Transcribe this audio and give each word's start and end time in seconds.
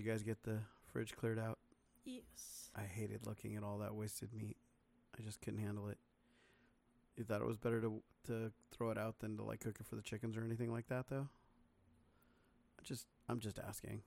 you 0.00 0.10
guys 0.10 0.22
get 0.22 0.42
the 0.42 0.58
fridge 0.92 1.14
cleared 1.16 1.38
out? 1.38 1.58
Yes. 2.04 2.70
I 2.76 2.82
hated 2.82 3.26
looking 3.26 3.56
at 3.56 3.62
all 3.62 3.78
that 3.78 3.94
wasted 3.94 4.32
meat. 4.32 4.56
I 5.18 5.22
just 5.22 5.40
couldn't 5.40 5.60
handle 5.60 5.88
it. 5.88 5.98
You 7.16 7.24
thought 7.24 7.40
it 7.40 7.46
was 7.46 7.58
better 7.58 7.80
to 7.80 8.02
to 8.26 8.52
throw 8.70 8.90
it 8.90 8.98
out 8.98 9.18
than 9.20 9.36
to 9.36 9.42
like 9.42 9.60
cook 9.60 9.76
it 9.80 9.86
for 9.86 9.96
the 9.96 10.02
chickens 10.02 10.36
or 10.36 10.44
anything 10.44 10.70
like 10.72 10.88
that, 10.88 11.06
though. 11.08 11.28
I 12.78 12.82
just, 12.82 13.06
I'm 13.28 13.40
just 13.40 13.58
asking. 13.58 14.02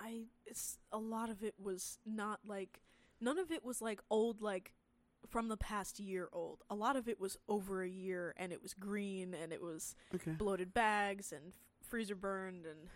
I 0.00 0.26
it's 0.46 0.78
a 0.92 0.98
lot 0.98 1.30
of 1.30 1.42
it 1.42 1.54
was 1.62 1.98
not 2.06 2.40
like 2.46 2.80
none 3.20 3.38
of 3.38 3.50
it 3.50 3.64
was 3.64 3.80
like 3.80 4.00
old 4.10 4.40
like 4.40 4.74
from 5.28 5.48
the 5.48 5.56
past 5.56 5.98
year 6.00 6.28
old. 6.32 6.62
A 6.70 6.74
lot 6.74 6.96
of 6.96 7.08
it 7.08 7.20
was 7.20 7.36
over 7.48 7.82
a 7.82 7.88
year 7.88 8.34
and 8.36 8.52
it 8.52 8.62
was 8.62 8.74
green 8.74 9.34
and 9.34 9.52
it 9.52 9.62
was 9.62 9.94
Okay. 10.14 10.32
bloated 10.32 10.74
bags 10.74 11.30
and 11.32 11.48
f- 11.48 11.86
freezer 11.88 12.16
burned 12.16 12.66
and 12.66 12.88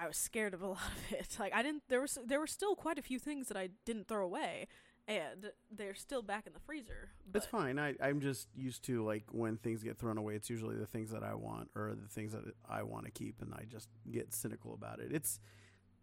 I 0.00 0.06
was 0.06 0.16
scared 0.16 0.54
of 0.54 0.62
a 0.62 0.66
lot 0.68 0.78
of 0.78 1.18
it. 1.18 1.36
Like 1.38 1.54
I 1.54 1.62
didn't 1.62 1.82
there 1.88 2.00
was 2.00 2.18
there 2.24 2.40
were 2.40 2.46
still 2.46 2.74
quite 2.74 2.98
a 2.98 3.02
few 3.02 3.18
things 3.18 3.48
that 3.48 3.56
I 3.56 3.68
didn't 3.84 4.08
throw 4.08 4.24
away 4.24 4.66
and 5.10 5.50
they're 5.74 5.94
still 5.94 6.22
back 6.22 6.46
in 6.46 6.52
the 6.52 6.60
freezer. 6.60 7.10
But. 7.30 7.42
It's 7.42 7.50
fine. 7.50 7.78
I, 7.78 7.94
I'm 8.00 8.20
just 8.20 8.48
used 8.54 8.84
to 8.84 9.04
like 9.04 9.24
when 9.32 9.56
things 9.56 9.82
get 9.82 9.98
thrown 9.98 10.18
away. 10.18 10.34
It's 10.34 10.48
usually 10.48 10.76
the 10.76 10.86
things 10.86 11.10
that 11.10 11.24
I 11.24 11.34
want 11.34 11.70
or 11.74 11.94
the 12.00 12.08
things 12.08 12.32
that 12.32 12.44
I 12.68 12.84
want 12.84 13.06
to 13.06 13.10
keep, 13.10 13.42
and 13.42 13.52
I 13.52 13.64
just 13.68 13.88
get 14.10 14.32
cynical 14.32 14.72
about 14.72 15.00
it. 15.00 15.10
It's 15.12 15.40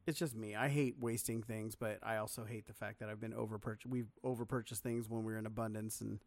it's 0.06 0.20
just 0.20 0.36
me. 0.36 0.56
I 0.56 0.68
hate 0.68 0.96
wasting 1.00 1.42
things, 1.42 1.76
but 1.76 2.00
I 2.04 2.18
also 2.18 2.46
hate 2.46 2.68
the 2.68 2.74
fact 2.74 3.00
that 3.00 3.10
I've 3.10 3.20
been 3.20 3.34
over 3.34 3.60
We've 3.88 4.12
overpurchased 4.26 4.80
things 4.80 5.10
when 5.10 5.24
we 5.24 5.32
were 5.32 5.40
in 5.40 5.46
abundance, 5.46 6.02
and 6.02 6.20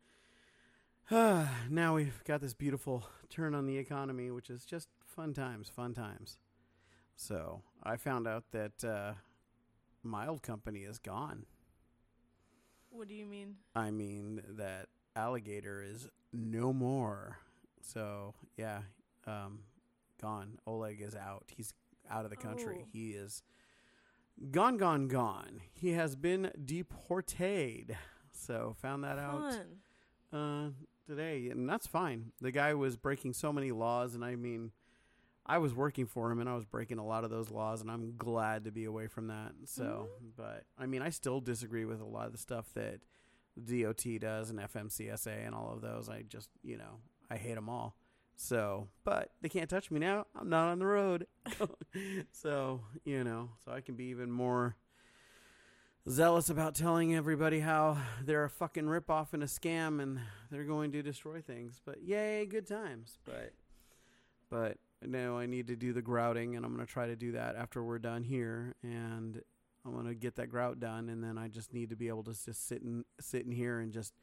now 1.71 1.95
we've 1.95 2.23
got 2.25 2.41
this 2.41 2.55
beautiful 2.55 3.07
turn 3.29 3.55
on 3.55 3.67
the 3.67 3.77
economy, 3.77 4.31
which 4.31 4.49
is 4.49 4.65
just 4.65 4.89
fun 5.05 5.35
times, 5.35 5.69
fun 5.69 5.93
times. 5.95 6.39
So 7.21 7.61
I 7.83 7.97
found 7.97 8.27
out 8.27 8.45
that 8.53 8.83
uh, 8.83 9.13
my 10.03 10.27
old 10.27 10.43
company 10.43 10.81
is 10.81 10.99
gone. 10.99 11.45
What 12.89 13.09
do 13.09 13.15
you 13.15 13.27
mean? 13.27 13.57
I 13.77 13.91
mean 13.91 14.41
that 14.57 14.87
alligator 15.15 15.83
is 15.83 16.09
no 16.33 16.73
more. 16.73 17.37
So 17.83 18.33
yeah, 18.57 18.81
um, 19.27 19.61
gone. 20.21 20.59
Oleg 20.67 21.03
is 21.03 21.15
out. 21.15 21.45
He's 21.55 21.75
out 22.11 22.25
of 22.25 22.31
the 22.31 22.39
country. 22.39 22.79
Oh. 22.81 22.89
He 22.91 23.11
is 23.11 23.43
gone, 24.51 24.79
gone, 24.79 25.07
gone. 25.07 25.61
He 25.75 25.93
has 25.93 26.17
been 26.17 26.51
deported. 26.65 27.99
So 28.33 28.75
found 28.81 29.05
that 29.05 29.19
out 29.19 29.57
uh, 30.33 30.71
today, 31.07 31.51
and 31.51 31.69
that's 31.69 31.87
fine. 31.87 32.33
The 32.41 32.51
guy 32.51 32.73
was 32.73 32.97
breaking 32.97 33.35
so 33.35 33.53
many 33.53 33.73
laws, 33.73 34.15
and 34.15 34.25
I 34.25 34.37
mean, 34.37 34.73
I 35.51 35.59
was 35.59 35.75
working 35.75 36.07
for 36.07 36.31
him, 36.31 36.39
and 36.39 36.49
I 36.49 36.55
was 36.55 36.65
breaking 36.65 36.99
a 36.99 37.05
lot 37.05 37.25
of 37.25 37.31
those 37.31 37.51
laws, 37.51 37.81
and 37.81 37.91
I'm 37.91 38.15
glad 38.17 38.67
to 38.67 38.71
be 38.71 38.85
away 38.85 39.09
from 39.09 39.27
that. 39.27 39.51
So, 39.65 39.83
mm-hmm. 39.83 40.29
but 40.37 40.63
I 40.79 40.87
mean, 40.87 41.03
I 41.03 41.11
still 41.11 41.41
disagree 41.41 41.85
with 41.85 42.01
a 42.01 42.05
lot 42.05 42.27
of 42.27 42.33
the 42.33 42.39
stuff 42.39 42.67
that 42.75 43.01
DOT 43.61 44.05
does 44.21 44.51
and 44.51 44.61
FMCSA 44.61 45.45
and 45.45 45.53
all 45.53 45.73
of 45.73 45.81
those. 45.81 46.09
I 46.09 46.23
just, 46.23 46.51
you 46.63 46.79
know, 46.79 47.01
I 47.29 47.37
hate 47.37 47.57
them 47.57 47.69
all. 47.69 47.97
So, 48.37 48.87
but 49.03 49.33
they 49.43 49.49
can't 49.49 49.69
touch 49.69 49.91
me 49.91 49.99
now. 49.99 50.27
I'm 50.39 50.49
not 50.49 50.69
on 50.69 50.79
the 50.79 50.87
road. 50.87 51.27
so, 52.33 52.83
you 53.05 53.25
know, 53.25 53.51
so 53.65 53.73
I 53.73 53.81
can 53.81 53.97
be 53.97 54.05
even 54.05 54.31
more 54.31 54.77
zealous 56.09 56.49
about 56.49 56.77
telling 56.77 57.13
everybody 57.13 57.59
how 57.59 57.99
they're 58.25 58.45
a 58.45 58.51
fucking 58.51 58.85
ripoff 58.85 59.33
and 59.33 59.43
a 59.43 59.47
scam 59.47 60.01
and 60.01 60.21
they're 60.53 60.63
going 60.63 60.93
to 60.93 61.03
destroy 61.03 61.41
things. 61.41 61.81
But 61.85 62.05
yay, 62.05 62.47
good 62.47 62.69
times. 62.69 63.19
But 63.27 63.53
but 64.49 64.79
no, 65.05 65.39
I 65.39 65.47
need 65.47 65.67
to 65.69 65.77
do 65.77 65.93
the 65.93 66.03
grouting 66.03 66.57
and 66.57 66.65
I'm 66.65 66.73
gonna 66.73 66.87
try 66.87 67.07
to 67.07 67.17
do 67.17 67.33
that 67.33 67.57
after 67.57 67.83
we're 67.83 67.99
done 67.99 68.23
here 68.23 68.75
and 68.83 69.41
I'm 69.85 69.95
gonna 69.95 70.15
get 70.15 70.37
that 70.37 70.49
grout 70.51 70.79
done 70.81 71.09
and 71.09 71.23
then 71.25 71.39
I 71.39 71.49
just 71.49 71.73
need 71.73 71.91
to 71.91 71.97
be 71.97 72.09
able 72.09 72.25
to 72.25 72.33
just 72.45 72.67
sit 72.69 72.83
in 72.83 73.05
sit 73.21 73.47
in 73.47 73.53
here 73.53 73.81
and 73.81 73.93
just 73.93 74.15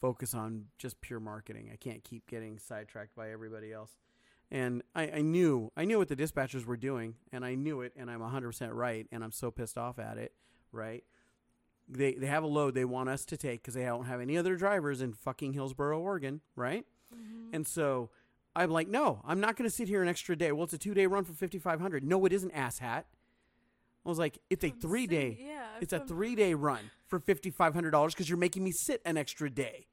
focus 0.00 0.34
on 0.34 0.66
just 0.78 1.00
pure 1.00 1.20
marketing. 1.20 1.70
I 1.72 1.76
can't 1.76 2.04
keep 2.04 2.26
getting 2.26 2.58
sidetracked 2.58 3.14
by 3.16 3.30
everybody 3.30 3.72
else. 3.72 3.96
And 4.50 4.82
I, 4.94 5.10
I 5.10 5.20
knew 5.22 5.70
I 5.76 5.84
knew 5.84 5.98
what 5.98 6.08
the 6.08 6.16
dispatchers 6.16 6.64
were 6.64 6.76
doing 6.76 7.14
and 7.32 7.44
I 7.44 7.54
knew 7.54 7.80
it 7.82 7.92
and 7.96 8.10
I'm 8.10 8.20
100% 8.20 8.70
right 8.72 9.06
and 9.12 9.22
I'm 9.24 9.32
so 9.32 9.50
pissed 9.50 9.76
off 9.78 9.98
at 9.98 10.18
it, 10.18 10.32
right? 10.72 11.04
they 11.90 12.12
they 12.12 12.26
have 12.26 12.42
a 12.42 12.46
load 12.46 12.74
they 12.74 12.84
want 12.84 13.08
us 13.08 13.24
to 13.24 13.36
take 13.38 13.62
because 13.62 13.72
they 13.72 13.84
don't 13.84 14.04
have 14.04 14.20
any 14.20 14.36
other 14.36 14.56
drivers 14.56 15.00
in 15.00 15.14
fucking 15.14 15.54
Hillsboro, 15.54 15.98
Oregon, 15.98 16.42
right? 16.54 16.84
Mhm. 17.14 17.48
And 17.54 17.66
so 17.66 18.10
I'm 18.56 18.70
like, 18.70 18.88
no, 18.88 19.22
I'm 19.24 19.40
not 19.40 19.56
going 19.56 19.68
to 19.68 19.74
sit 19.74 19.88
here 19.88 20.02
an 20.02 20.08
extra 20.08 20.36
day. 20.36 20.52
Well, 20.52 20.64
it's 20.64 20.72
a 20.72 20.78
two 20.78 20.94
day 20.94 21.06
run 21.06 21.24
for 21.24 21.32
5,500. 21.32 22.04
No, 22.04 22.24
it 22.26 22.32
isn't, 22.32 22.52
asshat. 22.54 23.04
I 24.04 24.08
was 24.08 24.18
like, 24.18 24.38
it's 24.50 24.64
a 24.64 24.70
three 24.70 25.06
day. 25.06 25.38
Yeah. 25.40 25.66
It's 25.80 25.92
a 25.92 26.00
three 26.00 26.34
day 26.34 26.54
run 26.54 26.90
for 27.06 27.20
$5,500 27.20 28.08
because 28.08 28.28
you're 28.28 28.38
making 28.38 28.64
me 28.64 28.72
sit 28.72 29.02
an 29.04 29.16
extra 29.16 29.50
day. 29.50 29.86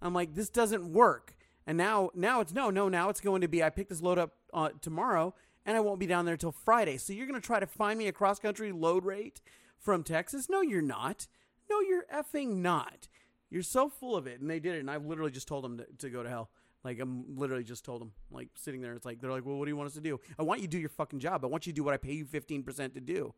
I'm 0.00 0.14
like, 0.14 0.34
this 0.34 0.48
doesn't 0.48 0.92
work. 0.92 1.34
And 1.66 1.78
now, 1.78 2.10
now 2.14 2.40
it's 2.40 2.52
no, 2.52 2.70
no. 2.70 2.88
Now 2.88 3.08
it's 3.08 3.20
going 3.20 3.40
to 3.42 3.48
be. 3.48 3.62
I 3.62 3.70
pick 3.70 3.88
this 3.88 4.02
load 4.02 4.18
up 4.18 4.32
uh, 4.52 4.70
tomorrow, 4.80 5.34
and 5.64 5.76
I 5.76 5.80
won't 5.80 6.00
be 6.00 6.06
down 6.06 6.24
there 6.24 6.36
till 6.36 6.52
Friday. 6.52 6.96
So 6.96 7.12
you're 7.12 7.26
going 7.26 7.40
to 7.40 7.46
try 7.46 7.60
to 7.60 7.66
find 7.66 7.98
me 7.98 8.08
a 8.08 8.12
cross 8.12 8.40
country 8.40 8.72
load 8.72 9.04
rate 9.04 9.40
from 9.78 10.02
Texas? 10.02 10.48
No, 10.48 10.60
you're 10.62 10.82
not. 10.82 11.26
No, 11.70 11.80
you're 11.80 12.06
effing 12.12 12.56
not. 12.56 13.08
You're 13.50 13.62
so 13.62 13.88
full 13.88 14.16
of 14.16 14.26
it. 14.26 14.40
And 14.40 14.48
they 14.48 14.60
did 14.60 14.76
it. 14.76 14.80
And 14.80 14.90
I've 14.90 15.04
literally 15.04 15.30
just 15.30 15.48
told 15.48 15.64
them 15.64 15.78
to, 15.78 15.86
to 15.98 16.10
go 16.10 16.22
to 16.22 16.28
hell. 16.28 16.50
Like, 16.84 16.98
I'm 17.00 17.36
literally 17.36 17.64
just 17.64 17.84
told 17.84 18.00
them, 18.00 18.12
like, 18.30 18.48
sitting 18.56 18.80
there. 18.80 18.94
It's 18.94 19.06
like, 19.06 19.20
they're 19.20 19.30
like, 19.30 19.46
well, 19.46 19.56
what 19.56 19.66
do 19.66 19.70
you 19.70 19.76
want 19.76 19.88
us 19.88 19.94
to 19.94 20.00
do? 20.00 20.18
I 20.38 20.42
want 20.42 20.60
you 20.60 20.66
to 20.66 20.70
do 20.70 20.78
your 20.78 20.88
fucking 20.88 21.20
job. 21.20 21.44
I 21.44 21.48
want 21.48 21.66
you 21.66 21.72
to 21.72 21.76
do 21.76 21.84
what 21.84 21.94
I 21.94 21.96
pay 21.96 22.12
you 22.12 22.24
15% 22.24 22.94
to 22.94 23.00
do. 23.00 23.34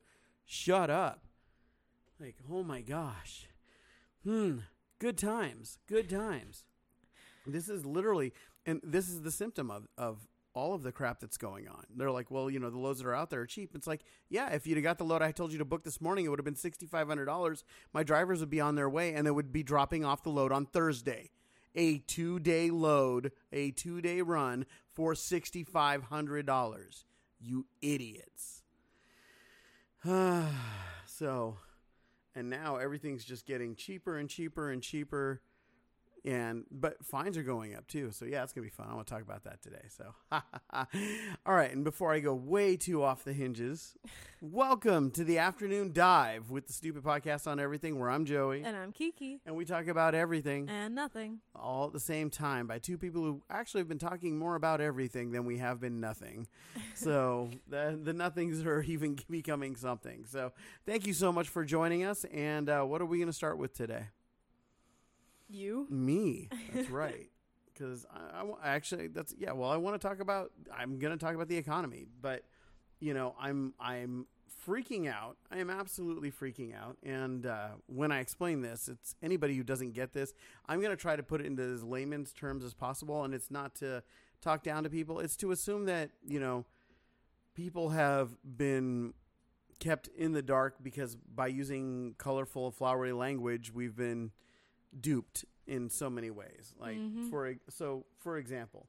Shut 0.46 0.88
up. 0.90 1.24
Like, 2.18 2.36
oh 2.50 2.62
my 2.62 2.80
gosh. 2.80 3.48
Hmm. 4.22 4.58
Good 4.98 5.18
times. 5.18 5.78
Good 5.86 6.08
times. 6.08 6.64
This 7.46 7.68
is 7.68 7.84
literally, 7.84 8.32
and 8.64 8.80
this 8.82 9.08
is 9.08 9.20
the 9.22 9.30
symptom 9.30 9.70
of, 9.70 9.86
of 9.98 10.26
all 10.54 10.72
of 10.72 10.82
the 10.82 10.92
crap 10.92 11.20
that's 11.20 11.36
going 11.36 11.68
on. 11.68 11.84
They're 11.94 12.10
like, 12.10 12.30
well, 12.30 12.48
you 12.48 12.60
know, 12.60 12.70
the 12.70 12.78
loads 12.78 13.00
that 13.00 13.06
are 13.06 13.14
out 13.14 13.28
there 13.28 13.40
are 13.40 13.46
cheap. 13.46 13.74
It's 13.74 13.86
like, 13.86 14.02
yeah, 14.30 14.50
if 14.50 14.66
you'd 14.66 14.76
have 14.76 14.84
got 14.84 14.98
the 14.98 15.04
load 15.04 15.20
I 15.20 15.32
told 15.32 15.52
you 15.52 15.58
to 15.58 15.64
book 15.64 15.82
this 15.82 16.00
morning, 16.00 16.24
it 16.24 16.28
would 16.28 16.38
have 16.38 16.44
been 16.44 16.54
$6,500. 16.54 17.62
My 17.92 18.02
drivers 18.02 18.40
would 18.40 18.50
be 18.50 18.60
on 18.60 18.76
their 18.76 18.88
way 18.88 19.12
and 19.12 19.26
they 19.26 19.32
would 19.32 19.52
be 19.52 19.62
dropping 19.62 20.04
off 20.04 20.22
the 20.22 20.30
load 20.30 20.52
on 20.52 20.64
Thursday. 20.64 21.30
A 21.74 21.98
two 21.98 22.38
day 22.38 22.70
load, 22.70 23.32
a 23.52 23.70
two 23.72 24.00
day 24.00 24.20
run 24.22 24.66
for 24.92 25.14
$6,500. 25.14 27.04
You 27.40 27.66
idiots. 27.82 28.62
so, 31.06 31.58
and 32.34 32.50
now 32.50 32.76
everything's 32.76 33.24
just 33.24 33.46
getting 33.46 33.74
cheaper 33.74 34.18
and 34.18 34.28
cheaper 34.28 34.70
and 34.70 34.82
cheaper 34.82 35.40
and 36.24 36.64
but 36.70 37.04
fines 37.04 37.36
are 37.36 37.42
going 37.42 37.74
up 37.74 37.86
too 37.86 38.10
so 38.10 38.24
yeah 38.24 38.42
it's 38.42 38.52
gonna 38.52 38.64
be 38.64 38.70
fun 38.70 38.86
i 38.90 38.94
want 38.94 39.06
to 39.06 39.12
talk 39.12 39.22
about 39.22 39.44
that 39.44 39.60
today 39.62 39.82
so 39.88 40.04
all 40.32 41.54
right 41.54 41.70
and 41.72 41.84
before 41.84 42.12
i 42.12 42.18
go 42.20 42.34
way 42.34 42.76
too 42.76 43.02
off 43.02 43.24
the 43.24 43.32
hinges 43.32 43.94
welcome 44.40 45.10
to 45.10 45.22
the 45.24 45.38
afternoon 45.38 45.92
dive 45.92 46.50
with 46.50 46.66
the 46.66 46.72
stupid 46.72 47.02
podcast 47.02 47.46
on 47.46 47.60
everything 47.60 47.98
where 47.98 48.10
i'm 48.10 48.24
joey 48.24 48.62
And 48.64 48.76
I'm 48.76 48.92
Kiki. 48.92 49.40
and 49.44 49.54
we 49.54 49.64
talk 49.64 49.86
about 49.86 50.14
everything 50.14 50.68
And 50.70 50.94
nothing. 50.94 51.40
all 51.54 51.86
at 51.88 51.92
the 51.92 52.00
same 52.00 52.30
time 52.30 52.66
by 52.66 52.78
two 52.78 52.96
people 52.98 53.22
who 53.22 53.42
actually 53.50 53.80
have 53.80 53.88
been 53.88 53.98
talking 53.98 54.38
more 54.38 54.54
about 54.54 54.80
everything 54.80 55.30
than 55.32 55.44
we 55.44 55.58
have 55.58 55.80
been 55.80 56.00
nothing. 56.00 56.46
so 56.94 57.50
the 57.68 57.98
the 58.02 58.12
nothings 58.12 58.64
are 58.64 58.82
even 58.82 59.18
becoming 59.30 59.76
something. 59.76 60.24
So 60.26 60.52
thank 60.86 61.06
you 61.06 61.12
so 61.12 61.32
much 61.32 61.48
for 61.48 61.64
joining 61.64 62.04
us. 62.04 62.24
And 62.32 62.68
uh, 62.68 62.82
what 62.82 63.00
are 63.02 63.06
we 63.06 63.18
going 63.18 63.28
to 63.28 63.32
start 63.32 63.58
with 63.58 63.74
today? 63.74 64.04
You? 65.54 65.86
Me. 65.90 66.48
That's 66.72 66.90
right. 66.90 67.28
Because 67.72 68.06
I, 68.08 68.44
I 68.62 68.68
actually 68.68 69.08
that's 69.08 69.34
yeah. 69.36 69.50
Well, 69.50 69.68
I 69.68 69.76
want 69.78 70.00
to 70.00 70.08
talk 70.08 70.20
about. 70.20 70.52
I'm 70.72 71.00
going 71.00 71.12
to 71.12 71.18
talk 71.18 71.34
about 71.34 71.48
the 71.48 71.56
economy, 71.56 72.06
but 72.20 72.44
you 73.00 73.14
know, 73.14 73.34
I'm 73.36 73.74
I'm 73.80 74.26
freaking 74.66 75.10
out. 75.10 75.36
I 75.50 75.58
am 75.58 75.70
absolutely 75.70 76.30
freaking 76.30 76.72
out. 76.72 76.96
And 77.02 77.46
uh, 77.46 77.70
when 77.86 78.12
I 78.12 78.20
explain 78.20 78.60
this, 78.62 78.88
it's 78.88 79.16
anybody 79.24 79.56
who 79.56 79.64
doesn't 79.64 79.92
get 79.92 80.12
this. 80.12 80.32
I'm 80.68 80.80
going 80.80 80.92
to 80.92 80.96
try 80.96 81.16
to 81.16 81.22
put 81.24 81.40
it 81.40 81.46
into 81.46 81.64
as 81.64 81.82
layman's 81.82 82.32
terms 82.32 82.62
as 82.62 82.74
possible, 82.74 83.24
and 83.24 83.34
it's 83.34 83.50
not 83.50 83.74
to 83.76 84.04
talk 84.40 84.62
down 84.62 84.84
to 84.84 84.88
people. 84.90 85.18
It's 85.18 85.36
to 85.38 85.50
assume 85.50 85.86
that 85.86 86.10
you 86.24 86.38
know 86.38 86.64
people 87.54 87.90
have 87.90 88.36
been 88.44 89.14
kept 89.80 90.08
in 90.16 90.32
the 90.32 90.42
dark 90.42 90.76
because 90.82 91.16
by 91.16 91.48
using 91.48 92.14
colorful, 92.18 92.70
flowery 92.70 93.12
language, 93.12 93.72
we've 93.74 93.96
been 93.96 94.30
duped 95.00 95.44
in 95.66 95.88
so 95.90 96.08
many 96.10 96.30
ways. 96.30 96.74
Like 96.78 96.98
Mhm. 96.98 97.30
for 97.30 97.54
so 97.68 98.04
for 98.18 98.36
example, 98.38 98.88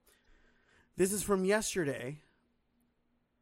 this 0.98 1.12
is 1.12 1.24
from 1.24 1.46
yesterday, 1.46 2.22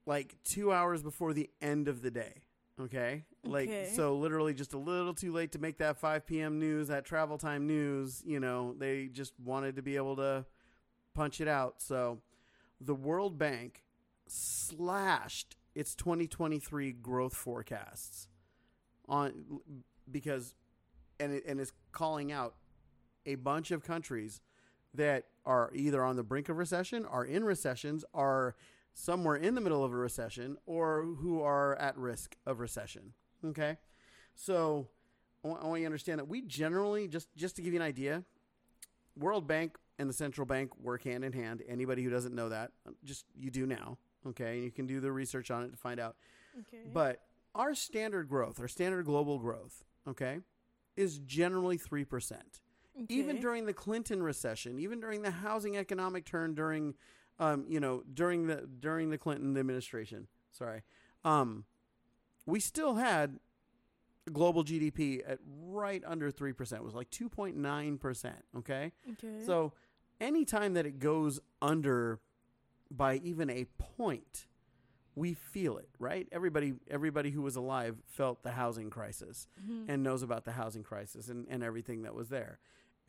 like 0.05 0.35
two 0.43 0.71
hours 0.71 1.01
before 1.03 1.33
the 1.33 1.49
end 1.61 1.87
of 1.87 2.01
the 2.01 2.11
day. 2.11 2.43
Okay, 2.79 3.25
like 3.43 3.69
Okay. 3.69 3.91
so 3.95 4.17
literally 4.17 4.53
just 4.53 4.73
a 4.73 4.77
little 4.79 5.13
too 5.13 5.31
late 5.31 5.51
to 5.51 5.59
make 5.59 5.77
that 5.77 5.97
5 5.97 6.25
p.m. 6.25 6.59
news, 6.59 6.87
that 6.87 7.05
travel 7.05 7.37
time 7.37 7.67
news. 7.67 8.23
You 8.25 8.39
know, 8.39 8.73
they 8.73 9.07
just 9.07 9.39
wanted 9.39 9.75
to 9.75 9.81
be 9.83 9.95
able 9.95 10.15
to 10.15 10.45
punch 11.13 11.39
it 11.39 11.47
out. 11.47 11.81
So 11.81 12.21
the 12.81 12.95
World 12.95 13.37
Bank 13.37 13.83
slashed 14.27 15.55
its 15.75 15.93
2023 15.95 16.91
growth 16.93 17.35
forecasts 17.35 18.27
on 19.07 19.61
because 20.11 20.55
and 21.23 21.33
it, 21.33 21.43
and 21.47 21.59
is 21.59 21.71
calling 21.91 22.31
out 22.31 22.55
a 23.25 23.35
bunch 23.35 23.71
of 23.71 23.83
countries 23.83 24.41
that 24.93 25.25
are 25.45 25.71
either 25.73 26.03
on 26.03 26.15
the 26.15 26.23
brink 26.23 26.49
of 26.49 26.57
recession, 26.57 27.05
are 27.05 27.25
in 27.25 27.43
recessions, 27.43 28.05
are 28.13 28.55
somewhere 28.93 29.35
in 29.35 29.55
the 29.55 29.61
middle 29.61 29.83
of 29.83 29.91
a 29.91 29.95
recession, 29.95 30.57
or 30.65 31.03
who 31.03 31.41
are 31.41 31.75
at 31.77 31.97
risk 31.97 32.35
of 32.45 32.59
recession. 32.59 33.13
Okay, 33.45 33.77
so 34.35 34.87
I 35.43 35.47
want, 35.47 35.63
I 35.63 35.67
want 35.67 35.79
you 35.79 35.85
to 35.85 35.87
understand 35.87 36.19
that 36.19 36.27
we 36.27 36.41
generally 36.41 37.07
just 37.07 37.33
just 37.35 37.55
to 37.55 37.61
give 37.61 37.73
you 37.73 37.79
an 37.79 37.85
idea, 37.85 38.23
World 39.17 39.47
Bank 39.47 39.77
and 39.99 40.09
the 40.09 40.13
central 40.13 40.45
bank 40.45 40.71
work 40.79 41.03
hand 41.03 41.23
in 41.23 41.33
hand. 41.33 41.63
Anybody 41.67 42.03
who 42.03 42.09
doesn't 42.09 42.35
know 42.35 42.49
that, 42.49 42.71
just 43.03 43.25
you 43.35 43.49
do 43.49 43.65
now. 43.65 43.97
Okay, 44.25 44.55
and 44.55 44.63
you 44.63 44.71
can 44.71 44.87
do 44.87 44.99
the 44.99 45.11
research 45.11 45.51
on 45.51 45.63
it 45.63 45.71
to 45.71 45.77
find 45.77 45.99
out. 45.99 46.15
Okay. 46.59 46.83
But 46.93 47.21
our 47.55 47.75
standard 47.75 48.29
growth, 48.29 48.59
our 48.59 48.67
standard 48.67 49.05
global 49.05 49.39
growth, 49.39 49.83
okay, 50.07 50.39
is 50.95 51.19
generally 51.19 51.77
3%. 51.77 52.33
Even 53.09 53.39
during 53.41 53.65
the 53.65 53.73
Clinton 53.73 54.21
recession, 54.21 54.79
even 54.79 54.99
during 54.99 55.23
the 55.23 55.31
housing 55.31 55.77
economic 55.77 56.25
turn 56.25 56.53
during 56.53 56.93
um, 57.39 57.65
you 57.67 57.79
know, 57.79 58.03
during 58.13 58.47
the 58.47 58.67
during 58.79 59.09
the 59.09 59.17
Clinton 59.17 59.57
administration, 59.57 60.27
sorry. 60.51 60.83
Um, 61.25 61.65
we 62.45 62.59
still 62.59 62.95
had 62.95 63.39
global 64.31 64.63
GDP 64.63 65.21
at 65.27 65.39
right 65.65 66.03
under 66.05 66.31
3%. 66.31 66.73
It 66.73 66.83
was 66.83 66.93
like 66.93 67.09
2.9%, 67.09 68.33
okay? 68.57 68.91
Okay. 69.13 69.45
So 69.45 69.73
anytime 70.21 70.75
that 70.75 70.85
it 70.85 70.99
goes 70.99 71.39
under 71.61 72.19
by 72.89 73.15
even 73.17 73.49
a 73.49 73.65
point, 73.77 74.47
we 75.15 75.33
feel 75.33 75.77
it, 75.77 75.89
right? 75.99 76.27
Everybody 76.31 76.73
everybody 76.89 77.31
who 77.31 77.41
was 77.41 77.55
alive 77.55 77.97
felt 78.07 78.43
the 78.43 78.51
housing 78.51 78.89
crisis 78.89 79.47
Mhm. 79.63 79.85
and 79.89 80.03
knows 80.03 80.23
about 80.23 80.45
the 80.45 80.53
housing 80.53 80.83
crisis 80.83 81.29
and, 81.29 81.45
and 81.49 81.63
everything 81.63 82.01
that 82.03 82.15
was 82.15 82.29
there. 82.29 82.59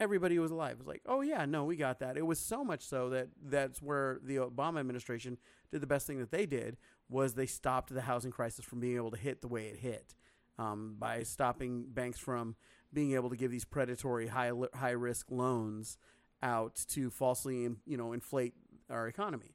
Everybody 0.01 0.35
who 0.35 0.41
was 0.43 0.51
alive 0.51 0.79
was 0.79 0.87
like, 0.89 1.03
oh 1.06 1.21
yeah, 1.21 1.45
no, 1.45 1.65
we 1.65 1.77
got 1.77 2.01
that. 2.01 2.17
It 2.17 2.27
was 2.27 2.39
so 2.41 2.65
much 2.65 2.83
so 2.83 3.09
that 3.11 3.29
that's 3.43 3.81
where 3.81 4.19
the 4.25 4.37
Obama 4.37 4.81
administration 4.81 5.39
did 5.71 5.81
the 5.81 5.87
best 5.87 6.06
thing 6.06 6.19
that 6.19 6.31
they 6.33 6.47
did 6.47 6.77
was 7.09 7.35
they 7.35 7.47
stopped 7.47 7.95
the 7.95 8.01
housing 8.03 8.33
crisis 8.33 8.65
from 8.65 8.81
being 8.81 8.97
able 8.97 9.11
to 9.12 9.17
hit 9.19 9.41
the 9.41 9.49
way 9.49 9.67
it 9.69 9.79
hit 9.79 10.15
um, 10.59 10.97
by 10.99 11.23
stopping 11.23 11.87
banks 11.89 12.19
from 12.19 12.56
being 12.93 13.12
able 13.12 13.31
to 13.31 13.37
give 13.37 13.51
these 13.51 13.65
predatory 13.65 14.27
high 14.29 14.51
li- 14.51 14.69
high 14.75 14.91
risk 14.91 15.31
loans 15.31 15.97
out 16.43 16.75
to 16.89 17.09
falsely 17.11 17.69
you 17.87 17.97
know 17.97 18.12
inflate 18.12 18.55
our 18.91 19.06
economy. 19.09 19.55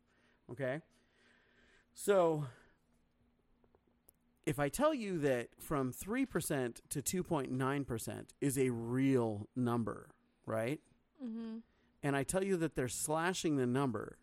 Okay, 0.51 0.81
so 1.93 2.45
if 4.45 4.59
I 4.59 4.69
tell 4.69 4.93
you 4.93 5.19
that 5.19 5.49
from 5.59 5.91
3% 5.93 6.81
to 6.89 7.01
2.9% 7.01 8.23
is 8.41 8.57
a 8.57 8.69
real 8.69 9.47
number, 9.55 10.09
right? 10.45 10.81
Mhm. 11.23 11.61
And 12.01 12.15
I 12.15 12.23
tell 12.23 12.43
you 12.43 12.57
that 12.57 12.75
they're 12.75 12.87
slashing 12.87 13.57
the 13.57 13.67
number 13.67 14.17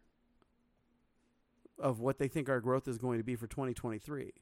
of 1.78 2.00
what 2.00 2.18
they 2.18 2.26
think 2.28 2.48
our 2.48 2.60
growth 2.60 2.88
is 2.88 2.98
going 2.98 3.18
to 3.18 3.24
be 3.24 3.36
for 3.36 3.46
2023, 3.46 4.32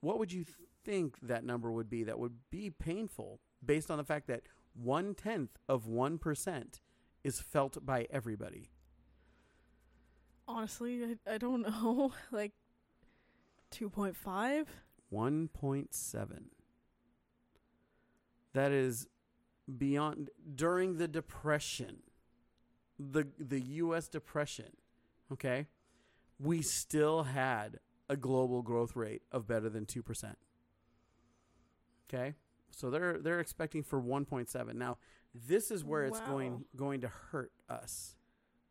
what 0.00 0.18
would 0.18 0.32
you 0.32 0.44
think 0.84 1.18
that 1.20 1.42
number 1.44 1.72
would 1.72 1.88
be 1.88 2.04
that 2.04 2.18
would 2.18 2.50
be 2.50 2.68
painful 2.70 3.40
based 3.64 3.90
on 3.90 3.96
the 3.96 4.04
fact 4.04 4.26
that 4.26 4.42
one 4.74 5.14
tenth 5.14 5.56
of 5.68 5.86
1% 5.86 6.80
is 7.24 7.40
felt 7.40 7.84
by 7.86 8.06
everybody? 8.10 8.70
Honestly, 10.46 11.02
I, 11.26 11.34
I 11.34 11.38
don't 11.38 11.62
know. 11.68 12.12
like 12.30 12.52
2.5? 13.74 14.66
1.7. 15.12 16.42
That 18.52 18.72
is 18.72 19.08
beyond 19.78 20.30
during 20.54 20.98
the 20.98 21.08
depression. 21.08 21.98
The 22.98 23.26
the 23.38 23.60
US 23.60 24.06
depression, 24.08 24.76
okay? 25.32 25.66
We 26.38 26.62
still 26.62 27.24
had 27.24 27.80
a 28.08 28.16
global 28.16 28.62
growth 28.62 28.94
rate 28.94 29.22
of 29.32 29.48
better 29.48 29.68
than 29.68 29.84
2%. 29.86 30.34
Okay? 32.08 32.34
So 32.70 32.90
they're 32.90 33.18
they're 33.18 33.40
expecting 33.40 33.82
for 33.82 34.00
1.7. 34.00 34.74
Now, 34.74 34.98
this 35.34 35.70
is 35.72 35.84
where 35.84 36.04
it's 36.04 36.20
Wow. 36.20 36.26
going 36.26 36.64
going 36.76 37.00
to 37.00 37.08
hurt 37.08 37.50
us. 37.68 38.16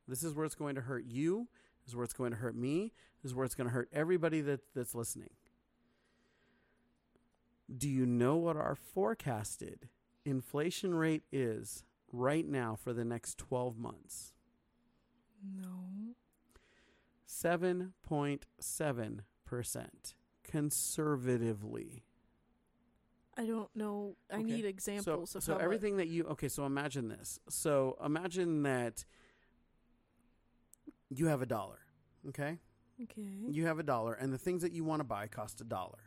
This 0.07 0.23
is 0.23 0.33
where 0.33 0.45
it's 0.45 0.55
going 0.55 0.75
to 0.75 0.81
hurt 0.81 1.05
you. 1.05 1.47
Is 1.85 1.95
where 1.95 2.03
it's 2.03 2.13
going 2.13 2.31
to 2.31 2.37
hurt 2.37 2.55
me. 2.55 2.93
Is 3.23 3.33
where 3.35 3.45
it's 3.45 3.55
going 3.55 3.67
to 3.67 3.73
hurt 3.73 3.89
everybody 3.93 4.41
that, 4.41 4.61
that's 4.75 4.95
listening. 4.95 5.29
Do 7.75 7.89
you 7.89 8.05
know 8.05 8.35
what 8.35 8.57
our 8.57 8.75
forecasted 8.75 9.87
inflation 10.25 10.93
rate 10.95 11.23
is 11.31 11.83
right 12.11 12.47
now 12.47 12.75
for 12.75 12.93
the 12.93 13.05
next 13.05 13.37
12 13.37 13.77
months? 13.77 14.33
No. 15.43 16.15
7.7% 17.27 19.23
conservatively. 20.43 22.03
I 23.35 23.45
don't 23.47 23.75
know. 23.75 24.15
I 24.29 24.35
Okay. 24.35 24.43
need 24.43 24.65
examples 24.65 25.31
so, 25.31 25.37
of 25.37 25.43
so 25.43 25.57
everything 25.57 25.97
that 25.97 26.07
you 26.07 26.25
okay 26.25 26.47
so 26.47 26.65
imagine 26.67 27.07
this 27.07 27.39
so 27.49 27.97
imagine 28.03 28.61
that 28.63 29.05
you 31.19 31.27
have 31.27 31.41
a 31.41 31.45
dollar 31.45 31.79
okay 32.27 32.57
Okay. 33.01 33.21
you 33.49 33.65
have 33.65 33.79
a 33.79 33.83
dollar 33.83 34.13
and 34.13 34.31
the 34.31 34.37
things 34.37 34.61
that 34.61 34.71
you 34.71 34.83
want 34.83 34.99
to 34.99 35.03
buy 35.03 35.27
cost 35.27 35.59
a 35.61 35.63
dollar 35.63 35.99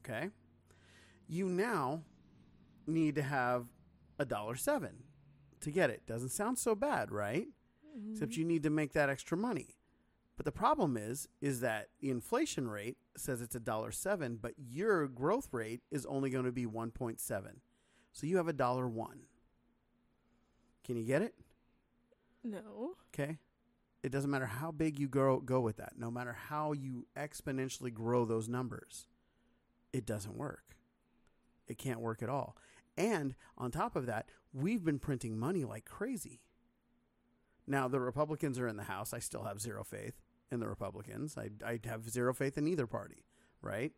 okay 0.00 0.30
you 1.28 1.48
now 1.48 2.02
need 2.86 3.14
to 3.14 3.22
have 3.22 3.66
a 4.18 4.24
dollar 4.24 4.56
seven 4.56 5.04
to 5.60 5.70
get 5.70 5.88
it 5.90 6.04
doesn't 6.06 6.30
sound 6.30 6.58
so 6.58 6.74
bad 6.74 7.10
right 7.12 7.46
except 8.10 8.32
Mhm. 8.32 8.36
you 8.38 8.44
need 8.44 8.62
to 8.64 8.70
make 8.70 8.92
that 8.92 9.08
extra 9.08 9.36
money 9.38 9.76
but 10.36 10.44
the 10.44 10.52
problem 10.52 10.96
is 10.96 11.28
is 11.40 11.60
that 11.60 11.90
the 12.00 12.10
inflation 12.10 12.68
rate 12.68 12.96
says 13.16 13.40
it's 13.40 13.54
a 13.54 13.60
dollar 13.60 13.92
seven 13.92 14.36
but 14.36 14.54
your 14.58 15.06
growth 15.06 15.52
rate 15.52 15.82
is 15.90 16.04
only 16.06 16.28
going 16.30 16.44
to 16.44 16.52
be 16.52 16.66
1.7 16.66 17.60
so 18.12 18.26
you 18.26 18.36
have 18.38 18.48
a 18.48 18.52
dollar 18.52 18.88
one 18.88 19.20
can 20.84 20.96
you 20.96 21.04
get 21.04 21.22
it 21.22 21.34
No. 22.44 22.96
Okay. 23.14 23.38
It 24.02 24.10
doesn't 24.10 24.30
matter 24.30 24.46
how 24.46 24.72
big 24.72 24.98
you 24.98 25.08
grow 25.08 25.38
go 25.40 25.60
with 25.60 25.76
that. 25.76 25.92
No 25.96 26.10
matter 26.10 26.32
how 26.32 26.72
you 26.72 27.06
exponentially 27.16 27.92
grow 27.92 28.24
those 28.24 28.48
numbers, 28.48 29.06
it 29.92 30.04
doesn't 30.04 30.36
work. 30.36 30.76
It 31.68 31.78
can't 31.78 32.00
work 32.00 32.22
at 32.22 32.28
all. 32.28 32.56
And 32.96 33.34
on 33.56 33.70
top 33.70 33.96
of 33.96 34.06
that, 34.06 34.28
we've 34.52 34.84
been 34.84 34.98
printing 34.98 35.38
money 35.38 35.64
like 35.64 35.84
crazy. 35.84 36.40
Now 37.66 37.88
the 37.88 38.00
Republicans 38.00 38.58
are 38.58 38.66
in 38.66 38.76
the 38.76 38.82
House. 38.84 39.14
I 39.14 39.20
still 39.20 39.44
have 39.44 39.60
zero 39.60 39.84
faith 39.84 40.20
in 40.50 40.60
the 40.60 40.68
Republicans. 40.68 41.38
I 41.38 41.50
I 41.64 41.78
have 41.84 42.10
zero 42.10 42.34
faith 42.34 42.58
in 42.58 42.66
either 42.66 42.86
party, 42.86 43.24
right? 43.60 43.92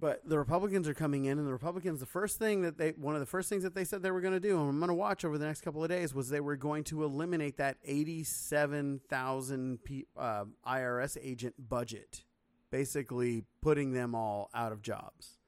But 0.00 0.28
the 0.28 0.38
Republicans 0.38 0.86
are 0.86 0.94
coming 0.94 1.24
in, 1.24 1.38
and 1.38 1.46
the 1.46 1.52
Republicans, 1.52 1.98
the 1.98 2.06
first 2.06 2.38
thing 2.38 2.62
that 2.62 2.78
they, 2.78 2.90
one 2.90 3.14
of 3.14 3.20
the 3.20 3.26
first 3.26 3.48
things 3.48 3.64
that 3.64 3.74
they 3.74 3.84
said 3.84 4.00
they 4.00 4.12
were 4.12 4.20
going 4.20 4.34
to 4.34 4.40
do, 4.40 4.60
and 4.60 4.68
I'm 4.68 4.78
going 4.78 4.88
to 4.88 4.94
watch 4.94 5.24
over 5.24 5.38
the 5.38 5.46
next 5.46 5.62
couple 5.62 5.82
of 5.82 5.90
days, 5.90 6.14
was 6.14 6.28
they 6.28 6.40
were 6.40 6.54
going 6.54 6.84
to 6.84 7.02
eliminate 7.02 7.56
that 7.56 7.78
87,000 7.84 9.82
P, 9.82 10.06
uh, 10.16 10.44
IRS 10.64 11.16
agent 11.20 11.54
budget, 11.68 12.22
basically 12.70 13.42
putting 13.60 13.92
them 13.92 14.14
all 14.14 14.50
out 14.54 14.70
of 14.70 14.82
jobs. 14.82 15.38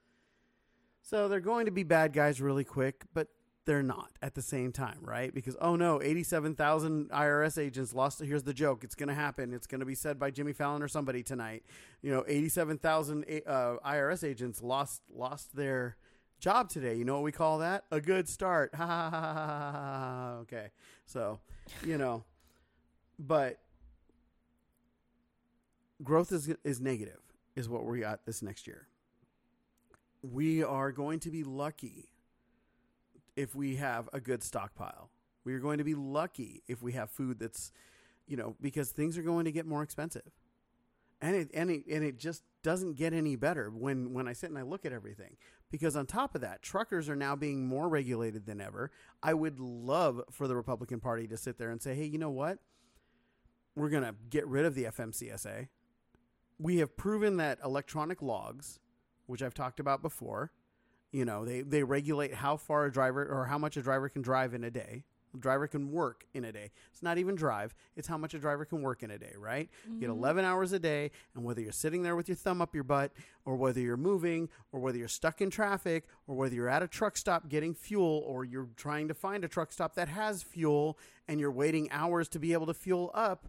So 1.02 1.28
they're 1.28 1.38
going 1.40 1.66
to 1.66 1.72
be 1.72 1.84
bad 1.84 2.12
guys 2.12 2.40
really 2.40 2.64
quick, 2.64 3.04
but 3.14 3.28
they're 3.66 3.82
not 3.82 4.10
at 4.22 4.34
the 4.34 4.42
same 4.42 4.72
time, 4.72 4.98
right? 5.02 5.32
Because 5.32 5.56
oh 5.60 5.76
no, 5.76 6.00
87,000 6.02 7.10
IRS 7.10 7.58
agents 7.62 7.94
lost. 7.94 8.20
Here's 8.20 8.42
the 8.42 8.54
joke: 8.54 8.84
it's 8.84 8.94
going 8.94 9.08
to 9.08 9.14
happen. 9.14 9.52
It's 9.52 9.66
going 9.66 9.80
to 9.80 9.86
be 9.86 9.94
said 9.94 10.18
by 10.18 10.30
Jimmy 10.30 10.52
Fallon 10.52 10.82
or 10.82 10.88
somebody 10.88 11.22
tonight. 11.22 11.64
You 12.02 12.10
know, 12.10 12.24
87,000 12.26 13.24
uh, 13.46 13.76
IRS 13.84 14.24
agents 14.24 14.62
lost 14.62 15.02
lost 15.12 15.54
their 15.54 15.96
job 16.40 16.70
today. 16.70 16.96
You 16.96 17.04
know 17.04 17.14
what 17.14 17.22
we 17.22 17.32
call 17.32 17.58
that? 17.58 17.84
A 17.90 18.00
good 18.00 18.28
start. 18.28 18.72
Ha. 18.80 20.38
Okay, 20.42 20.70
so 21.06 21.38
you 21.84 21.98
know, 21.98 22.24
but 23.18 23.58
growth 26.02 26.32
is 26.32 26.52
is 26.64 26.80
negative, 26.80 27.20
is 27.54 27.68
what 27.68 27.84
we 27.84 28.00
got 28.00 28.24
this 28.24 28.42
next 28.42 28.66
year. 28.66 28.86
We 30.22 30.62
are 30.62 30.92
going 30.92 31.20
to 31.20 31.30
be 31.30 31.44
lucky 31.44 32.10
if 33.36 33.54
we 33.54 33.76
have 33.76 34.08
a 34.12 34.20
good 34.20 34.42
stockpile. 34.42 35.10
We 35.44 35.54
are 35.54 35.58
going 35.60 35.78
to 35.78 35.84
be 35.84 35.94
lucky 35.94 36.62
if 36.68 36.82
we 36.82 36.92
have 36.92 37.10
food 37.10 37.38
that's, 37.38 37.72
you 38.26 38.36
know, 38.36 38.56
because 38.60 38.90
things 38.90 39.16
are 39.18 39.22
going 39.22 39.46
to 39.46 39.52
get 39.52 39.66
more 39.66 39.82
expensive. 39.82 40.30
And 41.22 41.36
it 41.36 41.50
and 41.54 41.70
it 41.70 41.84
and 41.90 42.02
it 42.04 42.18
just 42.18 42.44
doesn't 42.62 42.94
get 42.96 43.12
any 43.12 43.36
better 43.36 43.70
when 43.70 44.12
when 44.14 44.26
I 44.28 44.32
sit 44.32 44.50
and 44.50 44.58
I 44.58 44.62
look 44.62 44.86
at 44.86 44.92
everything. 44.92 45.36
Because 45.70 45.96
on 45.96 46.06
top 46.06 46.34
of 46.34 46.40
that, 46.40 46.62
truckers 46.62 47.08
are 47.08 47.16
now 47.16 47.36
being 47.36 47.66
more 47.66 47.88
regulated 47.88 48.46
than 48.46 48.60
ever. 48.60 48.90
I 49.22 49.34
would 49.34 49.60
love 49.60 50.22
for 50.30 50.48
the 50.48 50.56
Republican 50.56 51.00
Party 51.00 51.26
to 51.28 51.36
sit 51.36 51.58
there 51.58 51.70
and 51.70 51.80
say, 51.82 51.94
"Hey, 51.94 52.06
you 52.06 52.18
know 52.18 52.30
what? 52.30 52.58
We're 53.76 53.90
going 53.90 54.02
to 54.04 54.14
get 54.30 54.46
rid 54.48 54.64
of 54.64 54.74
the 54.74 54.84
FMCSA. 54.84 55.68
we 56.58 56.78
have 56.78 56.96
proven 56.96 57.36
that 57.38 57.58
electronic 57.64 58.20
logs, 58.22 58.78
which 59.26 59.42
I've 59.42 59.54
talked 59.54 59.80
about 59.80 60.02
before, 60.02 60.52
you 61.12 61.24
know, 61.24 61.44
they, 61.44 61.62
they 61.62 61.82
regulate 61.82 62.34
how 62.34 62.56
far 62.56 62.86
a 62.86 62.92
driver 62.92 63.24
or 63.24 63.46
how 63.46 63.58
much 63.58 63.76
a 63.76 63.82
driver 63.82 64.08
can 64.08 64.22
drive 64.22 64.54
in 64.54 64.64
a 64.64 64.70
day. 64.70 65.04
A 65.34 65.38
driver 65.38 65.68
can 65.68 65.92
work 65.92 66.26
in 66.34 66.44
a 66.44 66.52
day. 66.52 66.70
It's 66.90 67.02
not 67.02 67.18
even 67.18 67.36
drive, 67.36 67.74
it's 67.96 68.08
how 68.08 68.18
much 68.18 68.34
a 68.34 68.38
driver 68.38 68.64
can 68.64 68.82
work 68.82 69.02
in 69.02 69.12
a 69.12 69.18
day, 69.18 69.34
right? 69.38 69.68
You 69.86 70.00
get 70.00 70.10
mm-hmm. 70.10 70.18
11 70.18 70.44
hours 70.44 70.72
a 70.72 70.78
day, 70.78 71.12
and 71.34 71.44
whether 71.44 71.60
you're 71.60 71.70
sitting 71.70 72.02
there 72.02 72.16
with 72.16 72.28
your 72.28 72.34
thumb 72.34 72.60
up 72.60 72.74
your 72.74 72.84
butt, 72.84 73.12
or 73.44 73.54
whether 73.54 73.80
you're 73.80 73.96
moving, 73.96 74.48
or 74.72 74.80
whether 74.80 74.98
you're 74.98 75.06
stuck 75.06 75.40
in 75.40 75.48
traffic, 75.48 76.06
or 76.26 76.34
whether 76.34 76.54
you're 76.54 76.68
at 76.68 76.82
a 76.82 76.88
truck 76.88 77.16
stop 77.16 77.48
getting 77.48 77.74
fuel, 77.74 78.24
or 78.26 78.44
you're 78.44 78.70
trying 78.76 79.06
to 79.06 79.14
find 79.14 79.44
a 79.44 79.48
truck 79.48 79.72
stop 79.72 79.94
that 79.94 80.08
has 80.08 80.42
fuel, 80.42 80.98
and 81.28 81.38
you're 81.38 81.52
waiting 81.52 81.88
hours 81.92 82.28
to 82.30 82.40
be 82.40 82.52
able 82.52 82.66
to 82.66 82.74
fuel 82.74 83.12
up, 83.14 83.48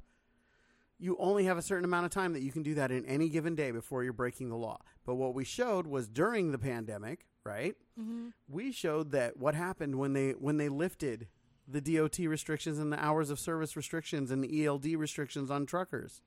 you 0.99 1.17
only 1.19 1.45
have 1.45 1.57
a 1.57 1.63
certain 1.63 1.83
amount 1.83 2.05
of 2.05 2.11
time 2.11 2.33
that 2.33 2.43
you 2.43 2.51
can 2.51 2.61
do 2.61 2.75
that 2.75 2.91
in 2.91 3.03
any 3.07 3.27
given 3.27 3.55
day 3.55 3.71
before 3.71 4.03
you're 4.03 4.13
breaking 4.13 4.49
the 4.49 4.55
law. 4.55 4.79
But 5.03 5.15
what 5.15 5.33
we 5.33 5.43
showed 5.43 5.87
was 5.87 6.07
during 6.07 6.51
the 6.51 6.59
pandemic, 6.59 7.25
right? 7.45 7.75
Mm-hmm. 7.99 8.29
We 8.49 8.71
showed 8.71 9.11
that 9.11 9.37
what 9.37 9.55
happened 9.55 9.95
when 9.95 10.13
they 10.13 10.31
when 10.31 10.57
they 10.57 10.69
lifted 10.69 11.27
the 11.67 11.81
DOT 11.81 12.19
restrictions 12.19 12.79
and 12.79 12.91
the 12.91 13.03
hours 13.03 13.29
of 13.29 13.39
service 13.39 13.75
restrictions 13.75 14.31
and 14.31 14.43
the 14.43 14.65
ELD 14.65 14.85
restrictions 14.95 15.49
on 15.49 15.65
truckers. 15.65 16.21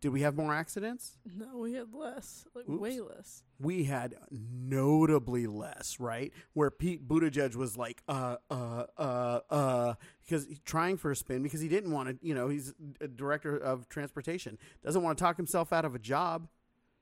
Did 0.00 0.08
we 0.12 0.22
have 0.22 0.36
more 0.36 0.52
accidents? 0.52 1.16
No, 1.24 1.58
we 1.58 1.74
had 1.74 1.94
less, 1.94 2.44
like 2.56 2.68
Oops. 2.68 2.80
way 2.80 2.98
less. 2.98 3.44
we 3.60 3.84
had 3.84 4.16
notably 4.32 5.46
less, 5.46 6.00
right? 6.00 6.32
Where 6.54 6.72
Pete 6.72 7.06
Buttigieg 7.06 7.54
was 7.54 7.76
like, 7.76 8.02
uh, 8.08 8.38
uh, 8.50 8.86
uh, 8.98 9.40
uh, 9.48 9.94
because 10.20 10.46
he's 10.46 10.58
trying 10.64 10.96
for 10.96 11.12
a 11.12 11.16
spin 11.16 11.44
because 11.44 11.60
he 11.60 11.68
didn't 11.68 11.92
want 11.92 12.08
to, 12.08 12.26
you 12.26 12.34
know, 12.34 12.48
he's 12.48 12.74
a 13.00 13.06
director 13.06 13.56
of 13.56 13.88
transportation, 13.88 14.58
doesn't 14.82 15.04
want 15.04 15.16
to 15.16 15.22
talk 15.22 15.36
himself 15.36 15.72
out 15.72 15.84
of 15.84 15.94
a 15.94 16.00
job, 16.00 16.48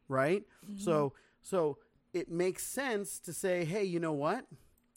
right? 0.06 0.42
So, 0.76 1.14
so 1.40 1.78
it 2.12 2.30
makes 2.30 2.64
sense 2.66 3.18
to 3.20 3.32
say, 3.32 3.64
hey, 3.64 3.84
you 3.84 4.00
know 4.00 4.12
what? 4.12 4.46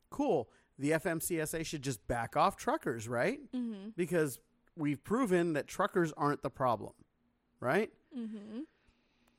Cool. 0.09 0.49
The 0.79 0.91
FMCSA 0.91 1.65
should 1.65 1.81
just 1.83 2.05
back 2.07 2.35
off 2.35 2.57
truckers, 2.57 3.07
right? 3.07 3.39
Mm-hmm. 3.55 3.89
Because 3.95 4.39
we've 4.75 5.03
proven 5.03 5.53
that 5.53 5.67
truckers 5.67 6.11
aren't 6.17 6.41
the 6.41 6.49
problem, 6.49 6.93
right? 7.59 7.91
Mm-hmm. 8.17 8.61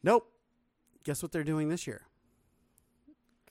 Nope. 0.02 0.30
Guess 1.04 1.22
what 1.22 1.32
they're 1.32 1.44
doing 1.44 1.68
this 1.68 1.86
year? 1.86 2.02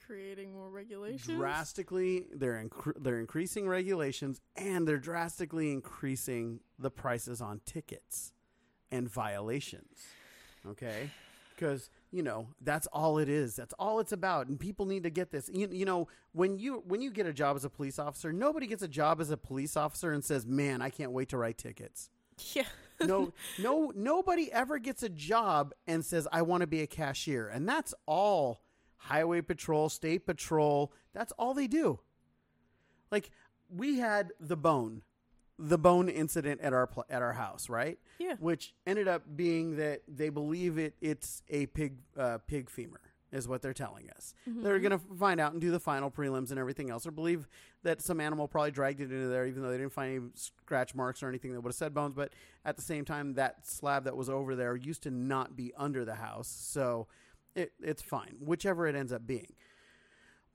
Creating 0.06 0.54
more 0.54 0.70
regulations. 0.70 1.26
drastically 1.40 2.26
they're 2.34 2.62
incre- 2.62 3.02
they're 3.02 3.20
increasing 3.20 3.68
regulations 3.70 4.42
and 4.58 4.86
they're 4.86 4.98
drastically 4.98 5.72
increasing 5.72 6.60
the 6.78 6.92
prices 6.92 7.42
on 7.42 7.62
tickets 7.66 8.34
and 8.92 9.10
violations 9.10 10.02
okay 10.68 11.10
because 11.56 11.90
you 12.14 12.22
know 12.22 12.48
that's 12.62 12.86
all 12.88 13.18
it 13.18 13.28
is. 13.28 13.56
That's 13.56 13.74
all 13.80 14.00
it's 14.00 14.12
about. 14.12 14.48
And 14.48 14.60
people 14.60 14.86
need 14.86 15.04
to 15.04 15.10
get 15.10 15.32
this. 15.32 15.50
You, 15.52 15.68
you 15.72 15.84
know 15.84 16.08
when 16.32 16.60
you 16.60 16.84
when 16.88 17.02
you 17.02 17.10
get 17.10 17.26
a 17.26 17.34
job 17.34 17.56
as 17.56 17.66
a 17.66 17.70
police 17.70 17.98
officer 17.98 18.32
nobody 18.32 18.68
gets 18.68 18.84
a 18.84 18.88
job 18.88 19.20
as 19.20 19.32
a 19.32 19.38
police 19.38 19.76
officer 19.76 20.12
and 20.12 20.24
says 20.24 20.46
man 20.46 20.82
i 20.82 20.90
can't 20.90 21.12
wait 21.12 21.30
to 21.30 21.38
write 21.38 21.58
tickets. 21.58 22.10
Yeah. 22.54 22.64
no 23.00 23.32
no 23.60 23.92
nobody 23.96 24.52
ever 24.52 24.80
gets 24.80 25.04
a 25.04 25.10
job 25.10 25.74
and 25.88 26.04
says 26.06 26.28
i 26.32 26.42
want 26.44 26.62
to 26.62 26.68
be 26.68 26.82
a 26.82 26.88
cashier. 26.88 27.48
And 27.48 27.68
that's 27.68 27.94
all 28.06 28.62
highway 28.98 29.42
patrol 29.42 29.90
state 29.90 30.26
patrol. 30.26 30.94
That's 31.14 31.32
all 31.34 31.54
they 31.54 31.68
do. 31.68 32.00
Like 33.12 33.32
we 33.70 34.00
had 34.00 34.32
the 34.40 34.56
bone 34.56 35.02
the 35.60 35.78
bone 35.78 36.10
incident 36.10 36.60
at 36.62 36.74
our 36.74 36.88
pl- 36.88 37.06
at 37.10 37.22
our 37.22 37.34
house 37.34 37.70
right 37.70 38.00
Yeah. 38.20 38.36
which 38.40 38.74
ended 38.88 39.08
up 39.08 39.24
being 39.36 39.78
that 39.78 40.02
they 40.08 40.30
believe 40.30 40.78
it 40.78 40.96
it's 41.00 41.44
a 41.50 41.68
pig 41.68 41.98
uh, 42.18 42.40
pig 42.48 42.70
femur 42.70 43.00
is 43.32 43.48
what 43.48 43.64
they're 43.64 43.74
telling 43.74 44.12
us. 44.12 44.36
They're 44.46 44.78
going 44.78 44.92
to 44.92 45.02
find 45.18 45.40
out 45.40 45.54
and 45.54 45.60
do 45.62 45.72
the 45.72 45.80
final 45.80 46.12
prelims 46.12 46.52
and 46.52 46.60
everything 46.60 46.92
else, 46.92 47.08
or 47.08 47.10
believe 47.12 47.48
that 47.82 48.00
some 48.00 48.20
animal 48.22 48.48
probably 48.48 48.70
dragged 48.70 49.00
it 49.02 49.12
into 49.12 49.28
there, 49.28 49.48
even 49.48 49.64
though 49.64 49.72
they 49.72 49.78
didn't 49.80 49.92
find 49.92 50.16
any 50.16 50.30
scratch 50.36 50.94
marks 50.94 51.24
or 51.24 51.30
anything 51.30 51.52
that 51.52 51.62
would 51.62 51.70
have 51.70 51.76
said 51.76 51.96
bones. 51.96 52.14
But 52.14 52.32
at 52.64 52.76
the 52.76 52.84
same 52.84 53.06
time, 53.06 53.34
that 53.34 53.66
slab 53.66 54.04
that 54.04 54.16
was 54.16 54.30
over 54.30 54.56
there 54.56 54.76
used 54.76 55.02
to 55.04 55.10
not 55.10 55.56
be 55.56 55.74
under 55.76 56.06
the 56.06 56.14
house, 56.14 56.48
so 56.48 57.08
it, 57.56 57.74
it's 57.82 58.04
fine, 58.04 58.36
whichever 58.40 58.86
it 58.86 58.94
ends 58.96 59.12
up 59.12 59.26
being. 59.26 59.54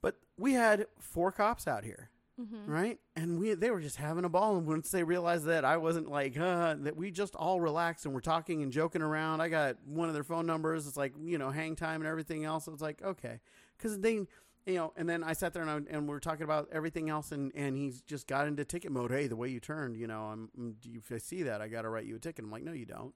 But 0.00 0.14
we 0.38 0.52
had 0.52 0.86
four 1.00 1.32
cops 1.32 1.66
out 1.66 1.82
here 1.82 2.10
Mm-hmm. 2.40 2.70
right? 2.70 2.98
And 3.16 3.40
we 3.40 3.54
they 3.54 3.70
were 3.70 3.80
just 3.80 3.96
having 3.96 4.24
a 4.24 4.28
ball. 4.28 4.56
And 4.56 4.66
once 4.66 4.90
they 4.90 5.02
realized 5.02 5.46
that 5.46 5.64
I 5.64 5.76
wasn't 5.76 6.08
like 6.08 6.38
uh, 6.38 6.76
that, 6.80 6.96
we 6.96 7.10
just 7.10 7.34
all 7.34 7.60
relaxed 7.60 8.04
and 8.04 8.14
we're 8.14 8.20
talking 8.20 8.62
and 8.62 8.72
joking 8.72 9.02
around. 9.02 9.40
I 9.40 9.48
got 9.48 9.76
one 9.84 10.08
of 10.08 10.14
their 10.14 10.22
phone 10.22 10.46
numbers. 10.46 10.86
It's 10.86 10.96
like 10.96 11.14
you 11.20 11.36
know 11.36 11.50
hang 11.50 11.74
time 11.74 12.00
and 12.00 12.08
everything 12.08 12.44
else. 12.44 12.68
It's 12.68 12.82
like 12.82 13.02
okay, 13.02 13.40
because 13.76 13.98
they. 13.98 14.26
You 14.66 14.74
know, 14.74 14.92
and 14.96 15.08
then 15.08 15.24
I 15.24 15.32
sat 15.32 15.54
there 15.54 15.62
and, 15.62 15.70
I, 15.70 15.96
and 15.96 16.06
we 16.06 16.14
are 16.14 16.20
talking 16.20 16.42
about 16.42 16.68
everything 16.70 17.08
else, 17.08 17.32
and, 17.32 17.50
and 17.54 17.74
he's 17.74 18.02
just 18.02 18.26
got 18.26 18.46
into 18.46 18.66
ticket 18.66 18.92
mode. 18.92 19.10
Hey, 19.10 19.26
the 19.26 19.34
way 19.34 19.48
you 19.48 19.60
turned, 19.60 19.96
you 19.96 20.06
know, 20.06 20.24
I'm, 20.24 20.76
I 21.10 21.16
see 21.16 21.44
that, 21.44 21.62
I 21.62 21.68
got 21.68 21.82
to 21.82 21.88
write 21.88 22.04
you 22.04 22.16
a 22.16 22.18
ticket. 22.18 22.44
I'm 22.44 22.50
like, 22.50 22.64
no, 22.64 22.72
you 22.72 22.84
don't. 22.84 23.14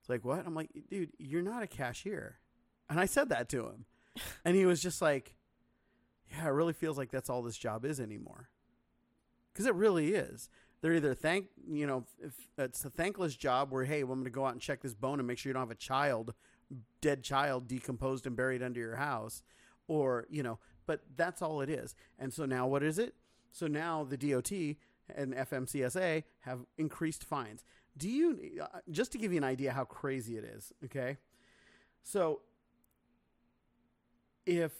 It's 0.00 0.10
like 0.10 0.26
what? 0.26 0.46
I'm 0.46 0.54
like, 0.54 0.68
dude, 0.90 1.12
you're 1.16 1.40
not 1.40 1.62
a 1.62 1.66
cashier, 1.66 2.38
and 2.90 3.00
I 3.00 3.06
said 3.06 3.30
that 3.30 3.48
to 3.50 3.64
him, 3.64 3.86
and 4.44 4.56
he 4.56 4.66
was 4.66 4.82
just 4.82 5.00
like, 5.00 5.36
yeah, 6.32 6.46
it 6.46 6.50
really 6.50 6.72
feels 6.72 6.98
like 6.98 7.10
that's 7.10 7.30
all 7.30 7.42
this 7.42 7.56
job 7.56 7.84
is 7.84 8.00
anymore. 8.00 8.48
Because 9.52 9.66
it 9.66 9.74
really 9.74 10.14
is. 10.14 10.48
They're 10.80 10.94
either 10.94 11.14
thank 11.14 11.46
you 11.68 11.86
know 11.86 12.04
if 12.20 12.32
it's 12.58 12.84
a 12.84 12.90
thankless 12.90 13.36
job 13.36 13.70
where 13.70 13.84
hey, 13.84 14.02
well, 14.02 14.14
I'm 14.14 14.20
going 14.20 14.24
to 14.24 14.30
go 14.30 14.46
out 14.46 14.52
and 14.52 14.60
check 14.60 14.80
this 14.80 14.94
bone 14.94 15.20
and 15.20 15.28
make 15.28 15.38
sure 15.38 15.50
you 15.50 15.54
don't 15.54 15.62
have 15.62 15.70
a 15.70 15.76
child, 15.76 16.34
dead 17.00 17.22
child, 17.22 17.68
decomposed 17.68 18.26
and 18.26 18.34
buried 18.34 18.62
under 18.62 18.80
your 18.80 18.96
house, 18.96 19.42
or 19.86 20.26
you 20.28 20.42
know, 20.42 20.58
but 20.86 21.00
that's 21.16 21.40
all 21.40 21.60
it 21.60 21.70
is. 21.70 21.94
And 22.18 22.32
so 22.32 22.46
now 22.46 22.66
what 22.66 22.82
is 22.82 22.98
it? 22.98 23.14
So 23.52 23.66
now 23.66 24.04
the 24.04 24.16
DOT 24.16 24.50
and 25.14 25.34
FMCSA 25.34 26.24
have 26.40 26.60
increased 26.78 27.24
fines. 27.24 27.64
Do 27.96 28.08
you 28.08 28.58
uh, 28.60 28.78
just 28.90 29.12
to 29.12 29.18
give 29.18 29.32
you 29.32 29.38
an 29.38 29.44
idea 29.44 29.72
how 29.72 29.84
crazy 29.84 30.36
it 30.36 30.44
is? 30.44 30.72
Okay, 30.84 31.18
so 32.02 32.40
if 34.46 34.72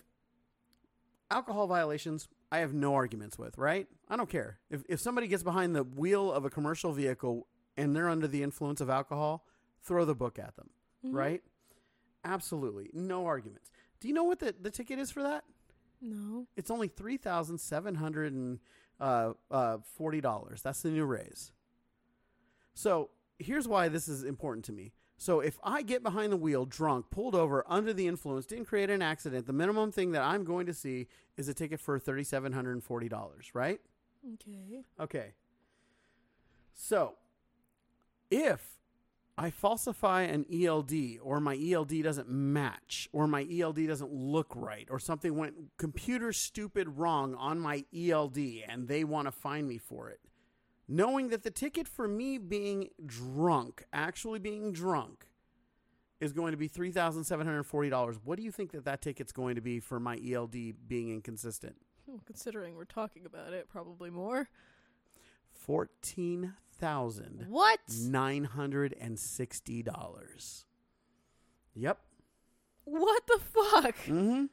alcohol 1.32 1.66
violations 1.66 2.28
I 2.50 2.58
have 2.58 2.74
no 2.74 2.94
arguments 2.94 3.38
with, 3.38 3.56
right? 3.56 3.86
I 4.08 4.16
don't 4.16 4.28
care. 4.28 4.58
If 4.70 4.82
if 4.88 5.00
somebody 5.00 5.26
gets 5.26 5.42
behind 5.42 5.74
the 5.74 5.84
wheel 5.84 6.30
of 6.30 6.44
a 6.44 6.50
commercial 6.50 6.92
vehicle 6.92 7.46
and 7.76 7.96
they're 7.96 8.08
under 8.10 8.28
the 8.28 8.42
influence 8.42 8.80
of 8.82 8.90
alcohol, 8.90 9.46
throw 9.82 10.04
the 10.04 10.14
book 10.14 10.38
at 10.38 10.54
them, 10.56 10.70
Mm-hmm. 11.04 11.16
right? 11.16 11.42
Absolutely. 12.24 12.90
No 12.92 13.26
arguments. 13.26 13.70
Do 14.00 14.06
you 14.08 14.14
know 14.14 14.24
what 14.24 14.38
the, 14.38 14.54
the 14.60 14.70
ticket 14.70 14.98
is 14.98 15.10
for 15.10 15.22
that? 15.22 15.42
No. 16.00 16.46
It's 16.56 16.70
only 16.70 16.88
three 16.88 17.16
thousand 17.16 17.58
seven 17.58 17.94
hundred 17.96 18.32
and 18.32 18.58
uh, 19.00 19.32
uh, 19.50 19.78
forty 19.96 20.20
dollars. 20.20 20.62
That's 20.62 20.82
the 20.82 20.90
new 20.90 21.04
raise. 21.04 21.52
So 22.74 23.10
here's 23.38 23.66
why 23.66 23.88
this 23.88 24.08
is 24.08 24.22
important 24.24 24.64
to 24.66 24.72
me. 24.72 24.92
So 25.22 25.38
if 25.38 25.60
I 25.62 25.82
get 25.82 26.02
behind 26.02 26.32
the 26.32 26.36
wheel, 26.36 26.64
drunk, 26.64 27.06
pulled 27.10 27.36
over, 27.36 27.64
under 27.68 27.92
the 27.92 28.08
influence, 28.08 28.44
didn't 28.44 28.64
create 28.64 28.90
an 28.90 29.02
accident, 29.02 29.46
the 29.46 29.52
minimum 29.52 29.92
thing 29.92 30.10
that 30.12 30.22
I'm 30.22 30.42
going 30.42 30.66
to 30.66 30.74
see 30.74 31.06
is 31.36 31.48
a 31.48 31.54
ticket 31.54 31.78
for 31.78 31.96
thirty 32.00 32.24
seven 32.24 32.52
hundred 32.52 32.72
and 32.72 32.82
forty 32.82 33.08
dollars. 33.08 33.52
Right? 33.54 33.80
Okay. 34.34 34.82
Okay. 34.98 35.34
So, 36.74 37.14
if 38.32 38.80
I 39.38 39.50
falsify 39.50 40.22
an 40.22 40.44
ELD 40.52 40.92
or 41.22 41.38
my 41.38 41.56
ELD 41.56 42.02
doesn't 42.02 42.28
match 42.28 43.08
or 43.12 43.28
my 43.28 43.46
ELD 43.48 43.86
doesn't 43.86 44.12
look 44.12 44.52
right 44.56 44.88
or 44.90 44.98
something 44.98 45.36
went 45.36 45.54
computer 45.78 46.32
stupid 46.32 46.98
wrong 46.98 47.36
on 47.36 47.60
my 47.60 47.84
ELD 47.96 48.38
and 48.68 48.88
they 48.88 49.04
want 49.04 49.28
to 49.28 49.32
fine 49.32 49.68
me 49.68 49.78
for 49.78 50.10
it, 50.10 50.18
knowing 50.92 51.28
that 51.30 51.42
the 51.42 51.50
ticket 51.50 51.88
for 51.88 52.06
me 52.06 52.36
being 52.36 52.88
drunk, 53.06 53.84
actually 53.92 54.38
being 54.38 54.72
drunk, 54.72 55.26
is 56.20 56.32
going 56.32 56.52
to 56.52 56.56
be 56.56 56.68
$3,740, 56.68 58.18
what 58.22 58.36
do 58.36 58.44
you 58.44 58.52
think 58.52 58.70
that 58.72 58.84
that 58.84 59.00
ticket's 59.02 59.32
going 59.32 59.54
to 59.54 59.60
be 59.60 59.80
for 59.80 59.98
my 59.98 60.20
ELD 60.24 60.54
being 60.86 61.10
inconsistent? 61.10 61.76
Well, 62.06 62.20
considering 62.26 62.76
we're 62.76 62.84
talking 62.84 63.24
about 63.24 63.52
it, 63.54 63.68
probably 63.70 64.10
more. 64.10 64.48
Fourteen 65.50 66.54
thousand 66.78 67.46
What? 67.48 67.78
nine 68.00 68.44
hundred 68.44 68.94
and 69.00 69.18
sixty 69.18 69.82
dollars. 69.82 70.64
Yep. 71.74 71.98
What 72.84 73.26
the 73.28 73.38
fuck? 73.38 73.96
Mm-hmm. 74.06 74.46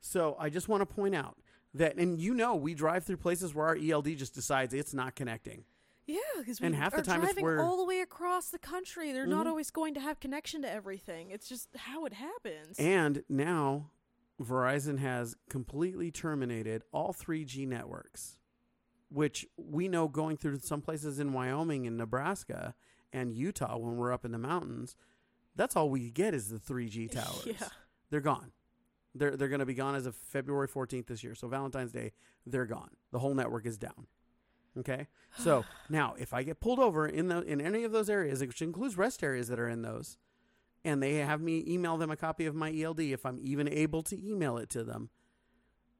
So 0.00 0.36
I 0.38 0.48
just 0.50 0.68
want 0.68 0.80
to 0.80 0.86
point 0.86 1.14
out 1.14 1.36
that, 1.74 1.96
and 1.96 2.20
you 2.20 2.34
know, 2.34 2.54
we 2.56 2.74
drive 2.74 3.04
through 3.04 3.18
places 3.18 3.54
where 3.54 3.66
our 3.66 3.76
ELD 3.76 4.16
just 4.16 4.34
decides 4.34 4.72
it's 4.74 4.94
not 4.94 5.14
connecting. 5.14 5.64
Yeah, 6.06 6.16
because 6.38 6.60
we 6.60 6.66
And 6.68 6.74
half 6.74 6.94
the 6.96 7.02
time 7.02 7.16
it's 7.22 7.32
driving 7.34 7.44
where- 7.44 7.60
all 7.60 7.76
the 7.76 7.84
way 7.84 8.00
across 8.00 8.48
the 8.48 8.58
country. 8.58 9.12
They're 9.12 9.26
not 9.26 9.44
Mhm. 9.46 9.50
always 9.50 9.70
going 9.70 9.92
to 9.94 10.00
have 10.00 10.20
connection 10.20 10.62
to 10.62 10.70
everything. 10.70 11.30
It's 11.30 11.46
just 11.48 11.68
how 11.76 12.06
it 12.06 12.14
happens. 12.14 12.78
And 12.78 13.22
now 13.28 13.90
Verizon 14.40 14.98
has 14.98 15.36
completely 15.50 16.10
terminated 16.10 16.82
all 16.92 17.12
3G 17.12 17.66
networks, 17.66 18.38
which 19.10 19.46
we 19.58 19.86
know 19.88 20.08
going 20.08 20.38
through 20.38 20.60
some 20.60 20.80
places 20.80 21.18
in 21.18 21.32
Wyoming 21.34 21.86
and 21.86 21.98
Nebraska 21.98 22.74
and 23.12 23.34
Utah 23.34 23.76
when 23.76 23.96
we're 23.96 24.12
up 24.12 24.24
in 24.24 24.32
the 24.32 24.38
mountains, 24.38 24.96
That's 25.56 25.74
all 25.74 25.90
we 25.90 26.12
get 26.12 26.34
is 26.34 26.50
the 26.50 26.58
3G 26.60 27.08
towers. 27.10 27.44
Yeah. 27.44 27.68
They're 28.10 28.20
gone. 28.20 28.52
They're 29.18 29.36
they're 29.36 29.48
going 29.48 29.60
to 29.60 29.66
be 29.66 29.74
gone 29.74 29.94
as 29.94 30.06
of 30.06 30.14
February 30.14 30.68
14th 30.68 31.06
this 31.06 31.22
year. 31.22 31.34
So 31.34 31.48
Valentine's 31.48 31.92
Day, 31.92 32.12
they're 32.46 32.66
gone. 32.66 32.90
The 33.12 33.18
whole 33.18 33.34
network 33.34 33.66
is 33.66 33.76
down. 33.76 34.06
Okay? 34.78 35.08
So, 35.38 35.64
now 35.88 36.14
if 36.18 36.32
I 36.32 36.42
get 36.42 36.60
pulled 36.60 36.78
over 36.78 37.06
in 37.06 37.28
the 37.28 37.42
in 37.42 37.60
any 37.60 37.84
of 37.84 37.92
those 37.92 38.08
areas, 38.08 38.40
which 38.40 38.62
includes 38.62 38.96
rest 38.96 39.22
areas 39.22 39.48
that 39.48 39.58
are 39.58 39.68
in 39.68 39.82
those, 39.82 40.16
and 40.84 41.02
they 41.02 41.14
have 41.16 41.40
me 41.40 41.64
email 41.66 41.96
them 41.96 42.10
a 42.10 42.16
copy 42.16 42.46
of 42.46 42.54
my 42.54 42.74
ELD 42.74 43.00
if 43.00 43.26
I'm 43.26 43.38
even 43.42 43.68
able 43.68 44.02
to 44.04 44.28
email 44.28 44.56
it 44.58 44.70
to 44.70 44.84
them, 44.84 45.10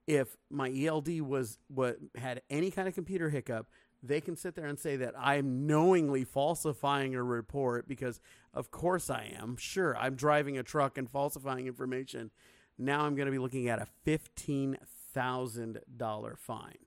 if 0.06 0.36
my 0.50 0.72
ELD 0.74 1.20
was 1.20 1.58
what 1.68 1.98
had 2.16 2.42
any 2.48 2.70
kind 2.70 2.88
of 2.88 2.94
computer 2.94 3.28
hiccup, 3.30 3.68
they 4.02 4.20
can 4.20 4.36
sit 4.36 4.54
there 4.54 4.66
and 4.66 4.78
say 4.78 4.96
that 4.96 5.14
I'm 5.18 5.66
knowingly 5.66 6.24
falsifying 6.24 7.14
a 7.14 7.22
report 7.22 7.88
because 7.88 8.20
of 8.54 8.70
course 8.70 9.10
I 9.10 9.34
am. 9.38 9.56
Sure, 9.56 9.96
I'm 9.96 10.14
driving 10.14 10.56
a 10.56 10.62
truck 10.62 10.96
and 10.96 11.10
falsifying 11.10 11.66
information. 11.66 12.30
Now 12.78 13.04
I'm 13.04 13.16
going 13.16 13.26
to 13.26 13.32
be 13.32 13.38
looking 13.38 13.68
at 13.68 13.80
a 13.80 13.88
$15,000 14.06 16.38
fine. 16.38 16.78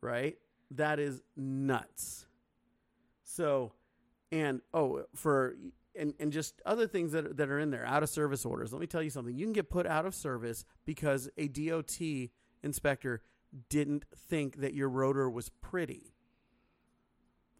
Right? 0.00 0.36
That 0.72 0.98
is 0.98 1.22
nuts. 1.36 2.26
So, 3.22 3.72
and 4.30 4.60
oh, 4.74 5.04
for 5.14 5.56
and 5.94 6.14
and 6.18 6.32
just 6.32 6.60
other 6.66 6.86
things 6.86 7.12
that 7.12 7.36
that 7.36 7.48
are 7.48 7.58
in 7.58 7.70
there, 7.70 7.86
out 7.86 8.02
of 8.02 8.08
service 8.08 8.44
orders. 8.44 8.72
Let 8.72 8.80
me 8.80 8.86
tell 8.86 9.02
you 9.02 9.10
something. 9.10 9.34
You 9.34 9.46
can 9.46 9.52
get 9.52 9.70
put 9.70 9.86
out 9.86 10.06
of 10.06 10.14
service 10.14 10.64
because 10.84 11.28
a 11.36 11.48
DOT 11.48 12.00
inspector 12.62 13.22
didn't 13.68 14.04
think 14.16 14.60
that 14.60 14.74
your 14.74 14.88
rotor 14.88 15.30
was 15.30 15.48
pretty. 15.48 16.14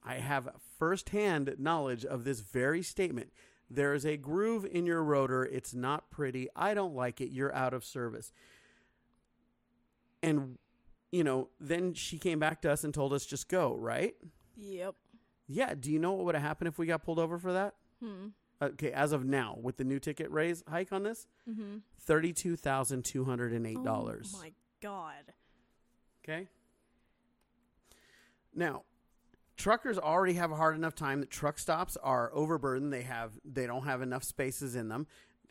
I 0.05 0.17
have 0.17 0.49
firsthand 0.79 1.55
knowledge 1.59 2.05
of 2.05 2.25
this 2.25 2.41
very 2.41 2.83
statement. 2.83 3.33
There 3.75 3.95
is 3.95 4.05
a 4.05 4.17
groove 4.17 4.67
in 4.71 4.85
your 4.87 5.03
rotor. 5.03 5.45
It's 5.45 5.73
not 5.73 6.11
pretty. 6.11 6.49
I 6.55 6.75
don't 6.75 6.95
like 6.95 7.21
it. 7.21 7.31
You're 7.31 7.55
out 7.55 7.73
of 7.73 7.85
service. 7.85 8.33
And, 10.23 10.59
you 11.11 11.25
know, 11.25 11.49
then 11.59 11.95
she 11.95 12.19
came 12.19 12.39
back 12.39 12.61
to 12.63 12.71
us 12.71 12.85
and 12.85 12.93
told 12.93 13.13
us 13.13 13.25
just 13.25 13.49
go, 13.49 13.75
right? 13.75 14.15
Yep. 14.57 14.95
Yeah. 15.49 15.75
Do 15.75 15.91
you 15.91 15.99
know 15.99 16.13
what 16.13 16.27
would 16.27 16.35
have 16.35 16.45
happened 16.45 16.69
if 16.69 16.79
we 16.79 16.87
got 16.87 17.03
pulled 17.03 17.19
over 17.19 17.39
for 17.39 17.53
that? 17.55 17.75
Hmm. 18.03 18.29
Okay, 18.61 18.93
as 18.93 19.11
of 19.11 19.25
now, 19.25 19.59
with 19.61 19.77
the 19.77 19.83
new 19.85 19.99
ticket 19.99 20.31
raise 20.31 20.63
hike 20.69 20.93
on 20.93 21.03
this, 21.03 21.27
Mm-hmm. 21.51 21.79
thirty-two 22.03 22.55
thousand 22.55 23.05
two 23.05 23.25
hundred 23.25 23.53
and 23.53 23.67
eight 23.67 23.83
dollars. 23.83 24.33
Oh 24.37 24.41
my 24.41 24.53
god. 24.81 25.33
Okay. 26.23 26.47
Now, 28.55 28.83
truckers 29.63 29.97
already 29.97 30.33
have 30.33 30.51
a 30.51 30.57
hard 30.57 30.75
enough 30.75 30.97
time 30.97 31.21
that 31.21 31.31
truck 31.31 31.57
stops 31.57 31.97
are 32.03 32.33
overburdened. 32.35 32.93
They 32.93 33.03
have 33.03 33.31
they 33.45 33.65
don't 33.65 33.85
have 33.85 34.03
enough 34.03 34.25
spaces 34.25 34.75
in 34.75 34.89
them. 34.89 35.07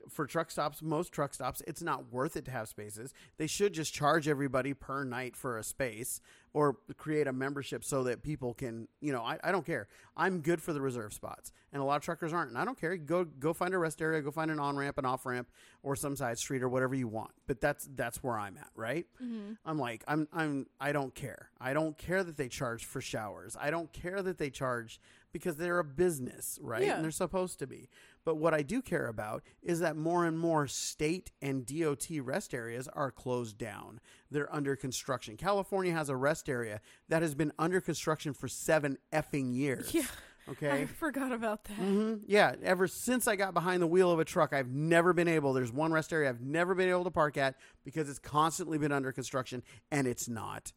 For 0.09 0.25
truck 0.25 0.51
stops, 0.51 0.81
most 0.81 1.11
truck 1.11 1.33
stops, 1.33 1.61
it's 1.67 1.81
not 1.81 2.11
worth 2.11 2.35
it 2.35 2.45
to 2.45 2.51
have 2.51 2.67
spaces. 2.67 3.13
They 3.37 3.47
should 3.47 3.73
just 3.73 3.93
charge 3.93 4.27
everybody 4.27 4.73
per 4.73 5.03
night 5.03 5.35
for 5.35 5.57
a 5.57 5.63
space 5.63 6.21
or 6.53 6.77
create 6.97 7.27
a 7.27 7.33
membership 7.33 7.83
so 7.83 8.03
that 8.03 8.23
people 8.23 8.53
can, 8.53 8.87
you 8.99 9.13
know, 9.13 9.21
I, 9.21 9.39
I 9.43 9.51
don't 9.51 9.65
care. 9.65 9.87
I'm 10.17 10.41
good 10.41 10.61
for 10.61 10.73
the 10.73 10.81
reserve 10.81 11.13
spots. 11.13 11.51
And 11.71 11.81
a 11.81 11.85
lot 11.85 11.95
of 11.95 12.03
truckers 12.03 12.33
aren't. 12.33 12.49
And 12.49 12.57
I 12.57 12.65
don't 12.65 12.79
care. 12.79 12.97
Go 12.97 13.23
go 13.23 13.53
find 13.53 13.73
a 13.73 13.77
rest 13.77 14.01
area, 14.01 14.21
go 14.21 14.31
find 14.31 14.51
an 14.51 14.59
on 14.59 14.75
ramp, 14.75 14.97
an 14.97 15.05
off 15.05 15.25
ramp, 15.25 15.49
or 15.83 15.95
some 15.95 16.15
side 16.15 16.37
street 16.37 16.61
or 16.61 16.67
whatever 16.69 16.93
you 16.93 17.07
want. 17.07 17.31
But 17.47 17.61
that's 17.61 17.87
that's 17.95 18.21
where 18.21 18.37
I'm 18.37 18.57
at, 18.57 18.69
right? 18.75 19.05
Mm-hmm. 19.23 19.53
I'm 19.65 19.79
like, 19.79 20.03
I'm 20.07 20.27
I'm 20.33 20.67
I 20.79 20.91
don't 20.91 21.15
care. 21.15 21.49
I 21.59 21.73
don't 21.73 21.97
care 21.97 22.23
that 22.23 22.35
they 22.35 22.49
charge 22.49 22.83
for 22.83 22.99
showers. 22.99 23.55
I 23.59 23.71
don't 23.71 23.91
care 23.93 24.21
that 24.21 24.37
they 24.37 24.49
charge 24.49 24.99
because 25.31 25.55
they're 25.55 25.79
a 25.79 25.83
business, 25.83 26.59
right? 26.61 26.83
Yeah. 26.83 26.95
And 26.95 27.03
they're 27.03 27.11
supposed 27.11 27.59
to 27.59 27.67
be. 27.67 27.87
But 28.23 28.35
what 28.35 28.53
I 28.53 28.61
do 28.61 28.81
care 28.81 29.07
about 29.07 29.43
is 29.61 29.79
that 29.79 29.95
more 29.95 30.25
and 30.25 30.37
more 30.37 30.67
state 30.67 31.31
and 31.41 31.65
DOT 31.65 32.07
rest 32.21 32.53
areas 32.53 32.87
are 32.89 33.11
closed 33.11 33.57
down. 33.57 33.99
They're 34.29 34.53
under 34.53 34.75
construction. 34.75 35.37
California 35.37 35.93
has 35.93 36.09
a 36.09 36.15
rest 36.15 36.49
area 36.49 36.81
that 37.09 37.21
has 37.21 37.35
been 37.35 37.51
under 37.57 37.81
construction 37.81 38.33
for 38.33 38.47
7 38.47 38.97
effing 39.11 39.55
years. 39.55 39.93
Yeah. 39.93 40.05
Okay? 40.49 40.71
I 40.71 40.85
forgot 40.85 41.31
about 41.31 41.63
that. 41.65 41.73
hmm 41.75 42.15
Yeah, 42.25 42.55
ever 42.63 42.87
since 42.87 43.27
I 43.27 43.35
got 43.35 43.53
behind 43.53 43.81
the 43.81 43.87
wheel 43.87 44.11
of 44.11 44.19
a 44.19 44.25
truck, 44.25 44.53
I've 44.53 44.71
never 44.71 45.13
been 45.13 45.27
able. 45.27 45.53
There's 45.53 45.71
one 45.71 45.91
rest 45.91 46.11
area 46.11 46.29
I've 46.29 46.41
never 46.41 46.73
been 46.73 46.89
able 46.89 47.03
to 47.03 47.11
park 47.11 47.37
at 47.37 47.55
because 47.83 48.09
it's 48.09 48.19
constantly 48.19 48.77
been 48.77 48.91
under 48.91 49.11
construction, 49.11 49.63
and 49.91 50.07
it's 50.07 50.27
not. 50.27 50.73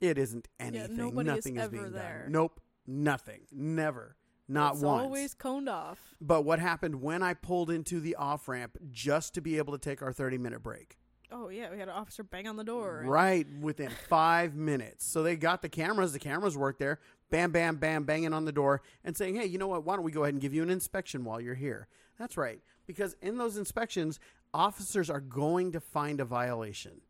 It 0.00 0.18
isn't 0.18 0.48
anything. 0.60 0.98
is 0.98 1.14
nothing 1.14 1.56
is, 1.56 1.62
ever 1.62 1.70
being 1.70 1.92
there. 1.92 2.22
done. 2.24 2.32
Nope, 2.32 2.60
nothing. 2.86 3.42
Never. 3.52 4.16
Not 4.48 4.74
it's 4.74 4.82
once. 4.82 5.02
always 5.02 5.34
coned 5.34 5.68
off. 5.68 5.98
But 6.20 6.42
what 6.42 6.58
happened 6.58 7.02
when 7.02 7.22
I 7.22 7.34
pulled 7.34 7.70
into 7.70 8.00
the 8.00 8.14
off 8.16 8.48
ramp 8.48 8.78
just 8.90 9.34
to 9.34 9.40
be 9.40 9.58
able 9.58 9.72
to 9.72 9.78
take 9.78 10.02
our 10.02 10.12
30 10.12 10.38
minute 10.38 10.62
break? 10.62 10.98
Oh 11.30 11.50
yeah, 11.50 11.70
we 11.70 11.78
had 11.78 11.88
an 11.88 11.94
officer 11.94 12.22
bang 12.22 12.48
on 12.48 12.56
the 12.56 12.64
door. 12.64 13.02
Right 13.04 13.46
within 13.60 13.90
five 14.08 14.54
minutes. 14.54 15.04
So 15.04 15.22
they 15.22 15.36
got 15.36 15.60
the 15.60 15.68
cameras. 15.68 16.12
The 16.12 16.18
cameras 16.18 16.56
worked 16.56 16.78
there. 16.78 17.00
Bam, 17.30 17.50
bam, 17.50 17.76
bam, 17.76 18.04
banging 18.04 18.32
on 18.32 18.46
the 18.46 18.52
door 18.52 18.80
and 19.04 19.14
saying, 19.14 19.34
hey, 19.36 19.44
you 19.44 19.58
know 19.58 19.68
what? 19.68 19.84
Why 19.84 19.96
don't 19.96 20.04
we 20.04 20.12
go 20.12 20.22
ahead 20.22 20.32
and 20.32 20.40
give 20.40 20.54
you 20.54 20.62
an 20.62 20.70
inspection 20.70 21.24
while 21.24 21.40
you're 21.40 21.54
here? 21.54 21.88
That's 22.18 22.38
right. 22.38 22.60
Because 22.86 23.14
in 23.20 23.36
those 23.36 23.58
inspections, 23.58 24.18
officers 24.54 25.10
are 25.10 25.20
going 25.20 25.72
to 25.72 25.80
find 25.80 26.20
a 26.20 26.24
violation. 26.24 27.02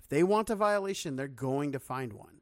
If 0.00 0.08
they 0.08 0.22
want 0.22 0.48
a 0.48 0.54
violation, 0.54 1.16
they're 1.16 1.28
going 1.28 1.72
to 1.72 1.78
find 1.78 2.14
one. 2.14 2.35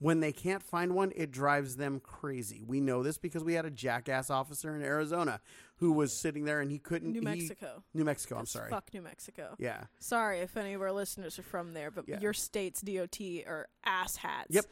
When 0.00 0.20
they 0.20 0.30
can't 0.32 0.62
find 0.62 0.94
one, 0.94 1.12
it 1.16 1.32
drives 1.32 1.74
them 1.76 1.98
crazy. 2.00 2.62
We 2.64 2.80
know 2.80 3.02
this 3.02 3.18
because 3.18 3.42
we 3.42 3.54
had 3.54 3.64
a 3.64 3.70
jackass 3.70 4.30
officer 4.30 4.76
in 4.76 4.82
Arizona 4.82 5.40
who 5.78 5.90
was 5.92 6.12
sitting 6.12 6.44
there 6.44 6.60
and 6.60 6.70
he 6.70 6.78
couldn't. 6.78 7.10
New 7.12 7.18
he- 7.18 7.24
Mexico. 7.24 7.82
New 7.94 8.04
Mexico. 8.04 8.36
I'm 8.38 8.46
sorry. 8.46 8.70
Fuck 8.70 8.94
New 8.94 9.02
Mexico. 9.02 9.56
Yeah. 9.58 9.84
Sorry 9.98 10.38
if 10.38 10.56
any 10.56 10.74
of 10.74 10.82
our 10.82 10.92
listeners 10.92 11.36
are 11.38 11.42
from 11.42 11.72
there, 11.74 11.90
but 11.90 12.08
Yeah. 12.08 12.20
your 12.20 12.32
state's 12.32 12.80
DOT 12.80 13.42
are 13.44 13.66
asshats. 13.84 14.46
Yep. 14.50 14.66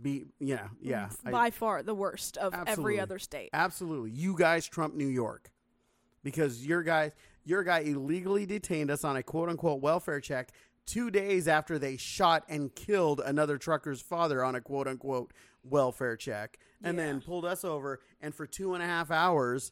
Be 0.00 0.26
yeah 0.38 0.68
yeah. 0.80 1.08
I- 1.24 1.30
By 1.32 1.50
far 1.50 1.82
the 1.82 1.94
worst 1.94 2.36
of 2.36 2.54
Absolutely. 2.54 2.92
every 2.94 3.00
other 3.00 3.18
state. 3.18 3.50
Absolutely. 3.52 4.12
You 4.12 4.36
guys 4.38 4.66
trump 4.68 4.94
New 4.94 5.08
York. 5.08 5.50
Because 6.22 6.64
your 6.64 6.82
guy 6.84 7.10
your 7.44 7.64
guy 7.64 7.80
illegally 7.80 8.46
detained 8.46 8.90
us 8.90 9.02
on 9.02 9.16
a 9.16 9.22
quote 9.24 9.48
unquote 9.48 9.80
welfare 9.80 10.20
check 10.20 10.50
2 10.88 11.10
days 11.10 11.46
after 11.46 11.78
they 11.78 11.98
shot 11.98 12.44
and 12.48 12.74
killed 12.74 13.20
another 13.20 13.58
trucker's 13.58 14.00
father 14.00 14.42
on 14.42 14.54
a 14.54 14.60
quote 14.60 14.88
unquote 14.88 15.32
welfare 15.62 16.16
check 16.16 16.58
and 16.82 16.98
then 16.98 17.20
pulled 17.20 17.44
us 17.44 17.62
over 17.62 18.00
and 18.22 18.34
for 18.34 18.46
two 18.46 18.72
and 18.72 18.82
a 18.82 18.86
half 18.86 19.10
hours 19.10 19.70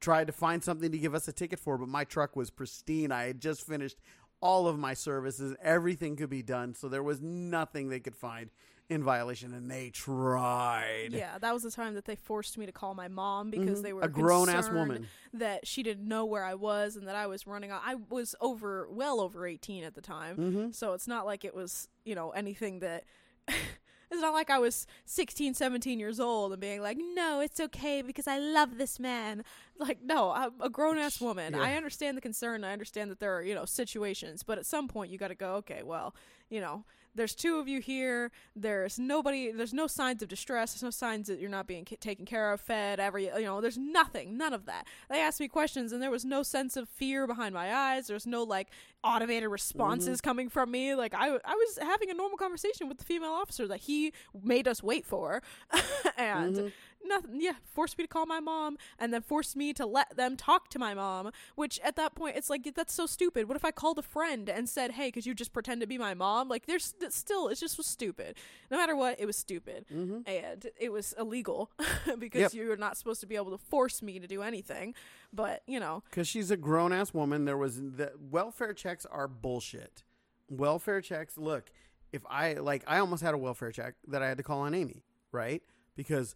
tried 0.00 0.26
to 0.26 0.32
find 0.32 0.62
something 0.62 0.92
to 0.92 0.98
give 0.98 1.14
us 1.14 1.26
a 1.28 1.32
ticket 1.32 1.58
for 1.58 1.78
but 1.78 1.88
my 1.88 2.04
truck 2.04 2.36
was 2.36 2.50
pristine. 2.50 3.10
I 3.10 3.24
had 3.24 3.40
just 3.40 3.66
finished 3.66 3.96
all 4.42 4.66
of 4.68 4.78
my 4.78 4.92
services. 4.92 5.56
Everything 5.62 6.14
could 6.14 6.30
be 6.30 6.42
done 6.42 6.74
so 6.74 6.88
there 6.88 7.02
was 7.02 7.22
nothing 7.22 7.88
they 7.88 8.00
could 8.00 8.16
find 8.16 8.50
in 8.90 9.02
violation 9.04 9.54
and 9.54 9.70
they 9.70 9.88
tried 9.90 11.08
Yeah, 11.12 11.38
that 11.38 11.54
was 11.54 11.62
the 11.62 11.70
time 11.70 11.94
that 11.94 12.04
they 12.04 12.16
forced 12.16 12.58
me 12.58 12.66
to 12.66 12.72
call 12.72 12.94
my 12.94 13.08
mom 13.08 13.50
because 13.50 13.78
Mhm. 13.80 13.82
they 13.84 13.92
were 13.92 14.02
a 14.02 14.08
grown 14.08 14.48
ass 14.48 14.68
woman 14.68 15.06
that 15.32 15.66
she 15.66 15.82
didn't 15.82 16.06
know 16.06 16.24
where 16.24 16.44
I 16.44 16.54
was 16.54 16.96
and 16.96 17.06
that 17.06 17.14
I 17.14 17.26
was 17.26 17.46
running. 17.46 17.70
I 17.72 17.94
was 18.08 18.34
over, 18.40 18.88
well 18.90 19.20
over 19.20 19.46
eighteen 19.46 19.84
at 19.84 19.94
the 19.94 20.00
time, 20.02 20.36
mm-hmm. 20.36 20.70
so 20.72 20.92
it's 20.92 21.06
not 21.06 21.24
like 21.24 21.44
it 21.44 21.54
was, 21.54 21.88
you 22.04 22.14
know, 22.14 22.30
anything 22.30 22.80
that. 22.80 23.04
it's 23.48 24.20
not 24.20 24.32
like 24.32 24.50
I 24.50 24.58
was 24.58 24.88
16, 25.04 25.54
17 25.54 26.00
years 26.00 26.18
old 26.18 26.50
and 26.52 26.60
being 26.60 26.82
like, 26.82 26.98
"No, 27.14 27.38
it's 27.40 27.60
okay 27.60 28.02
because 28.02 28.26
I 28.26 28.38
love 28.38 28.76
this 28.76 28.98
man." 28.98 29.44
Like, 29.78 30.02
no, 30.02 30.30
I'm 30.32 30.52
a 30.60 30.68
grown 30.68 30.98
ass 30.98 31.20
woman. 31.20 31.54
Yeah. 31.54 31.62
I 31.62 31.74
understand 31.74 32.16
the 32.16 32.20
concern. 32.20 32.64
I 32.64 32.72
understand 32.72 33.10
that 33.10 33.18
there 33.20 33.34
are, 33.36 33.42
you 33.42 33.54
know, 33.54 33.64
situations, 33.64 34.42
but 34.42 34.58
at 34.58 34.66
some 34.66 34.88
point 34.88 35.10
you 35.10 35.16
got 35.16 35.28
to 35.28 35.34
go, 35.34 35.54
okay, 35.54 35.82
well, 35.82 36.14
you 36.50 36.60
know, 36.60 36.84
there's 37.14 37.34
two 37.34 37.58
of 37.58 37.66
you 37.68 37.80
here. 37.80 38.30
There's 38.54 38.98
nobody. 38.98 39.50
There's 39.52 39.74
no 39.74 39.86
signs 39.86 40.22
of 40.22 40.28
distress. 40.28 40.72
There's 40.74 40.82
no 40.82 40.90
signs 40.90 41.26
that 41.28 41.40
you're 41.40 41.50
not 41.50 41.66
being 41.66 41.84
ca- 41.84 41.96
taken 42.00 42.24
care 42.24 42.52
of, 42.52 42.60
fed, 42.60 43.00
every. 43.00 43.24
You 43.26 43.42
know, 43.42 43.60
there's 43.60 43.78
nothing. 43.78 44.36
None 44.38 44.52
of 44.52 44.66
that. 44.66 44.86
They 45.08 45.20
asked 45.20 45.40
me 45.40 45.48
questions, 45.48 45.92
and 45.92 46.02
there 46.02 46.10
was 46.10 46.24
no 46.24 46.42
sense 46.42 46.76
of 46.76 46.88
fear 46.88 47.26
behind 47.26 47.54
my 47.54 47.74
eyes. 47.74 48.06
There's 48.06 48.26
no 48.26 48.42
like 48.44 48.68
automated 49.02 49.48
responses 49.50 50.20
coming 50.20 50.48
from 50.48 50.70
me. 50.70 50.94
Like 50.94 51.14
I, 51.14 51.28
I 51.44 51.54
was 51.54 51.78
having 51.80 52.10
a 52.10 52.14
normal 52.14 52.36
conversation 52.38 52.88
with 52.88 52.98
the 52.98 53.04
female 53.04 53.30
officer 53.32 53.66
that 53.68 53.80
he 53.80 54.12
made 54.42 54.68
us 54.68 54.82
wait 54.82 55.04
for, 55.06 55.42
and 56.16 56.56
Mhm. 56.56 56.72
Nothing. 57.04 57.40
Yeah, 57.40 57.52
forced 57.64 57.96
me 57.98 58.04
to 58.04 58.08
call 58.08 58.26
my 58.26 58.40
mom, 58.40 58.76
and 58.98 59.12
then 59.12 59.22
forced 59.22 59.56
me 59.56 59.72
to 59.74 59.86
let 59.86 60.16
them 60.16 60.36
talk 60.36 60.68
to 60.70 60.78
my 60.78 60.94
mom. 60.94 61.30
Which 61.54 61.80
at 61.80 61.96
that 61.96 62.14
point, 62.14 62.36
it's 62.36 62.50
like 62.50 62.68
that's 62.74 62.94
so 62.94 63.06
stupid. 63.06 63.48
What 63.48 63.56
if 63.56 63.64
I 63.64 63.70
called 63.70 63.98
a 63.98 64.02
friend 64.02 64.48
and 64.48 64.68
said, 64.68 64.92
"Hey, 64.92 65.10
could 65.10 65.26
you 65.26 65.34
just 65.34 65.52
pretend 65.52 65.80
to 65.80 65.86
be 65.86 65.98
my 65.98 66.14
mom?" 66.14 66.48
Like 66.48 66.66
there's 66.66 66.94
still, 67.08 67.48
it 67.48 67.56
just 67.58 67.76
was 67.78 67.86
stupid. 67.86 68.36
No 68.70 68.76
matter 68.76 68.94
what, 68.96 69.20
it 69.20 69.26
was 69.26 69.36
stupid, 69.36 69.86
Mm-hmm. 69.92 70.20
and 70.26 70.66
it 70.78 70.92
was 70.92 71.14
illegal 71.18 71.70
because 72.18 72.40
Yep. 72.40 72.54
you're 72.54 72.76
not 72.76 72.96
supposed 72.96 73.20
to 73.20 73.26
be 73.26 73.36
able 73.36 73.50
to 73.50 73.58
force 73.58 74.02
me 74.02 74.18
to 74.18 74.26
do 74.26 74.42
anything. 74.42 74.94
But 75.32 75.62
you 75.66 75.80
know, 75.80 76.02
Because 76.10 76.28
she's 76.28 76.50
a 76.50 76.56
grown 76.56 76.92
ass 76.92 77.14
woman. 77.14 77.44
There 77.44 77.56
was 77.58 77.76
the 77.76 78.12
welfare 78.18 78.72
checks 78.72 79.06
are 79.06 79.28
bullshit. 79.28 80.04
Welfare 80.48 81.00
checks. 81.00 81.38
Look, 81.38 81.70
if 82.12 82.22
I 82.28 82.54
like, 82.54 82.82
I 82.86 82.98
almost 82.98 83.22
had 83.22 83.34
a 83.34 83.38
welfare 83.38 83.70
check 83.70 83.94
that 84.08 84.22
I 84.22 84.28
had 84.28 84.36
to 84.38 84.42
call 84.42 84.60
on 84.60 84.74
Amy, 84.74 85.04
right? 85.32 85.62
Because 85.96 86.34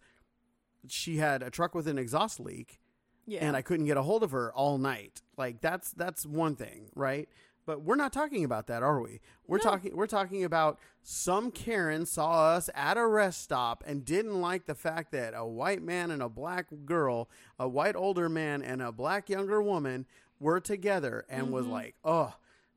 she 0.88 1.16
had 1.18 1.42
a 1.42 1.50
truck 1.50 1.74
with 1.74 1.86
an 1.88 1.98
exhaust 1.98 2.40
leak. 2.40 2.80
Yeah. 3.26 3.38
and 3.42 3.56
I 3.56 3.62
couldn't 3.62 3.86
get 3.86 3.96
a 3.96 4.02
hold 4.02 4.22
of 4.22 4.32
her 4.32 4.52
all 4.52 4.76
night. 4.76 5.22
Like 5.38 5.62
that's 5.62 5.92
that's 5.92 6.26
one 6.26 6.56
thing, 6.56 6.90
right? 6.94 7.26
But 7.64 7.80
we're 7.80 7.94
not 7.96 8.12
talking 8.12 8.44
about 8.44 8.66
that, 8.66 8.82
are 8.82 9.00
we? 9.00 9.20
We're 9.46 9.56
No. 9.56 9.62
talking 9.62 9.96
we're 9.96 10.06
talking 10.06 10.44
about 10.44 10.78
some 11.02 11.50
Karen 11.50 12.04
saw 12.04 12.48
us 12.54 12.68
at 12.74 12.98
a 12.98 13.06
rest 13.06 13.40
stop 13.40 13.82
and 13.86 14.04
didn't 14.04 14.38
like 14.42 14.66
the 14.66 14.74
fact 14.74 15.10
that 15.12 15.32
a 15.34 15.46
white 15.46 15.80
man 15.82 16.10
and 16.10 16.20
a 16.20 16.28
black 16.28 16.66
girl, 16.84 17.30
a 17.58 17.66
white 17.66 17.96
older 17.96 18.28
man 18.28 18.60
and 18.62 18.82
a 18.82 18.92
black 18.92 19.30
younger 19.30 19.62
woman 19.62 20.04
were 20.38 20.60
together 20.60 21.24
and 21.30 21.50
was 21.50 21.64
Mhm. 21.64 21.70
like, 21.70 21.94
"Oh, 22.04 22.34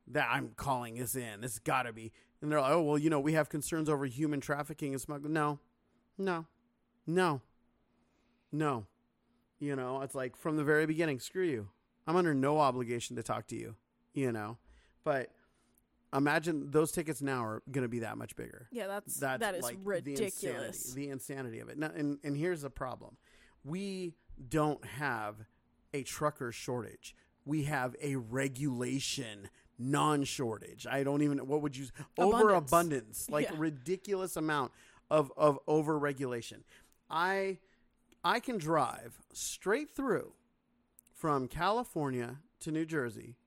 that 0.08 0.30
I'm 0.32 0.52
calling 0.56 0.96
this 0.96 1.14
in. 1.18 1.42
This 1.42 1.60
got 1.60 1.84
to 1.84 1.92
be." 1.92 2.14
And 2.42 2.50
they're 2.50 2.62
like, 2.62 2.72
"Oh, 2.72 2.84
well, 2.84 2.98
you 2.98 3.10
know, 3.10 3.20
we 3.20 3.34
have 3.34 3.50
concerns 3.50 3.90
over 3.90 4.06
human 4.06 4.40
trafficking 4.40 4.94
and 4.94 5.02
smuggling." 5.02 5.34
No. 5.34 5.60
No. 6.18 6.46
No. 7.06 7.42
No. 8.52 8.86
You 9.60 9.76
know, 9.76 10.02
it's 10.02 10.16
like 10.16 10.36
from 10.36 10.58
the 10.58 10.64
very 10.64 10.86
beginning, 10.86 11.20
screw 11.20 11.46
you. 11.46 11.70
I'm 12.06 12.16
under 12.16 12.34
no 12.34 12.60
obligation 12.60 13.16
to 13.16 13.24
talk 13.24 13.48
to 13.48 13.56
you, 13.56 13.76
you 14.14 14.32
know. 14.32 14.58
But 15.04 15.32
imagine 16.16 16.70
those 16.72 16.92
tickets 16.92 17.22
now 17.22 17.44
are 17.44 17.64
going 17.72 17.82
to 17.84 17.90
be 17.90 18.00
that 18.00 18.18
much 18.18 18.36
bigger. 18.36 18.68
yeah, 18.72 18.88
that's, 18.88 19.16
That's 19.18 19.40
that 19.42 19.56
is 19.56 19.64
like 19.64 19.78
ridiculous. 19.84 20.34
The 20.34 20.48
insanity, 20.48 21.06
the 21.08 21.10
insanity 21.12 21.60
of 21.60 21.70
it. 21.70 21.78
Now, 21.78 21.92
and, 21.96 22.20
and 22.24 22.38
here's 22.38 22.62
the 22.62 22.70
problem 22.70 23.18
we 23.66 24.14
don't 24.48 24.84
have 24.86 25.36
a 25.94 26.04
trucker 26.04 26.52
shortage, 26.52 27.16
we 27.46 27.64
have 27.64 27.96
a 28.02 28.16
regulation 28.16 29.50
non 29.80 30.24
shortage. 30.24 30.86
I 30.90 31.04
don't 31.04 31.22
even, 31.24 31.40
what 31.40 31.62
would 31.62 31.76
you, 31.76 31.88
overabundance, 32.18 33.28
like 33.30 33.50
Yeah. 33.50 33.56
ridiculous 33.58 34.36
amount 34.38 34.72
of, 35.10 35.32
of 35.38 35.60
over 35.68 35.98
regulation. 35.98 36.64
I, 37.10 37.58
I 38.28 38.42
can 38.42 38.58
drive 38.58 39.22
straight 39.32 39.90
through 39.90 40.34
from 41.14 41.48
California 41.48 42.40
to 42.60 42.72
New 42.72 42.86
Jersey, 42.86 43.38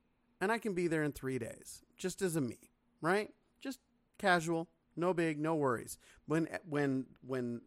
and 0.40 0.50
I 0.50 0.56
can 0.56 0.72
be 0.72 0.86
there 0.86 1.02
in 1.02 1.12
three 1.12 1.38
days, 1.38 1.82
just 1.98 2.22
as 2.22 2.34
a 2.34 2.40
me, 2.40 2.70
right? 3.02 3.28
Just 3.60 3.78
casual, 4.16 4.70
no 4.96 5.12
big, 5.12 5.38
no 5.38 5.54
worries. 5.54 5.98
When 6.24 6.48
when 6.66 7.04
when 7.20 7.60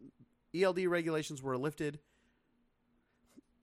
ELD 0.55 0.87
regulations 0.87 1.43
were 1.43 1.55
lifted, 1.55 1.99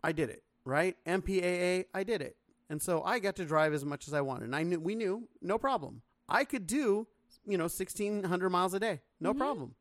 I 0.04 0.12
did 0.12 0.30
it, 0.30 0.44
right? 0.64 0.96
MPAA, 1.04 1.86
I 1.92 2.04
did 2.04 2.22
it, 2.22 2.36
and 2.68 2.80
so 2.80 3.02
I 3.02 3.18
got 3.18 3.34
to 3.36 3.44
drive 3.44 3.74
as 3.74 3.84
much 3.84 4.06
as 4.06 4.14
I 4.14 4.20
wanted. 4.20 4.44
And 4.44 4.54
I 4.54 4.62
knew 4.62 4.78
we 4.78 4.94
knew 4.94 5.28
no 5.42 5.58
problem. 5.58 6.02
I 6.28 6.44
could 6.44 6.68
do 6.68 7.08
you 7.44 7.58
know 7.58 7.66
sixteen 7.66 8.22
hundred 8.22 8.50
miles 8.50 8.74
a 8.74 8.78
day, 8.78 9.00
no 9.18 9.34
Mhm. 9.34 9.38
problem. 9.38 9.74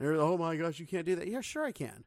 And 0.00 0.08
like, 0.08 0.18
oh 0.18 0.36
my 0.36 0.56
gosh, 0.56 0.80
you 0.80 0.86
can't 0.88 1.06
do 1.06 1.14
that. 1.14 1.28
Yeah, 1.28 1.42
sure 1.42 1.64
I 1.64 1.70
can. 1.70 2.02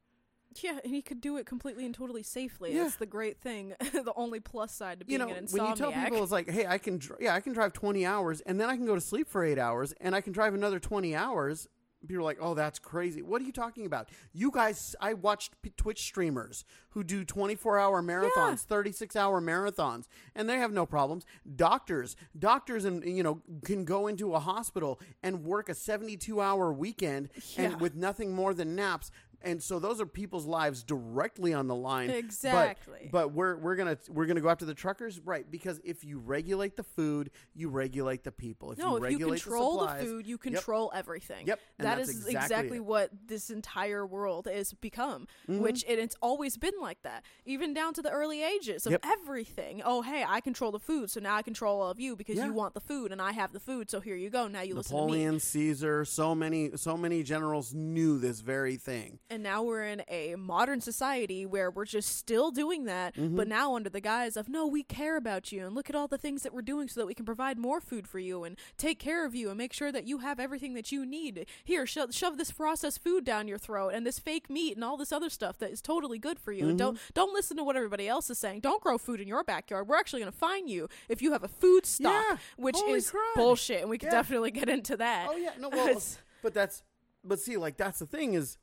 Yeah, 0.64 0.80
and 0.84 0.94
he 0.94 1.02
could 1.02 1.22
do 1.22 1.38
it 1.38 1.46
completely 1.46 1.86
and 1.86 1.94
totally 1.94 2.24
safely. 2.24 2.74
Yeah. 2.74 2.84
That's 2.84 2.96
the 2.96 3.06
great 3.06 3.40
thing. 3.40 3.74
the 3.80 4.14
only 4.16 4.40
plus 4.40 4.72
side 4.72 5.00
to 5.00 5.06
you 5.06 5.18
being 5.18 5.30
know, 5.30 5.36
an 5.36 5.48
when 5.52 5.66
you 5.66 5.76
tell 5.76 5.92
people 5.92 6.24
it's 6.24 6.32
like, 6.32 6.50
hey, 6.50 6.66
I 6.66 6.78
can, 6.78 6.98
dr- 6.98 7.20
yeah, 7.22 7.34
I 7.36 7.40
can 7.40 7.54
drive 7.54 7.74
20 7.74 8.06
hours 8.06 8.42
and 8.42 8.60
then 8.60 8.70
I 8.70 8.76
can 8.76 8.86
go 8.86 8.96
to 8.96 9.02
sleep 9.02 9.28
for 9.30 9.44
eight 9.44 9.60
hours 9.60 9.94
and 10.02 10.16
I 10.16 10.22
can 10.22 10.34
drive 10.34 10.54
another 10.54 10.80
20 10.80 11.16
hours. 11.16 11.68
People 12.08 12.22
are 12.22 12.24
like, 12.24 12.38
oh, 12.40 12.54
that's 12.54 12.78
crazy. 12.78 13.24
What 13.24 13.42
are 13.42 13.46
you 13.46 13.52
talking 13.52 13.86
about? 13.86 14.10
You 14.32 14.52
guys, 14.52 14.96
I 15.02 15.14
watched 15.16 15.60
P- 15.64 15.74
Twitch 15.76 16.04
streamers 16.04 16.64
who 16.92 17.04
do 17.04 17.26
24 17.26 17.80
hour 17.80 18.04
marathons, 18.04 18.60
36 18.62 19.16
hour 19.16 19.42
marathons, 19.42 20.06
and 20.36 20.48
they 20.48 20.58
have 20.58 20.72
no 20.72 20.86
problems. 20.86 21.26
Doctors, 21.56 22.16
doctors, 22.38 22.86
and 22.86 23.04
you 23.04 23.24
know, 23.24 23.42
can 23.66 23.84
go 23.84 24.06
into 24.08 24.36
a 24.36 24.40
hospital 24.40 25.00
and 25.24 25.44
work 25.44 25.70
a 25.70 25.74
72 25.74 26.40
hour 26.40 26.72
weekend 26.72 27.30
Yeah. 27.58 27.64
and 27.64 27.82
with 27.82 27.96
nothing 27.96 28.32
more 28.32 28.54
than 28.54 28.76
naps. 28.76 29.10
And 29.42 29.62
so 29.62 29.80
those 29.80 30.02
are 30.02 30.06
people's 30.06 30.46
lives 30.46 30.84
directly 30.84 31.54
on 31.54 31.68
the 31.68 31.76
line. 31.76 32.08
But- 32.08 32.18
Exactly. 32.18 33.10
But, 33.12 33.32
we're 33.34 33.56
we're 33.58 33.76
gonna 33.76 33.98
we're 34.10 34.26
gonna 34.26 34.42
go 34.42 34.50
after 34.50 34.66
the 34.66 34.74
truckers, 34.74 35.20
right? 35.20 35.50
Because 35.50 35.80
if 35.84 36.04
you 36.04 36.18
regulate 36.18 36.76
the 36.76 36.84
food, 36.84 37.30
you 37.54 37.70
regulate 37.70 38.24
the 38.24 38.32
people. 38.32 38.72
If 38.72 38.80
no, 38.80 38.92
you 38.92 38.96
if 38.98 39.12
you 39.12 39.18
regulate 39.18 39.42
control 39.44 39.80
the, 39.86 39.94
the, 39.94 40.04
food, 40.06 40.28
you 40.28 40.38
control 40.38 40.92
everything. 40.96 41.46
Yep, 41.48 41.60
and 41.78 41.88
that's 41.88 42.10
is 42.10 42.28
exactly 42.28 42.80
what 42.80 43.12
this 43.28 43.50
entire 43.50 44.06
world 44.06 44.48
has 44.52 44.74
become. 44.74 45.28
Mhm. 45.48 45.60
Which 45.60 45.84
and 45.88 46.00
it's 46.00 46.16
always 46.22 46.58
been 46.58 46.74
like 46.82 47.02
that, 47.04 47.24
even 47.46 47.74
down 47.74 47.94
to 47.96 48.02
the 48.02 48.10
early 48.10 48.44
ages 48.44 48.86
of 48.86 48.94
Yep. 48.94 49.06
everything. 49.06 49.82
Oh, 49.86 50.02
hey, 50.02 50.24
I 50.28 50.42
control 50.42 50.72
the 50.72 50.80
food, 50.80 51.12
so 51.12 51.20
now 51.20 51.36
I 51.36 51.42
control 51.42 51.82
all 51.82 51.92
of 51.92 52.00
you 52.00 52.16
because 52.16 52.38
Yeah. 52.38 52.46
you 52.46 52.54
want 52.54 52.74
the 52.74 52.82
food, 52.82 53.12
and 53.12 53.22
I 53.22 53.32
have 53.34 53.54
the 53.54 53.60
food. 53.60 53.90
So 53.90 54.00
here 54.00 54.16
you 54.16 54.30
go. 54.30 54.48
Now 54.48 54.62
you 54.62 54.76
listen 54.76 54.96
to 54.96 55.04
me. 55.06 55.12
Napoleon, 55.12 55.40
Caesar, 55.40 56.06
so 56.06 56.34
many 56.34 56.76
so 56.76 56.98
many 56.98 57.24
generals 57.24 57.74
knew 57.74 58.18
this 58.18 58.40
very 58.40 58.78
thing. 58.78 59.20
And 59.30 59.44
now 59.44 59.62
we're 59.62 59.84
in 59.84 60.04
a 60.08 60.36
modern 60.36 60.80
society 60.80 61.46
where 61.46 61.70
we're 61.70 61.84
just 61.86 62.16
still 62.16 62.50
doing 62.50 62.86
that, 62.86 63.16
Mm-hmm. 63.16 63.36
but 63.36 63.48
now 63.48 63.76
under 63.76 63.90
the 63.90 64.00
guise 64.00 64.38
of, 64.38 64.48
no, 64.48 64.66
we 64.66 64.84
care 64.84 65.18
about 65.18 65.52
you 65.52 65.66
and 65.66 65.76
look 65.76 65.90
at 65.90 65.96
all 65.96 66.08
the 66.08 66.18
things 66.18 66.44
that 66.44 66.54
we're 66.54 66.62
doing 66.62 66.88
so 66.88 67.02
that 67.02 67.08
we 67.08 67.14
can 67.14 67.26
provide 67.26 67.58
more 67.58 67.82
food 67.82 68.08
for 68.08 68.20
you 68.20 68.44
and 68.46 68.58
take 68.78 69.00
care 69.00 69.26
of 69.26 69.36
you 69.36 69.50
and 69.50 69.58
make 69.58 69.74
sure 69.74 69.92
that 69.92 70.08
you 70.08 70.20
have 70.20 70.40
everything 70.40 70.74
that 70.76 70.92
you 70.92 71.06
need. 71.06 71.46
Here, 71.64 71.86
sho- 71.86 72.10
shove 72.12 72.38
this 72.38 72.52
processed 72.52 73.04
food 73.04 73.26
down 73.26 73.48
your 73.50 73.58
throat 73.58 73.90
and 73.94 74.06
this 74.06 74.18
fake 74.20 74.50
meat 74.50 74.76
and 74.76 74.84
all 74.84 74.96
this 74.98 75.12
other 75.12 75.30
stuff 75.30 75.58
that 75.60 75.72
is 75.72 75.82
totally 75.82 76.20
good 76.20 76.40
for 76.40 76.52
you. 76.54 76.70
And 76.70 76.78
don't 76.80 76.96
Mm-hmm. 76.96 77.12
don't 77.14 77.34
listen 77.34 77.58
to 77.58 77.64
what 77.66 77.76
everybody 77.76 78.08
else 78.08 78.30
is 78.30 78.38
saying. 78.40 78.62
Don't 78.62 78.82
grow 78.82 78.98
food 78.98 79.20
in 79.20 79.28
your 79.28 79.44
backyard. 79.44 79.88
We're 79.90 79.98
actually 79.98 80.22
going 80.22 80.32
to 80.32 80.38
fine 80.38 80.68
you 80.70 80.88
if 81.10 81.22
you 81.22 81.34
have 81.34 81.44
a 81.44 81.48
food 81.50 81.86
stock, 81.86 82.24
Yeah. 82.30 82.38
which 82.56 82.78
Holy 82.78 82.94
is 82.94 83.12
crud. 83.12 83.36
bullshit. 83.36 83.82
And 83.82 83.90
we 83.90 83.98
can 83.98 84.08
Yeah. 84.08 84.12
definitely 84.12 84.52
get 84.52 84.70
into 84.70 84.96
that. 84.98 85.28
Oh 85.30 85.36
yeah, 85.36 85.52
no, 85.60 85.68
well, 85.74 86.02
but 86.42 86.54
that's 86.54 86.82
but 87.26 87.40
see, 87.42 87.58
like 87.58 87.76
that's 87.78 88.00
the 88.00 88.06
thing 88.06 88.36
is, 88.36 88.58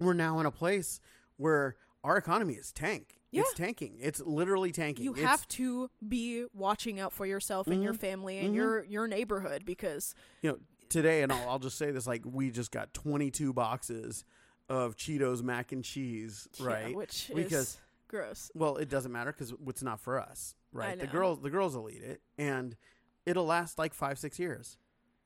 we're 0.00 0.14
now 0.14 0.40
in 0.40 0.46
a 0.46 0.50
place 0.50 1.00
where 1.36 1.76
our 2.02 2.16
economy 2.16 2.54
is 2.54 2.72
tank. 2.72 3.16
Yeah. 3.30 3.42
It's 3.42 3.54
tanking. 3.54 3.98
It's 4.00 4.20
literally 4.20 4.72
tanking. 4.72 5.04
you 5.04 5.12
It's- 5.12 5.28
have 5.28 5.46
to 5.48 5.88
be 6.06 6.46
watching 6.52 6.98
out 6.98 7.12
for 7.12 7.26
yourself 7.26 7.68
and 7.68 7.82
your 7.82 7.94
Mhm. 7.94 7.98
family 8.00 8.38
and 8.38 8.50
Mhm. 8.52 8.54
your 8.56 8.84
your 8.84 9.06
neighborhood 9.06 9.64
because 9.64 10.14
you 10.42 10.50
know, 10.50 10.58
today, 10.88 11.22
and 11.22 11.30
I'll, 11.32 11.48
I'll 11.50 11.58
just 11.60 11.78
say 11.78 11.92
this: 11.92 12.06
like, 12.08 12.22
we 12.24 12.50
just 12.50 12.72
got 12.72 12.92
22 12.92 13.52
boxes 13.52 14.24
of 14.68 14.96
Cheetos 14.96 15.42
mac 15.42 15.70
and 15.72 15.84
cheese, 15.84 16.48
yeah, 16.54 16.66
right? 16.66 16.96
which 16.96 17.30
Because- 17.32 17.52
is 17.74 17.80
gross. 18.08 18.50
well, 18.54 18.76
it 18.76 18.88
doesn't 18.88 19.12
matter 19.12 19.30
because 19.32 19.52
it's 19.66 19.82
not 19.82 20.00
for 20.00 20.18
us, 20.18 20.56
right? 20.72 20.98
The 20.98 21.06
girls, 21.06 21.40
the 21.40 21.50
girls 21.50 21.76
will 21.76 21.88
eat 21.90 22.02
it, 22.02 22.22
and 22.38 22.76
it'll 23.26 23.44
last 23.46 23.78
like 23.78 23.94
five, 23.94 24.18
six 24.18 24.38
years, 24.40 24.76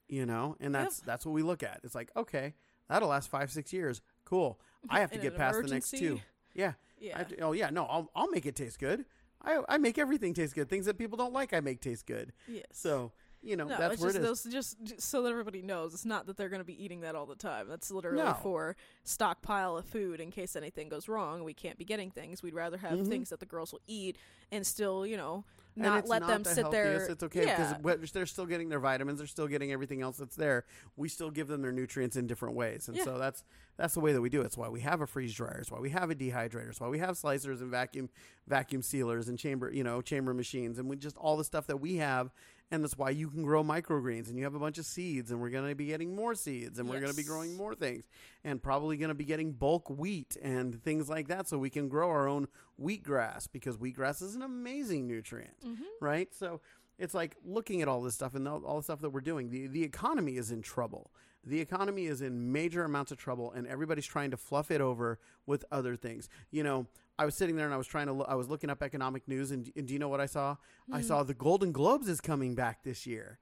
you 0.09 0.27
know. 0.27 0.57
And 0.61 0.75
that's 0.75 1.01
that's 1.01 1.25
what 1.25 1.33
we 1.33 1.43
look 1.43 1.63
at. 1.63 1.81
It's 1.85 1.95
like, 1.95 2.11
okay, 2.15 2.55
that'll 2.89 3.09
last 3.09 3.29
five, 3.31 3.51
six 3.51 3.73
years. 3.73 4.03
Cool. 4.25 4.59
I 4.89 5.01
have 5.01 5.11
to 5.13 5.19
get 5.19 5.37
past 5.37 5.57
the 5.63 5.69
next 5.69 5.91
two. 5.91 6.21
Yeah. 6.55 6.73
Yeah. 7.01 7.23
to- 7.25 7.39
oh 7.41 7.53
yeah. 7.53 7.71
No, 7.71 7.85
I'll 7.87 8.11
I'll 8.15 8.29
make 8.31 8.47
it 8.47 8.57
taste 8.57 8.79
good. 8.79 9.05
I 9.43 9.61
I 9.69 9.79
make 9.79 9.99
everything 9.99 10.35
taste 10.35 10.55
good. 10.55 10.69
Things 10.69 10.87
that 10.87 10.97
people 10.99 11.17
don't 11.19 11.33
like, 11.33 11.53
I 11.53 11.61
make 11.61 11.81
taste 11.81 12.07
good. 12.07 12.33
yes. 12.49 12.65
So 12.73 13.13
you 13.45 13.57
know 13.57 13.65
no, 13.67 13.77
that's 13.77 13.95
it's 13.95 14.03
where 14.03 14.11
just 14.13 14.19
it 14.19 14.23
is. 14.23 14.43
those 14.43 14.53
just, 14.53 14.83
just 14.85 15.01
so 15.03 15.23
that 15.23 15.31
everybody 15.31 15.63
knows 15.63 15.95
it's 15.95 16.05
not 16.05 16.27
that 16.27 16.37
they're 16.37 16.49
going 16.49 16.61
to 16.61 16.65
be 16.65 16.83
eating 16.83 17.01
that 17.03 17.15
all 17.15 17.27
the 17.27 17.35
time. 17.37 17.69
That's 17.69 17.91
literally 17.91 18.23
No. 18.23 18.35
for 18.43 18.77
stockpile 19.05 19.77
of 19.77 19.85
food 19.85 20.21
in 20.21 20.31
case 20.31 20.57
anything 20.57 20.89
goes 20.89 21.09
wrong. 21.09 21.45
We 21.45 21.55
can't 21.55 21.79
be 21.79 21.85
getting 21.85 22.11
things. 22.11 22.43
We'd 22.43 22.55
rather 22.55 22.79
have 22.79 22.99
Mhm. 22.99 23.09
things 23.09 23.31
that 23.31 23.41
the 23.41 23.47
girls 23.47 23.73
will 23.73 23.83
eat 23.87 24.17
and 24.51 24.67
still, 24.67 25.07
you 25.07 25.17
know, 25.17 25.45
not 25.77 26.07
let 26.07 26.21
not 26.23 26.29
them 26.29 26.43
the 26.45 26.55
sit 26.55 26.71
there. 26.71 27.07
It's 27.11 27.23
okay 27.25 27.47
yeah. 27.47 27.77
because 27.83 28.13
they're 28.13 28.27
still 28.27 28.47
getting 28.47 28.69
their 28.69 28.79
vitamins. 28.79 29.19
They're 29.19 29.27
still 29.27 29.49
getting 29.49 29.73
everything 29.73 30.03
else 30.03 30.17
that's 30.19 30.37
there. 30.37 30.65
We 30.97 31.09
still 31.09 31.33
give 31.33 31.49
them 31.49 31.63
their 31.63 31.73
nutrients 31.73 32.15
in 32.17 32.29
different 32.29 32.55
ways, 32.55 32.87
and 32.89 32.97
Yeah. 32.97 33.03
so 33.05 33.19
that's 33.19 33.43
that's 33.77 33.95
the 33.95 34.01
way 34.01 34.13
that 34.13 34.21
we 34.21 34.29
do 34.29 34.41
it. 34.41 34.45
It's 34.45 34.57
why 34.57 34.69
we 34.69 34.83
have 34.83 35.01
a 35.01 35.07
freeze 35.07 35.35
dryer. 35.35 35.59
It's 35.59 35.69
why 35.73 35.81
we 35.81 35.91
have 35.91 36.09
a 36.09 36.15
dehydrator. 36.15 36.69
It's 36.69 36.81
why 36.81 36.87
we 36.87 37.01
have 37.01 37.17
slicers 37.17 37.61
and 37.61 37.73
vacuum 37.73 38.09
vacuum 38.47 38.83
sealers 38.83 39.29
and 39.29 39.37
chamber 39.37 39.69
you 39.69 39.83
know 39.83 40.01
chamber 40.01 40.33
machines 40.33 40.79
and 40.79 40.89
we 40.89 40.95
just 40.95 41.17
all 41.17 41.37
the 41.37 41.43
stuff 41.45 41.67
that 41.67 41.79
we 41.79 41.97
have. 41.97 42.31
And 42.71 42.83
that's 42.83 42.97
why 42.99 43.11
you 43.11 43.29
can 43.29 43.43
grow 43.45 43.63
microgreens 43.63 44.29
and 44.29 44.37
you 44.37 44.45
have 44.45 44.55
a 44.55 44.59
bunch 44.59 44.79
of 44.79 44.87
seeds 44.87 45.31
and 45.31 45.41
we're 45.41 45.51
going 45.51 45.69
to 45.69 45.75
be 45.77 45.87
getting 45.87 46.15
more 46.17 46.35
seeds 46.35 46.79
and 46.79 46.89
we're 46.89 46.99
going 46.99 47.13
to 47.13 47.17
be 47.17 47.23
growing 47.23 47.57
more 47.57 47.75
things 47.75 48.05
and 48.43 48.61
probably 48.61 48.97
going 48.97 49.11
to 49.11 49.15
be 49.15 49.25
getting 49.25 49.53
bulk 49.53 49.89
wheat 49.91 50.37
and 50.43 50.83
things 50.83 51.09
like 51.09 51.29
that 51.29 51.47
so 51.47 51.57
we 51.59 51.71
can 51.71 51.89
grow 51.89 52.09
our 52.09 52.27
own 52.27 52.49
wheatgrass 52.81 53.47
because 53.53 53.77
wheatgrass 53.77 54.23
is 54.23 54.35
an 54.35 54.43
amazing 54.43 55.07
nutrient 55.07 55.55
Mhm. 55.65 55.77
right? 56.01 56.35
So 56.35 56.61
it's 56.99 57.15
like 57.15 57.37
looking 57.45 57.83
at 57.83 57.87
all 57.89 58.03
this 58.03 58.15
stuff 58.15 58.35
and 58.35 58.47
all 58.49 58.65
all 58.65 58.77
the 58.79 58.83
stuff 58.83 59.01
that 59.01 59.11
we're 59.11 59.21
doing. 59.21 59.51
The 59.51 59.67
the 59.67 59.83
economy 59.85 60.37
is 60.37 60.51
in 60.51 60.63
trouble. 60.63 61.13
The 61.47 61.61
economy 61.61 62.07
is 62.07 62.23
in 62.23 62.53
major 62.53 62.85
amounts 62.85 63.13
of 63.13 63.19
trouble, 63.19 63.53
and 63.53 63.67
everybody's 63.67 64.07
trying 64.07 64.31
to 64.31 64.37
fluff 64.39 64.71
it 64.71 64.81
over 64.81 65.19
with 65.45 65.65
other 65.71 65.95
things. 65.97 66.29
You 66.51 66.63
know, 66.63 66.87
I 67.19 67.25
was 67.25 67.35
sitting 67.37 67.57
there 67.57 67.65
and 67.67 67.75
I 67.75 67.77
was 67.77 67.87
trying 67.87 68.07
to. 68.07 68.13
Lo- 68.13 68.27
I 68.29 68.35
was 68.35 68.49
looking 68.49 68.71
up 68.71 68.83
economic 68.83 69.29
news, 69.29 69.51
and, 69.53 69.71
and 69.77 69.87
do 69.87 69.93
you 69.93 69.99
know 69.99 70.09
what 70.09 70.21
I 70.21 70.27
saw? 70.27 70.57
I 70.93 71.01
Hmm. 71.01 71.07
saw 71.07 71.23
the 71.23 71.35
Golden 71.35 71.71
Globes 71.73 72.09
is 72.09 72.21
coming 72.21 72.55
back 72.55 72.83
this 72.83 73.07
year. 73.07 73.39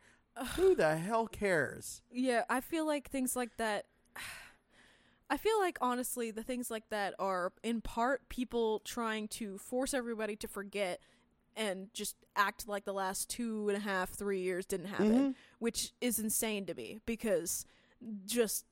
Who 0.57 0.75
the 0.75 0.97
hell 0.97 1.27
cares? 1.27 2.03
Yeah, 2.11 2.45
I 2.49 2.61
feel 2.61 2.87
like 2.87 3.09
things 3.11 3.35
like 3.37 3.57
that. 3.59 3.87
I 5.31 5.39
feel 5.39 5.59
like 5.61 5.79
honestly, 5.81 6.31
the 6.31 6.43
things 6.43 6.71
like 6.71 6.91
that 6.91 7.15
are 7.19 7.53
in 7.63 7.81
part 7.81 8.29
people 8.29 8.81
trying 8.81 9.29
to 9.29 9.57
force 9.57 9.95
everybody 9.95 10.37
to 10.37 10.49
forget 10.49 11.01
and 11.57 11.89
just 11.95 12.17
act 12.37 12.69
like 12.69 12.85
the 12.85 12.93
last 12.93 13.31
two 13.31 13.69
and 13.69 13.77
a 13.77 13.81
half, 13.81 14.11
three 14.11 14.41
years 14.41 14.67
didn't 14.67 14.87
happen, 14.89 15.33
Mhm. 15.33 15.35
which 15.59 15.93
is 16.03 16.19
insane 16.19 16.67
to 16.67 16.75
me 16.75 17.01
because 17.07 17.65
just, 18.27 18.67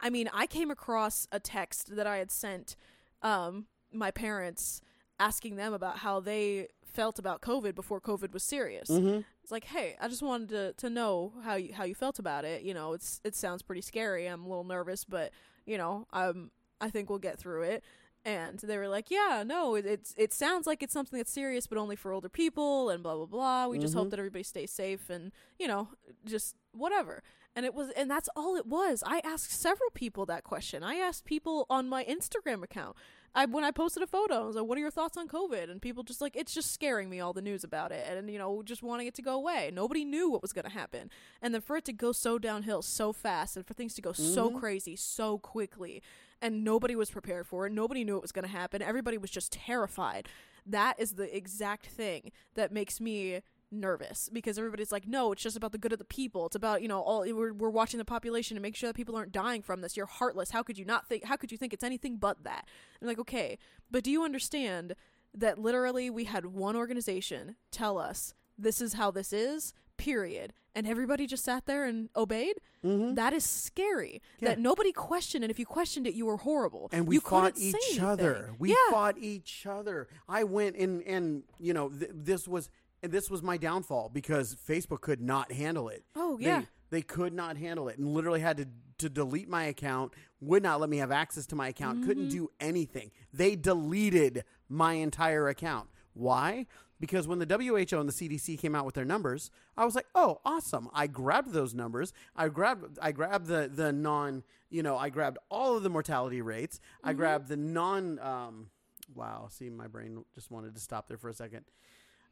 I 0.00 0.10
mean, 0.10 0.28
I 0.32 0.46
came 0.46 0.70
across 0.70 1.28
a 1.30 1.38
text 1.38 1.94
that 1.94 2.06
I 2.08 2.16
had 2.18 2.30
sent 2.32 2.74
um, 3.22 3.66
my 3.92 4.10
parents 4.10 4.80
asking 5.20 5.56
them 5.56 5.72
about 5.72 5.98
how 5.98 6.20
they 6.20 6.68
felt 6.84 7.18
about 7.18 7.40
COVID 7.40 7.74
before 7.74 8.00
COVID 8.00 8.32
was 8.32 8.42
serious. 8.42 8.88
Mm-hmm. 8.90 9.20
It's 9.42 9.50
like, 9.52 9.64
hey, 9.64 9.96
I 10.00 10.08
just 10.08 10.22
wanted 10.22 10.48
to 10.50 10.72
to 10.74 10.90
know 10.90 11.32
how 11.44 11.54
you 11.54 11.72
how 11.72 11.84
you 11.84 11.94
felt 11.94 12.18
about 12.18 12.44
it. 12.44 12.62
You 12.62 12.74
know, 12.74 12.92
it's 12.92 13.20
it 13.24 13.34
sounds 13.34 13.62
pretty 13.62 13.80
scary. 13.82 14.26
I'm 14.26 14.44
a 14.44 14.48
little 14.48 14.64
nervous, 14.64 15.04
but 15.04 15.30
you 15.64 15.78
know, 15.78 16.06
um, 16.12 16.50
I 16.80 16.90
think 16.90 17.08
we'll 17.08 17.18
get 17.18 17.38
through 17.38 17.62
it. 17.62 17.84
And 18.24 18.58
they 18.60 18.78
were 18.78 18.86
like, 18.88 19.10
yeah, 19.10 19.42
no, 19.44 19.74
it, 19.74 19.84
it's 19.84 20.14
it 20.16 20.32
sounds 20.32 20.66
like 20.66 20.82
it's 20.82 20.92
something 20.92 21.16
that's 21.18 21.32
serious, 21.32 21.66
but 21.66 21.76
only 21.78 21.96
for 21.96 22.12
older 22.12 22.28
people, 22.28 22.88
and 22.90 23.02
blah 23.02 23.16
blah 23.16 23.26
blah. 23.26 23.66
We 23.68 23.78
just 23.78 23.94
Mhm. 23.94 23.98
hope 23.98 24.10
that 24.10 24.18
everybody 24.20 24.44
stays 24.44 24.70
safe, 24.70 25.10
and 25.10 25.32
you 25.58 25.66
know, 25.66 25.88
just 26.24 26.54
whatever. 26.72 27.22
And 27.56 27.66
it 27.66 27.74
was, 27.74 27.90
and 27.90 28.08
that's 28.10 28.28
all 28.36 28.56
it 28.56 28.64
was. 28.64 29.02
I 29.04 29.20
asked 29.24 29.50
several 29.52 29.90
people 29.90 30.24
that 30.26 30.42
question. 30.44 30.82
I 30.84 30.94
asked 30.94 31.24
people 31.24 31.66
on 31.68 31.88
my 31.88 32.04
Instagram 32.04 32.62
account. 32.62 32.96
I 33.34 33.46
when 33.46 33.64
I 33.64 33.70
posted 33.70 34.02
a 34.02 34.06
photo, 34.06 34.42
I 34.42 34.46
was 34.46 34.56
like, 34.56 34.66
"What 34.66 34.76
are 34.76 34.80
your 34.80 34.90
thoughts 34.90 35.16
on 35.16 35.26
COVID?" 35.28 35.70
And 35.70 35.80
people 35.80 36.02
just 36.02 36.20
like, 36.20 36.36
"It's 36.36 36.52
just 36.52 36.72
scaring 36.72 37.08
me 37.08 37.18
all 37.20 37.32
the 37.32 37.40
news 37.42 37.64
about 37.64 37.90
it, 37.92 38.06
and 38.06 38.30
you 38.30 38.38
know, 38.38 38.62
just 38.62 38.82
wanting 38.82 39.06
it 39.06 39.14
to 39.14 39.22
go 39.22 39.34
away." 39.34 39.70
Nobody 39.72 40.04
knew 40.04 40.28
what 40.28 40.42
was 40.42 40.52
going 40.52 40.64
to 40.64 40.70
happen, 40.70 41.10
and 41.40 41.54
then 41.54 41.60
for 41.62 41.76
it 41.76 41.84
to 41.86 41.92
go 41.92 42.12
so 42.12 42.38
downhill 42.38 42.82
so 42.82 43.12
fast, 43.12 43.56
and 43.56 43.66
for 43.66 43.74
things 43.74 43.94
to 43.94 44.02
go 44.02 44.12
so 44.12 44.50
Mhm. 44.50 44.58
crazy 44.58 44.96
so 44.96 45.38
quickly, 45.38 46.02
and 46.40 46.62
nobody 46.62 46.94
was 46.94 47.10
prepared 47.10 47.46
for 47.46 47.66
it. 47.66 47.72
Nobody 47.72 48.04
knew 48.04 48.16
it 48.16 48.22
was 48.22 48.32
going 48.32 48.44
to 48.44 48.50
happen. 48.50 48.82
Everybody 48.82 49.16
was 49.16 49.30
just 49.30 49.52
terrified. 49.52 50.28
That 50.66 50.98
is 50.98 51.14
the 51.14 51.34
exact 51.34 51.86
thing 51.86 52.32
that 52.54 52.70
makes 52.70 53.00
me 53.00 53.42
nervous 53.72 54.28
because 54.32 54.58
everybody's 54.58 54.92
like, 54.92 55.06
no, 55.06 55.32
it's 55.32 55.42
just 55.42 55.56
about 55.56 55.72
the 55.72 55.78
good 55.78 55.92
of 55.92 55.98
the 55.98 56.04
people. 56.04 56.46
It's 56.46 56.56
about 56.56 56.82
you 56.82 56.88
know 56.88 57.00
all 57.00 57.20
we're 57.20 57.52
we're 57.52 57.70
watching 57.70 57.98
the 57.98 58.04
population 58.04 58.54
to 58.56 58.60
make 58.60 58.76
sure 58.76 58.88
that 58.88 58.96
people 58.96 59.16
aren't 59.16 59.32
dying 59.32 59.62
from 59.62 59.80
this. 59.80 59.96
You're 59.96 60.06
heartless. 60.06 60.50
How 60.50 60.62
could 60.62 60.78
you 60.78 60.84
not 60.84 61.08
think? 61.08 61.24
How 61.24 61.36
could 61.36 61.50
you 61.50 61.58
think 61.58 61.72
it's 61.72 61.84
anything 61.84 62.16
but 62.16 62.44
that? 62.44 62.66
I'm 63.00 63.08
like, 63.08 63.18
okay, 63.18 63.58
but 63.90 64.04
do 64.04 64.10
you 64.10 64.24
understand 64.24 64.94
that 65.34 65.58
literally 65.58 66.10
we 66.10 66.24
had 66.24 66.46
one 66.46 66.76
organization 66.76 67.56
tell 67.70 67.98
us 67.98 68.34
this 68.58 68.80
is 68.80 68.94
how 68.94 69.10
this 69.10 69.32
is, 69.32 69.72
period, 69.96 70.52
and 70.74 70.86
everybody 70.86 71.26
just 71.26 71.44
sat 71.44 71.66
there 71.66 71.84
and 71.84 72.10
obeyed? 72.14 72.56
Mm-hmm. 72.84 73.14
That 73.14 73.32
is 73.32 73.44
scary. 73.44 74.20
Yeah. 74.40 74.50
That 74.50 74.58
nobody 74.58 74.92
questioned, 74.92 75.44
and 75.44 75.50
if 75.50 75.58
you 75.58 75.66
questioned 75.66 76.06
it, 76.06 76.14
you 76.14 76.26
were 76.26 76.38
horrible. 76.38 76.88
and 76.92 77.06
we 77.06 77.16
you 77.16 77.20
fought 77.20 77.58
each 77.58 77.98
other. 78.00 78.50
We 78.58 78.70
yeah. 78.70 78.90
fought 78.90 79.16
each 79.18 79.66
other. 79.66 80.08
I 80.28 80.44
went 80.44 80.76
and 80.76 81.02
and 81.02 81.44
you 81.58 81.72
know 81.72 81.88
th- 81.88 82.10
this 82.12 82.46
was 82.46 82.68
and 83.02 83.10
this 83.12 83.30
was 83.30 83.42
my 83.42 83.56
downfall 83.56 84.10
because 84.12 84.56
Facebook 84.68 85.00
could 85.00 85.20
not 85.20 85.52
handle 85.52 85.88
it. 85.88 86.04
Oh 86.16 86.38
yeah. 86.40 86.62
they, 86.90 87.02
could 87.02 87.32
not 87.32 87.56
handle 87.56 87.88
it 87.88 87.98
and 87.98 88.06
literally 88.08 88.40
had 88.40 88.56
to 88.58 88.66
to 88.98 89.08
delete 89.08 89.48
my 89.48 89.64
account. 89.64 90.12
Would 90.40 90.62
not 90.62 90.80
let 90.80 90.88
me 90.90 90.98
have 90.98 91.10
access 91.10 91.46
to 91.46 91.56
my 91.56 91.68
account. 91.68 92.04
Couldn't 92.06 92.24
Mm-hmm. 92.28 92.38
do 92.38 92.50
anything. 92.60 93.10
They 93.32 93.56
deleted 93.56 94.44
my 94.68 94.92
entire 94.94 95.48
account. 95.48 95.88
Why? 96.14 96.66
Because 97.00 97.26
when 97.26 97.40
the 97.40 97.46
WHO 97.46 97.98
and 97.98 98.08
the 98.08 98.12
CDC 98.12 98.58
came 98.60 98.76
out 98.76 98.84
with 98.86 98.94
their 98.94 99.04
numbers, 99.04 99.50
I 99.76 99.84
was 99.84 99.96
like, 99.96 100.06
"Oh, 100.14 100.40
awesome!" 100.44 100.88
I 100.94 101.08
grabbed 101.08 101.52
those 101.52 101.74
numbers. 101.74 102.12
I 102.36 102.48
grabbed, 102.48 102.96
I 103.02 103.10
grabbed 103.10 103.46
the 103.46 103.68
the 103.74 103.92
non, 103.92 104.44
you 104.70 104.84
know, 104.84 104.96
I 104.96 105.08
grabbed 105.08 105.38
all 105.50 105.76
of 105.76 105.82
the 105.82 105.90
mortality 105.90 106.42
rates. 106.42 106.78
Mm-hmm. 106.78 107.08
I 107.08 107.12
grabbed 107.14 107.48
the 107.48 107.56
non. 107.56 108.20
Um, 108.20 108.70
wow, 109.16 109.48
see, 109.50 109.68
my 109.68 109.88
brain 109.88 110.24
just 110.34 110.52
wanted 110.52 110.74
to 110.76 110.80
stop 110.80 111.08
there 111.08 111.18
for 111.18 111.28
a 111.28 111.34
second. 111.34 111.64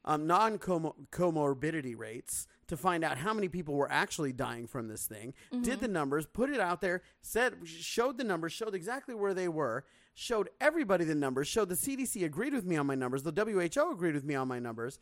Um, 0.05 0.27
non 0.27 0.59
comorbidity 0.59 1.97
rates 1.97 2.47
to 2.69 2.77
find 2.77 3.05
out 3.05 3.19
how 3.19 3.35
many 3.35 3.49
people 3.49 3.75
were 3.75 3.91
actually 3.91 4.33
dying 4.33 4.67
from 4.67 4.89
this 4.89 5.07
thing. 5.07 5.35
Did 5.63 5.81
the 5.81 5.89
numbers, 5.89 6.27
put 6.27 6.49
it 6.51 6.61
out 6.61 6.81
there, 6.81 7.03
said, 7.21 7.57
showed 7.65 8.17
the 8.17 8.25
numbers, 8.25 8.53
showed 8.53 8.75
exactly 8.75 9.15
where 9.15 9.35
they 9.35 9.49
were, 9.49 9.85
showed 10.15 10.49
everybody 10.61 11.05
the 11.05 11.15
numbers, 11.15 11.49
showed 11.49 11.69
the 11.69 11.75
CDC 11.75 12.25
agreed 12.25 12.55
with 12.55 12.65
me 12.65 12.77
on 12.77 12.87
my 12.87 12.95
numbers, 12.95 13.25
the 13.25 13.33
WHO 13.33 13.93
agreed 13.93 14.15
with 14.15 14.25
me 14.25 14.35
on 14.35 14.49
my 14.49 14.59
numbers, 14.59 14.99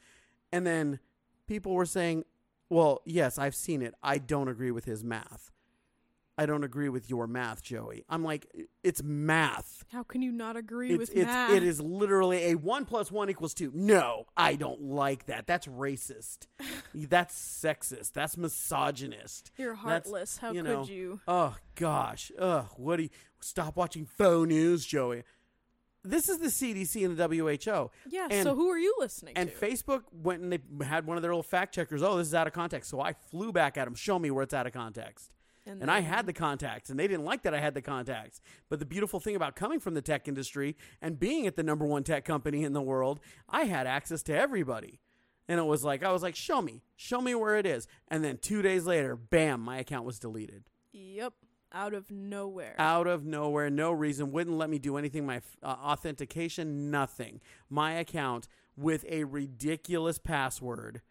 and 0.50 0.66
then 0.66 0.98
people 1.46 1.74
were 1.74 1.87
saying, 1.87 2.24
"Well, 2.68 3.02
yes, 3.04 3.38
I've 3.38 3.54
seen 3.54 3.82
it. 3.82 3.94
I 4.02 4.18
don't 4.18 4.48
agree 4.48 4.70
with 4.70 4.84
his 4.87 5.04
math. 5.04 5.52
I 6.38 6.46
don't 6.46 6.64
agree 6.64 6.88
with 6.88 7.11
your 7.11 7.27
math, 7.27 7.62
Joey." 7.62 8.05
I'm 8.09 8.22
like, 8.24 8.46
"It's 8.83 9.03
math." 9.03 9.85
How 9.92 10.03
can 10.05 10.22
you 10.22 10.31
not 10.33 10.57
agree 10.57 10.90
It's, 10.90 10.98
with 10.98 11.11
it's 11.11 11.27
math? 11.27 11.53
it 11.53 11.62
is 11.62 11.81
literally 11.81 12.53
a 12.53 12.55
one 12.55 12.85
plus 12.85 13.11
one 13.12 13.29
equals 13.29 13.53
two. 13.55 13.70
No, 13.74 14.24
I 14.37 14.55
don't 14.55 14.81
like 14.81 15.27
that. 15.27 15.46
That's 15.46 15.66
racist. 15.66 16.46
That's 16.94 17.35
sexist. 17.37 18.12
That's 18.12 18.37
misogynist. 18.37 19.51
You're 19.57 19.74
That's- 19.74 19.83
heartless. 19.83 20.38
How 20.38 20.53
you 20.53 20.62
could 20.62 20.88
you? 20.88 21.20
Oh 21.27 21.57
gosh. 21.74 22.31
Ugh. 22.38 22.66
What 22.77 22.96
do 22.96 23.03
you 23.05 23.09
stop 23.40 23.77
watching 23.77 24.07
faux 24.07 24.46
news, 24.48 24.87
Joey? 24.87 25.24
This 26.05 26.29
is 26.29 26.38
the 26.38 26.46
CDC 26.46 27.05
and 27.05 27.16
the 27.16 27.27
WHO. 27.29 27.90
Yeah. 28.09 28.29
and- 28.31 28.44
so 28.44 28.55
who 28.55 28.68
are 28.70 28.79
you 28.79 28.94
listening 28.98 29.37
And 29.37 29.51
to? 29.51 29.55
And 29.55 29.72
Facebook 29.72 30.03
went 30.12 30.42
and 30.42 30.53
they 30.53 30.61
had 30.87 31.07
one 31.07 31.16
of 31.18 31.22
their 31.22 31.33
little 31.33 31.42
fact 31.42 31.74
checkers. 31.74 32.03
Oh, 32.03 32.16
this 32.16 32.29
is 32.29 32.35
out 32.35 32.46
of 32.46 32.53
context. 32.53 32.88
So 32.88 33.01
I 33.01 33.12
flew 33.12 33.53
back 33.53 33.77
at 33.77 33.85
them. 33.85 33.94
Show 33.94 34.18
me 34.18 34.31
where 34.31 34.44
it's 34.44 34.55
out 34.55 34.66
of 34.66 34.72
context. 34.72 35.33
And 35.68 35.90
I 35.90 36.00
had 36.00 36.26
the 36.26 36.33
contacts, 36.33 36.90
and 36.90 36.98
they 36.98 37.07
didn't 37.07 37.24
like 37.24 37.42
that 37.42 37.54
I 37.54 37.61
had 37.61 37.74
the 37.74 37.83
contacts. 37.83 38.40
But 38.68 38.78
the 38.78 38.87
beautiful 38.87 39.20
thing 39.20 39.37
about 39.37 39.57
coming 39.57 39.81
from 39.81 39.94
the 39.94 40.02
tech 40.02 40.26
industry 40.28 40.76
and 41.00 41.18
being 41.18 41.46
at 41.46 41.57
the 41.57 41.62
number 41.62 41.85
one 41.85 42.04
tech 42.04 42.24
company 42.24 42.64
in 42.64 42.72
the 42.72 42.83
world, 42.83 43.20
I 43.48 43.64
had 43.64 43.87
access 43.87 44.22
to 44.24 44.35
everybody. 44.35 45.00
And 45.48 45.59
it 45.59 45.64
was 45.64 45.83
like, 45.83 46.02
I 46.02 46.12
was 46.12 46.22
like, 46.22 46.37
show 46.37 46.61
me, 46.61 46.83
show 46.96 47.20
me 47.20 47.35
where 47.35 47.57
it 47.57 47.66
is. 47.66 47.87
And 48.09 48.22
then 48.22 48.38
two 48.38 48.61
days 48.61 48.85
later, 48.85 49.16
bam, 49.16 49.61
my 49.61 49.78
account 49.78 50.04
was 50.04 50.18
deleted. 50.18 50.64
Yep. 50.92 51.33
Out 51.72 51.92
of 51.94 52.11
nowhere. 52.11 52.74
Out 52.78 53.07
of 53.07 53.24
nowhere, 53.26 53.68
no 53.68 53.92
reason, 53.92 54.33
wouldn't 54.33 54.57
let 54.57 54.70
me 54.70 54.78
do 54.78 54.96
anything. 54.96 55.26
My 55.26 55.42
uh, 55.62 55.66
authentication, 55.66 56.90
nothing. 56.90 57.40
My 57.68 57.92
account 57.92 58.48
with 58.76 59.04
a 59.09 59.24
ridiculous 59.24 60.18
password. 60.18 61.02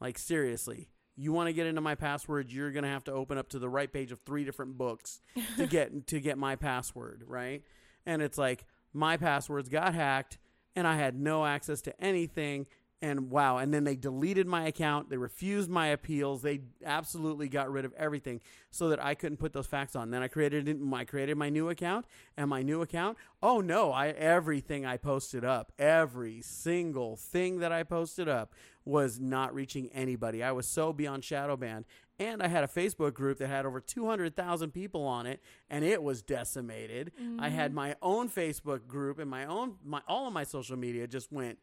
Like, 0.00 0.18
seriously, 0.18 0.88
you 1.16 1.32
want 1.32 1.48
to 1.48 1.52
get 1.52 1.66
into 1.66 1.80
my 1.80 1.94
password, 1.94 2.50
you're 2.50 2.70
going 2.70 2.84
to 2.84 2.90
have 2.90 3.04
to 3.04 3.12
open 3.12 3.38
up 3.38 3.48
to 3.50 3.58
the 3.58 3.68
right 3.68 3.90
page 3.90 4.12
of 4.12 4.20
three 4.20 4.44
different 4.44 4.76
books 4.76 5.20
to 5.56 5.66
get 5.68 6.06
to 6.08 6.20
get 6.20 6.38
my 6.38 6.56
password, 6.56 7.22
right? 7.26 7.62
And 8.04 8.22
it's 8.22 8.38
like 8.38 8.66
my 8.92 9.16
passwords 9.16 9.68
got 9.68 9.94
hacked 9.94 10.38
and 10.74 10.86
I 10.86 10.96
had 10.96 11.18
no 11.18 11.44
access 11.46 11.80
to 11.82 12.00
anything 12.00 12.66
and 13.02 13.30
wow, 13.30 13.58
and 13.58 13.74
then 13.74 13.84
they 13.84 13.94
deleted 13.94 14.46
my 14.46 14.66
account, 14.66 15.10
they 15.10 15.18
refused 15.18 15.68
my 15.68 15.88
appeals, 15.88 16.40
they 16.40 16.60
absolutely 16.84 17.48
got 17.48 17.70
rid 17.70 17.84
of 17.84 17.92
everything 17.94 18.40
so 18.70 18.88
that 18.88 19.04
I 19.04 19.14
couldn't 19.14 19.36
put 19.36 19.52
those 19.52 19.66
facts 19.66 19.94
on. 19.94 20.10
Then 20.10 20.22
I 20.22 20.28
created 20.28 20.80
my 20.80 21.04
created 21.04 21.36
my 21.36 21.50
new 21.50 21.68
account 21.68 22.06
and 22.36 22.48
my 22.48 22.62
new 22.62 22.80
account, 22.80 23.18
oh 23.42 23.60
no, 23.60 23.92
I 23.92 24.08
everything 24.08 24.86
I 24.86 24.96
posted 24.96 25.44
up, 25.44 25.72
every 25.78 26.40
single 26.40 27.16
thing 27.16 27.58
that 27.58 27.70
I 27.70 27.82
posted 27.82 28.28
up 28.28 28.54
was 28.86 29.20
not 29.20 29.52
reaching 29.54 29.88
anybody. 29.92 30.42
I 30.42 30.52
was 30.52 30.66
so 30.66 30.92
beyond 30.92 31.24
shadow 31.24 31.56
banned. 31.56 31.84
And 32.18 32.42
I 32.42 32.48
had 32.48 32.64
a 32.64 32.68
Facebook 32.68 33.12
group 33.12 33.38
that 33.38 33.48
had 33.48 33.66
over 33.66 33.78
200,000 33.78 34.70
people 34.70 35.04
on 35.04 35.26
it 35.26 35.42
and 35.68 35.84
it 35.84 36.02
was 36.02 36.22
decimated. 36.22 37.12
I 37.38 37.50
had 37.50 37.72
mm-hmm. 37.72 37.76
my 37.76 37.96
own 38.00 38.30
Facebook 38.30 38.86
group 38.86 39.18
and 39.18 39.28
my 39.30 39.44
own 39.44 39.74
my 39.84 40.00
all 40.08 40.26
of 40.26 40.32
my 40.32 40.44
social 40.44 40.78
media 40.78 41.06
just 41.06 41.30
went 41.30 41.58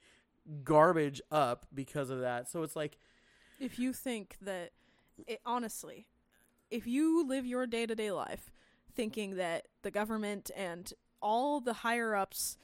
garbage 0.64 1.22
up 1.32 1.66
because 1.74 2.10
of 2.10 2.20
that. 2.22 2.50
So 2.50 2.64
it's 2.64 2.76
like 2.76 2.98
if 3.60 3.80
you 3.80 3.94
think 3.94 4.36
that, 4.42 4.72
it, 5.28 5.40
honestly, 5.46 6.08
if 6.70 6.88
you 6.88 7.26
live 7.28 7.46
your 7.46 7.66
day 7.68 7.86
to 7.86 7.96
day 7.96 8.12
life 8.12 8.52
thinking 8.96 9.36
that 9.38 9.68
the 9.82 9.92
government 9.92 10.52
and 10.56 10.94
all 11.22 11.60
the 11.60 11.74
higher 11.74 12.16
ups 12.16 12.58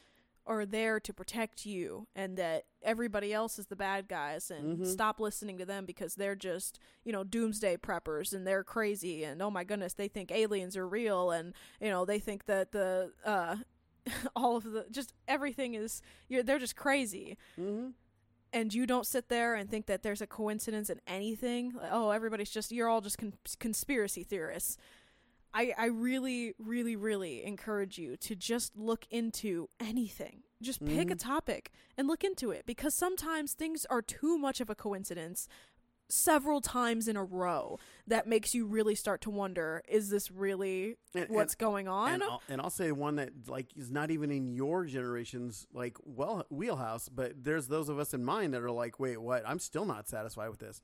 are 0.45 0.65
there 0.65 0.99
to 0.99 1.13
protect 1.13 1.65
you 1.65 2.07
and 2.15 2.35
that 2.37 2.63
everybody 2.81 3.31
else 3.33 3.59
is 3.59 3.67
the 3.67 3.75
bad 3.75 4.07
guys 4.07 4.49
and 4.49 4.79
Mhm. 4.79 4.87
stop 4.87 5.19
listening 5.19 5.57
to 5.59 5.65
them 5.65 5.85
because 5.85 6.15
they're 6.15 6.35
just, 6.35 6.79
you 7.03 7.11
know, 7.11 7.23
doomsday 7.23 7.77
preppers 7.77 8.33
and 8.33 8.47
they're 8.47 8.63
crazy 8.63 9.23
and 9.23 9.41
oh 9.43 9.51
my 9.51 9.63
goodness, 9.63 9.93
they 9.93 10.07
think 10.07 10.31
aliens 10.31 10.75
are 10.75 10.87
real 10.87 11.29
and, 11.29 11.53
you 11.79 11.89
know, 11.89 12.03
they 12.03 12.19
think 12.19 12.45
that 12.45 12.71
the, 12.71 13.13
uh, 13.23 13.57
all 14.35 14.57
of 14.57 14.63
the, 14.63 14.85
just 14.91 15.13
everything 15.27 15.73
is, 15.75 16.01
you're, 16.27 16.43
they're 16.43 16.59
just 16.59 16.75
crazy 16.75 17.37
mhm. 17.59 17.93
and 18.53 18.73
you 18.73 18.85
don't 18.85 19.05
sit 19.05 19.29
there 19.29 19.55
and 19.55 19.69
think 19.69 19.85
that 19.87 20.03
there's 20.03 20.21
a 20.21 20.27
coincidence 20.27 20.89
in 20.89 20.99
anything 21.07 21.71
like, 21.73 21.89
oh 21.91 22.09
everybody's 22.11 22.49
just 22.49 22.71
you're 22.71 22.87
all 22.89 23.01
just 23.01 23.17
con- 23.17 23.33
conspiracy 23.59 24.23
theorists 24.23 24.77
I, 25.53 25.73
I 25.77 25.85
really 25.87 26.53
really 26.59 26.95
really 26.95 27.43
encourage 27.43 27.97
you 27.97 28.17
to 28.17 28.35
just 28.35 28.75
look 28.77 29.05
into 29.09 29.67
anything 29.79 30.43
just 30.61 30.83
pick 30.85 31.09
a 31.09 31.15
Mhm. 31.15 31.19
topic 31.19 31.71
and 31.97 32.07
look 32.07 32.23
into 32.23 32.51
it 32.51 32.65
because 32.65 32.93
sometimes 32.93 33.53
things 33.53 33.85
are 33.89 34.01
too 34.01 34.37
much 34.37 34.59
of 34.59 34.69
a 34.69 34.75
coincidence 34.75 35.47
several 36.11 36.59
times 36.59 37.07
in 37.07 37.15
a 37.15 37.23
row 37.23 37.77
that 38.07 38.27
makes 38.27 38.55
you 38.55 38.65
really 38.65 38.95
start 38.95 39.21
to 39.21 39.29
wonder 39.29 39.83
is 39.87 40.09
this 40.09 40.31
really 40.31 40.95
And- 41.13 41.29
what's 41.29 41.53
going 41.55 41.87
on 41.87 42.13
and 42.13 42.23
I'll, 42.23 42.41
and 42.49 42.59
I'll 42.59 42.71
say 42.71 42.91
one 42.91 43.15
that 43.17 43.47
like 43.47 43.67
is 43.77 43.91
not 43.91 44.09
even 44.09 44.31
in 44.31 44.49
your 44.51 44.85
generation's 44.85 45.67
like 45.71 45.97
well 46.03 46.45
wheelhouse, 46.49 47.09
but 47.09 47.43
there's 47.43 47.67
those 47.67 47.89
of 47.89 47.99
us 47.99 48.13
in 48.13 48.23
mine 48.25 48.51
that 48.51 48.61
are 48.63 48.71
like, 48.71 48.99
wait, 48.99 49.17
what? 49.21 49.43
I'm 49.47 49.59
still 49.59 49.85
not 49.85 50.07
satisfied 50.09 50.49
with 50.49 50.59
this. 50.59 50.81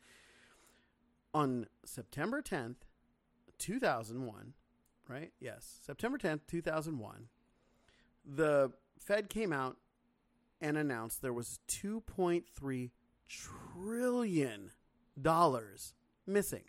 On 1.33 1.65
September 1.83 2.41
10th, 2.41 2.77
2001, 3.57 4.53
right? 5.09 5.31
Yes, 5.39 5.79
September 5.85 6.17
10th, 6.17 6.41
2001, 6.47 7.29
the 8.23 8.71
Fed 8.99 9.29
came 9.29 9.51
out 9.51 9.77
and 10.61 10.77
announced 10.77 11.21
there 11.21 11.33
was 11.33 11.59
2.3 11.67 12.91
trillion 13.27 14.71
dollars 15.21 15.93
missing. 16.27 16.63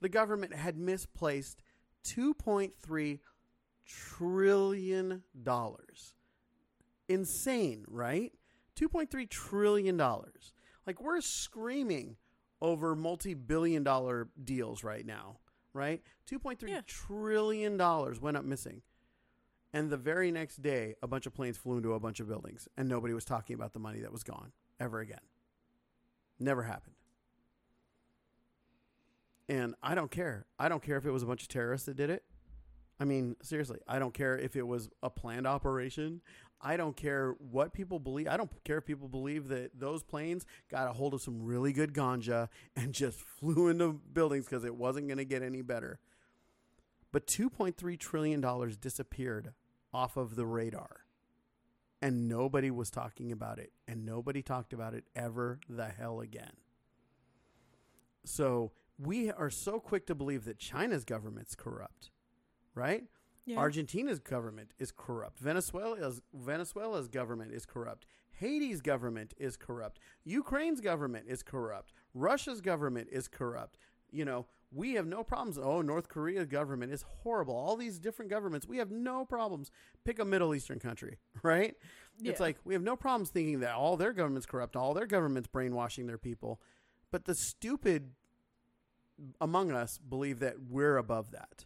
The 0.00 0.08
government 0.08 0.54
had 0.54 0.76
misplaced 0.76 1.62
2.3 2.04 3.20
trillion 3.86 5.22
dollars. 5.42 6.14
Insane, 7.08 7.84
right? 7.88 8.32
2.3 8.76 9.28
trillion 9.28 9.96
dollars. 9.96 10.52
Like 10.86 11.00
we're 11.00 11.20
screaming 11.20 12.16
over 12.60 12.94
multi-billion 12.96 13.82
dollar 13.82 14.28
deals 14.42 14.82
right 14.82 15.04
now, 15.04 15.38
right? 15.72 16.02
2.3 16.30 16.68
Yeah. 16.68 16.80
trillion 16.86 17.76
dollars 17.76 18.20
went 18.20 18.36
up 18.36 18.44
missing. 18.44 18.82
And 19.72 19.90
the 19.90 19.96
very 19.96 20.30
next 20.30 20.62
day, 20.62 20.94
a 21.02 21.06
bunch 21.06 21.26
of 21.26 21.34
planes 21.34 21.58
flew 21.58 21.76
into 21.76 21.92
a 21.92 22.00
bunch 22.00 22.18
of 22.20 22.28
buildings, 22.28 22.66
and 22.76 22.88
nobody 22.88 23.12
was 23.12 23.24
talking 23.24 23.54
about 23.54 23.72
the 23.74 23.78
money 23.78 24.00
that 24.00 24.12
was 24.12 24.22
gone 24.22 24.52
ever 24.80 25.00
again. 25.00 25.20
Never 26.38 26.62
happened. 26.62 26.94
And 29.48 29.74
I 29.82 29.94
don't 29.94 30.10
care. 30.10 30.46
I 30.58 30.68
don't 30.68 30.82
care 30.82 30.96
if 30.96 31.06
it 31.06 31.10
was 31.10 31.22
a 31.22 31.26
bunch 31.26 31.42
of 31.42 31.48
terrorists 31.48 31.86
that 31.86 31.96
did 31.96 32.10
it. 32.10 32.24
I 32.98 33.04
mean, 33.04 33.36
seriously, 33.42 33.78
I 33.86 33.98
don't 33.98 34.14
care 34.14 34.38
if 34.38 34.56
it 34.56 34.66
was 34.66 34.88
a 35.02 35.10
planned 35.10 35.46
operation. 35.46 36.22
I 36.60 36.76
don't 36.76 36.96
care 36.96 37.34
what 37.38 37.74
people 37.74 37.98
believe. 37.98 38.28
I 38.28 38.36
don't 38.36 38.50
care 38.64 38.78
if 38.78 38.86
people 38.86 39.08
believe 39.08 39.48
that 39.48 39.78
those 39.78 40.02
planes 40.02 40.46
got 40.70 40.88
a 40.88 40.92
hold 40.92 41.12
of 41.12 41.20
some 41.20 41.44
really 41.44 41.72
good 41.72 41.92
ganja 41.92 42.48
and 42.74 42.92
just 42.94 43.20
flew 43.20 43.68
into 43.68 43.92
buildings 44.12 44.46
because 44.46 44.64
it 44.64 44.74
wasn't 44.74 45.08
going 45.08 45.18
to 45.18 45.24
get 45.24 45.42
any 45.42 45.62
better. 45.62 45.98
But 47.12 47.26
$2.3 47.26 47.98
trillion 47.98 48.44
disappeared 48.80 49.52
off 49.92 50.16
of 50.16 50.36
the 50.36 50.46
radar. 50.46 51.04
And 52.02 52.28
nobody 52.28 52.70
was 52.70 52.90
talking 52.90 53.32
about 53.32 53.58
it. 53.58 53.72
And 53.88 54.04
nobody 54.04 54.42
talked 54.42 54.72
about 54.72 54.94
it 54.94 55.04
ever 55.14 55.60
the 55.68 55.86
hell 55.86 56.20
again. 56.20 56.52
So 58.24 58.72
we 58.98 59.30
are 59.30 59.50
so 59.50 59.78
quick 59.78 60.06
to 60.06 60.14
believe 60.14 60.44
that 60.44 60.58
China's 60.58 61.04
government's 61.04 61.54
corrupt, 61.54 62.10
right? 62.74 63.04
Yeah. 63.44 63.58
Argentina's 63.58 64.18
government 64.18 64.72
is 64.78 64.92
corrupt. 64.92 65.38
Venezuela's 65.38 66.20
Venezuela's 66.34 67.08
government 67.08 67.52
is 67.52 67.64
corrupt. 67.64 68.06
Haiti's 68.32 68.80
government 68.80 69.34
is 69.38 69.56
corrupt. 69.56 69.98
Ukraine's 70.24 70.80
government 70.80 71.26
is 71.28 71.42
corrupt. 71.42 71.92
Russia's 72.12 72.60
government 72.60 73.08
is 73.10 73.28
corrupt. 73.28 73.78
You 74.10 74.24
know, 74.24 74.46
we 74.72 74.94
have 74.94 75.06
no 75.06 75.22
problems. 75.22 75.58
Oh, 75.58 75.80
North 75.80 76.08
Korea's 76.08 76.46
government 76.46 76.92
is 76.92 77.04
horrible. 77.22 77.54
All 77.54 77.76
these 77.76 77.98
different 77.98 78.30
governments, 78.30 78.66
we 78.66 78.78
have 78.78 78.90
no 78.90 79.24
problems. 79.24 79.70
Pick 80.04 80.18
a 80.18 80.24
Middle 80.24 80.54
Eastern 80.54 80.78
country, 80.78 81.18
right? 81.42 81.74
It's 82.22 82.40
like 82.40 82.58
we 82.64 82.74
have 82.74 82.82
no 82.82 82.96
problems 82.96 83.30
thinking 83.30 83.60
that 83.60 83.74
all 83.74 83.96
their 83.96 84.12
government's 84.12 84.46
corrupt, 84.46 84.74
all 84.74 84.92
their 84.92 85.06
government's 85.06 85.48
brainwashing 85.48 86.06
their 86.06 86.18
people. 86.18 86.60
But 87.10 87.24
the 87.26 87.34
stupid 87.34 88.10
among 89.40 89.70
us 89.72 89.98
believe 89.98 90.40
that 90.40 90.56
we're 90.68 90.96
above 90.96 91.30
that. 91.32 91.64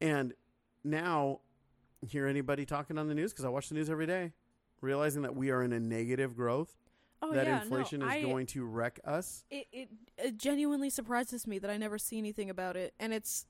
And 0.00 0.34
now, 0.84 1.40
hear 2.06 2.26
anybody 2.26 2.64
talking 2.66 2.98
on 2.98 3.08
the 3.08 3.14
news 3.14 3.32
because 3.32 3.44
I 3.44 3.48
watch 3.48 3.68
the 3.68 3.74
news 3.74 3.88
every 3.90 4.06
day, 4.06 4.32
realizing 4.80 5.22
that 5.22 5.34
we 5.34 5.50
are 5.50 5.62
in 5.62 5.72
a 5.72 5.80
negative 5.80 6.36
growth, 6.36 6.76
oh, 7.22 7.32
that 7.32 7.46
yeah, 7.46 7.62
inflation 7.62 8.00
no, 8.00 8.06
is 8.06 8.12
I- 8.12 8.22
going 8.22 8.46
to 8.48 8.64
wreck 8.66 9.00
us. 9.04 9.44
It, 9.50 9.66
it 9.72 9.88
it 10.18 10.36
genuinely 10.38 10.90
surprises 10.90 11.46
me 11.46 11.58
that 11.58 11.70
I 11.70 11.76
never 11.76 11.98
see 11.98 12.18
anything 12.18 12.50
about 12.50 12.76
it, 12.76 12.94
and 13.00 13.12
it's 13.14 13.46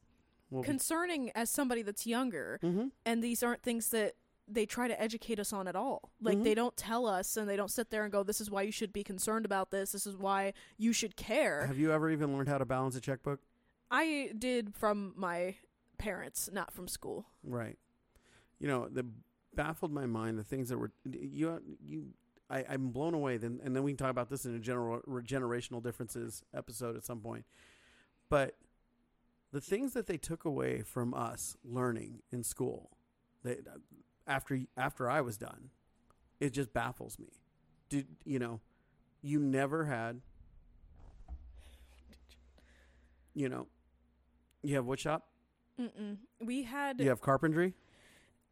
Well, 0.51 0.62
concerning 0.62 1.31
as 1.35 1.51
somebody 1.51 1.83
that's 1.83 2.07
younger. 2.07 2.59
hmm 2.62 2.87
And 3.05 3.23
these 3.23 3.43
aren't 3.43 3.62
things 3.62 3.89
that 3.91 4.15
they 4.48 4.64
try 4.66 4.87
to 4.88 5.00
educate 5.00 5.38
us 5.40 5.52
on 5.52 5.66
at 5.66 5.74
all. 5.74 6.12
Like 6.20 6.38
Mhm. 6.38 6.44
they 6.44 6.54
don't 6.54 6.76
tell 6.76 7.06
us, 7.06 7.37
and 7.37 7.48
they 7.48 7.56
don't 7.56 7.70
sit 7.70 7.90
there 7.90 8.04
and 8.04 8.12
go, 8.12 8.22
"This 8.22 8.40
is 8.40 8.50
why 8.50 8.62
you 8.62 8.70
should 8.72 8.92
be 8.92 9.02
concerned 9.02 9.44
about 9.44 9.70
this. 9.70 9.92
This 9.92 10.06
is 10.06 10.16
why 10.16 10.52
you 10.76 10.92
should 10.92 11.16
care." 11.16 11.66
Have 11.66 11.78
you 11.78 11.90
ever 11.92 12.11
even 12.11 12.32
learned 12.37 12.48
how 12.48 12.59
to 12.59 12.64
balance 12.64 12.94
a 12.96 13.00
checkbook? 13.00 13.40
I 13.90 14.32
did 14.38 14.74
from 14.74 15.12
my 15.16 15.56
parents, 15.98 16.48
not 16.52 16.72
from 16.72 16.87
school. 16.88 17.26
Right. 17.42 17.78
You 18.59 18.68
know, 18.68 18.88
that 18.88 19.04
baffled 19.54 19.92
my 19.92 20.06
mind. 20.06 20.38
The 20.38 20.44
things 20.44 20.68
that 20.68 20.78
were 20.78 20.92
you 21.04 21.61
you. 21.80 22.14
I, 22.48 22.64
I'm 22.68 22.90
blown 22.90 23.12
away. 23.14 23.38
Then 23.38 23.61
and 23.64 23.74
then 23.74 23.82
we 23.82 23.90
can 23.92 23.96
talk 23.98 24.11
about 24.11 24.28
this 24.30 24.46
in 24.46 24.54
a 24.54 24.61
general 24.61 25.00
generational 25.22 25.82
differences 25.82 26.44
episode 26.54 26.94
at 26.96 27.04
some 27.04 27.20
point. 27.20 27.44
But 28.28 28.56
the 29.50 29.61
things 29.61 29.94
that 29.94 30.06
they 30.06 30.18
took 30.18 30.44
away 30.44 30.82
from 30.82 31.14
us 31.14 31.56
learning 31.64 32.22
in 32.30 32.42
school, 32.44 32.90
they, 33.42 33.61
after 34.27 34.61
after 34.77 35.09
I 35.11 35.21
was 35.21 35.37
done, 35.37 35.71
it 36.41 36.51
just 36.51 36.73
baffles 36.73 37.19
me. 37.19 37.29
Did 37.89 38.07
you 38.25 38.39
know? 38.39 38.61
You 39.23 39.39
never 39.41 39.85
had. 39.87 40.21
You 43.35 43.49
know, 43.49 43.67
you 44.62 44.75
have 44.77 44.87
wood 44.87 44.99
shop. 44.99 45.27
Mm-mm. 45.81 46.17
We 46.41 46.62
had 46.62 47.01
you 47.01 47.09
have 47.11 47.21
carpentry? 47.21 47.75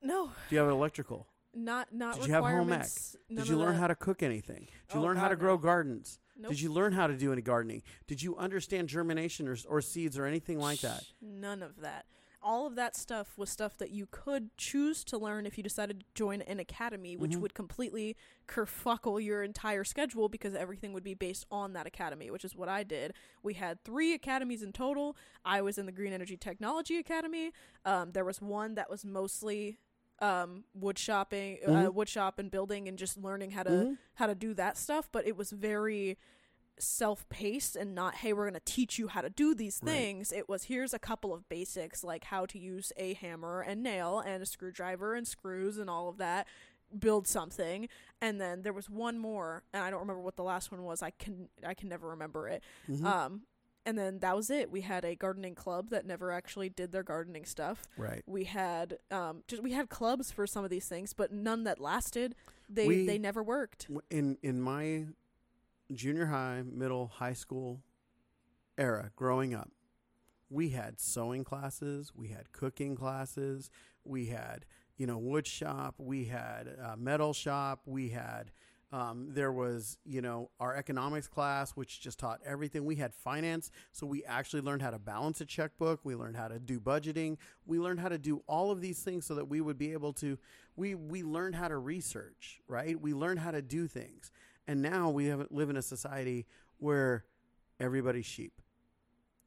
no, 0.03 0.27
Do 0.49 0.55
you 0.55 0.61
have 0.61 0.69
electrical? 0.69 1.27
not 1.57 1.95
not 1.95 2.17
Did 2.17 2.27
you 2.27 2.33
have 2.35 2.45
home 2.45 2.73
ec? 2.73 2.87
Did 3.33 3.49
you 3.49 3.57
learn 3.57 3.77
how 3.77 3.87
to 3.87 3.95
cook 3.95 4.23
anything? 4.23 4.69
Did 4.89 4.95
you 4.95 5.01
Oh, 5.01 5.03
learn 5.05 5.17
how 5.17 5.29
to 5.29 5.37
God, 5.37 5.41
grow 5.41 5.57
gardens? 5.57 6.19
Nope. 6.37 6.51
Did 6.51 6.61
you 6.61 6.71
learn 6.73 6.93
how 6.93 7.07
to 7.07 7.17
do 7.17 7.33
any 7.33 7.41
gardening? 7.43 7.83
Did 8.09 8.21
you 8.23 8.37
understand 8.37 8.89
germination 8.89 9.47
or, 9.49 9.57
or 9.69 9.81
seeds 9.81 10.19
or 10.19 10.27
anything 10.27 10.59
like 10.59 10.81
that? 10.81 11.05
None 11.23 11.63
of 11.63 11.81
that. 11.81 12.07
All 12.44 12.66
of 12.66 12.74
that 12.74 12.94
stuff 12.94 13.38
was 13.38 13.48
stuff 13.48 13.78
that 13.78 13.90
you 13.90 14.07
could 14.11 14.54
choose 14.59 15.02
to 15.04 15.16
learn 15.16 15.46
if 15.46 15.57
you 15.57 15.64
decided 15.64 16.00
to 16.00 16.07
join 16.14 16.42
an 16.42 16.61
academy, 16.61 17.16
which 17.16 17.33
Mhm. 17.33 17.40
would 17.40 17.54
completely 17.54 18.16
kerfuckle 18.46 19.18
your 19.24 19.42
entire 19.42 19.83
schedule 19.83 20.28
because 20.28 20.54
everything 20.54 20.92
would 20.92 21.02
be 21.02 21.14
based 21.14 21.46
on 21.50 21.72
that 21.72 21.87
academy, 21.87 22.30
which 22.30 22.44
is 22.44 22.54
what 22.54 22.68
I 22.68 22.83
did. 22.83 23.14
We 23.42 23.54
had 23.54 23.83
three 23.83 24.12
academies 24.12 24.62
in 24.62 24.72
total. 24.74 25.16
I 25.42 25.62
was 25.62 25.78
in 25.78 25.87
the 25.87 25.92
Green 25.92 26.12
Energy 26.12 26.37
Technology 26.37 26.98
Academy. 26.98 27.50
Um, 27.87 28.12
there 28.12 28.26
was 28.26 28.42
one 28.42 28.74
that 28.74 28.90
was 28.90 29.04
mostly 29.07 29.78
um, 30.20 30.64
wood 30.74 30.96
shopping, 30.96 31.59
uh, 31.66 31.70
Mhm. 31.70 31.94
wood 31.94 32.09
shop 32.09 32.38
and 32.38 32.48
building, 32.48 32.87
and 32.87 32.96
just 32.96 33.16
learning 33.16 33.50
how 33.50 33.64
to 33.64 33.70
Mhm. 33.70 33.98
how 34.14 34.26
to 34.28 34.35
do 34.37 34.54
that 34.54 34.76
stuff. 34.78 35.09
But 35.11 35.26
it 35.26 35.37
was 35.37 35.50
very 35.50 36.16
self-paced 36.79 37.77
and 37.77 37.95
not 37.95 38.17
hey 38.17 38.33
we're 38.33 38.45
going 38.49 38.55
to 38.55 38.61
teach 38.73 38.99
you 38.99 39.09
how 39.09 39.21
to 39.21 39.31
do 39.31 39.55
these 39.55 39.81
Right. 39.83 39.93
things. 39.93 40.33
It 40.33 40.49
was 40.49 40.65
here's 40.65 40.95
a 40.95 40.99
couple 40.99 41.33
of 41.35 41.49
basics 41.49 42.03
like 42.05 42.25
how 42.25 42.47
to 42.47 42.59
use 42.59 42.93
a 42.97 43.15
hammer 43.15 43.61
and 43.61 43.83
nail 43.83 44.21
and 44.21 44.43
a 44.43 44.47
screwdriver 44.47 45.15
and 45.15 45.27
screws 45.27 45.79
and 45.79 45.89
all 45.91 46.09
of 46.09 46.17
that 46.19 46.47
build 46.99 47.27
something. 47.27 47.89
And 48.21 48.41
then 48.41 48.63
there 48.63 48.73
was 48.73 48.89
one 48.89 49.19
more 49.19 49.63
and 49.73 49.83
i 49.83 49.91
don't 49.91 50.01
remember 50.01 50.23
what 50.23 50.37
the 50.37 50.45
last 50.45 50.71
one 50.73 50.83
was. 50.85 51.03
I 51.03 51.11
can 51.11 51.49
i 51.67 51.75
can 51.75 51.89
never 51.89 52.09
remember 52.09 52.49
it. 52.49 52.63
Mhm. 52.89 53.05
um 53.05 53.43
and 53.87 53.99
then 53.99 54.21
that 54.21 54.35
was 54.35 54.49
it. 54.49 54.71
We 54.71 54.81
had 54.81 55.05
a 55.05 55.15
gardening 55.15 55.55
club 55.55 55.91
that 55.91 56.07
never 56.07 56.33
actually 56.33 56.71
did 56.71 56.91
their 56.91 57.03
gardening 57.03 57.45
stuff. 57.45 57.83
Right. 57.99 58.23
we 58.27 58.45
had 58.45 58.99
um 59.11 59.43
just 59.49 59.63
we 59.63 59.73
had 59.73 59.89
clubs 59.89 60.31
for 60.31 60.47
some 60.47 60.65
of 60.65 60.71
these 60.71 60.89
things 60.89 61.13
but 61.13 61.33
none 61.33 61.65
that 61.65 61.79
lasted. 61.81 62.35
They 62.69 62.87
We- 62.89 63.07
they 63.07 63.19
never 63.19 63.43
worked. 63.43 63.89
In 64.11 64.39
in 64.43 64.61
my 64.61 65.07
junior 65.92 66.27
high, 66.27 66.62
middle, 66.64 67.09
high 67.09 67.33
school 67.33 67.81
era, 68.77 69.11
growing 69.16 69.55
up, 69.55 69.70
we 70.51 70.70
had 70.70 71.01
sewing 71.01 71.44
classes, 71.44 72.12
we 72.14 72.29
had 72.29 72.53
cooking 72.53 72.94
classes, 72.94 73.70
we 74.05 74.27
had 74.27 74.66
you 74.97 75.07
know 75.07 75.18
wood 75.18 75.47
shop, 75.47 75.95
we 75.99 76.26
had 76.26 76.76
uh, 76.82 76.97
metal 76.97 77.32
shop, 77.32 77.80
we 77.87 78.11
had 78.11 78.53
um, 78.93 79.26
there 79.30 79.51
was 79.51 79.99
you 80.05 80.22
know 80.22 80.51
our 80.61 80.76
economics 80.76 81.26
class, 81.26 81.72
which 81.72 82.01
just 82.01 82.18
taught 82.18 82.41
everything. 82.47 82.85
We 82.85 82.95
had 82.95 83.12
finance, 83.12 83.72
so 83.91 84.07
we 84.07 84.24
actually 84.24 84.62
learned 84.62 84.82
how 84.82 84.91
to 84.91 85.01
balance 85.01 85.41
a 85.41 85.45
checkbook. 85.45 86.01
We 86.05 86.14
learned 86.14 86.37
how 86.37 86.47
to 86.47 86.61
do 86.61 86.78
budgeting. 86.78 87.39
We 87.66 87.80
learned 87.80 87.99
how 87.99 88.09
to 88.09 88.18
do 88.18 88.45
all 88.47 88.70
of 88.70 88.80
these 88.80 89.01
things 89.01 89.26
so 89.26 89.35
that 89.35 89.49
we 89.49 89.61
would 89.61 89.78
be 89.78 89.93
able 89.93 90.12
to. 90.14 90.39
We 90.76 90.95
we 90.95 91.24
learned 91.24 91.57
how 91.57 91.66
to 91.66 91.76
research, 91.76 92.61
right? 92.68 93.01
We 93.01 93.14
learned 93.14 93.41
how 93.41 93.51
to 93.51 93.62
do 93.62 93.89
things, 93.89 94.30
and 94.67 94.83
now 94.83 95.11
we 95.11 95.27
have, 95.27 95.47
live 95.51 95.71
in 95.71 95.77
a 95.77 95.83
society 95.83 96.47
where 96.79 97.25
everybody's 97.81 98.27
sheep. 98.27 98.61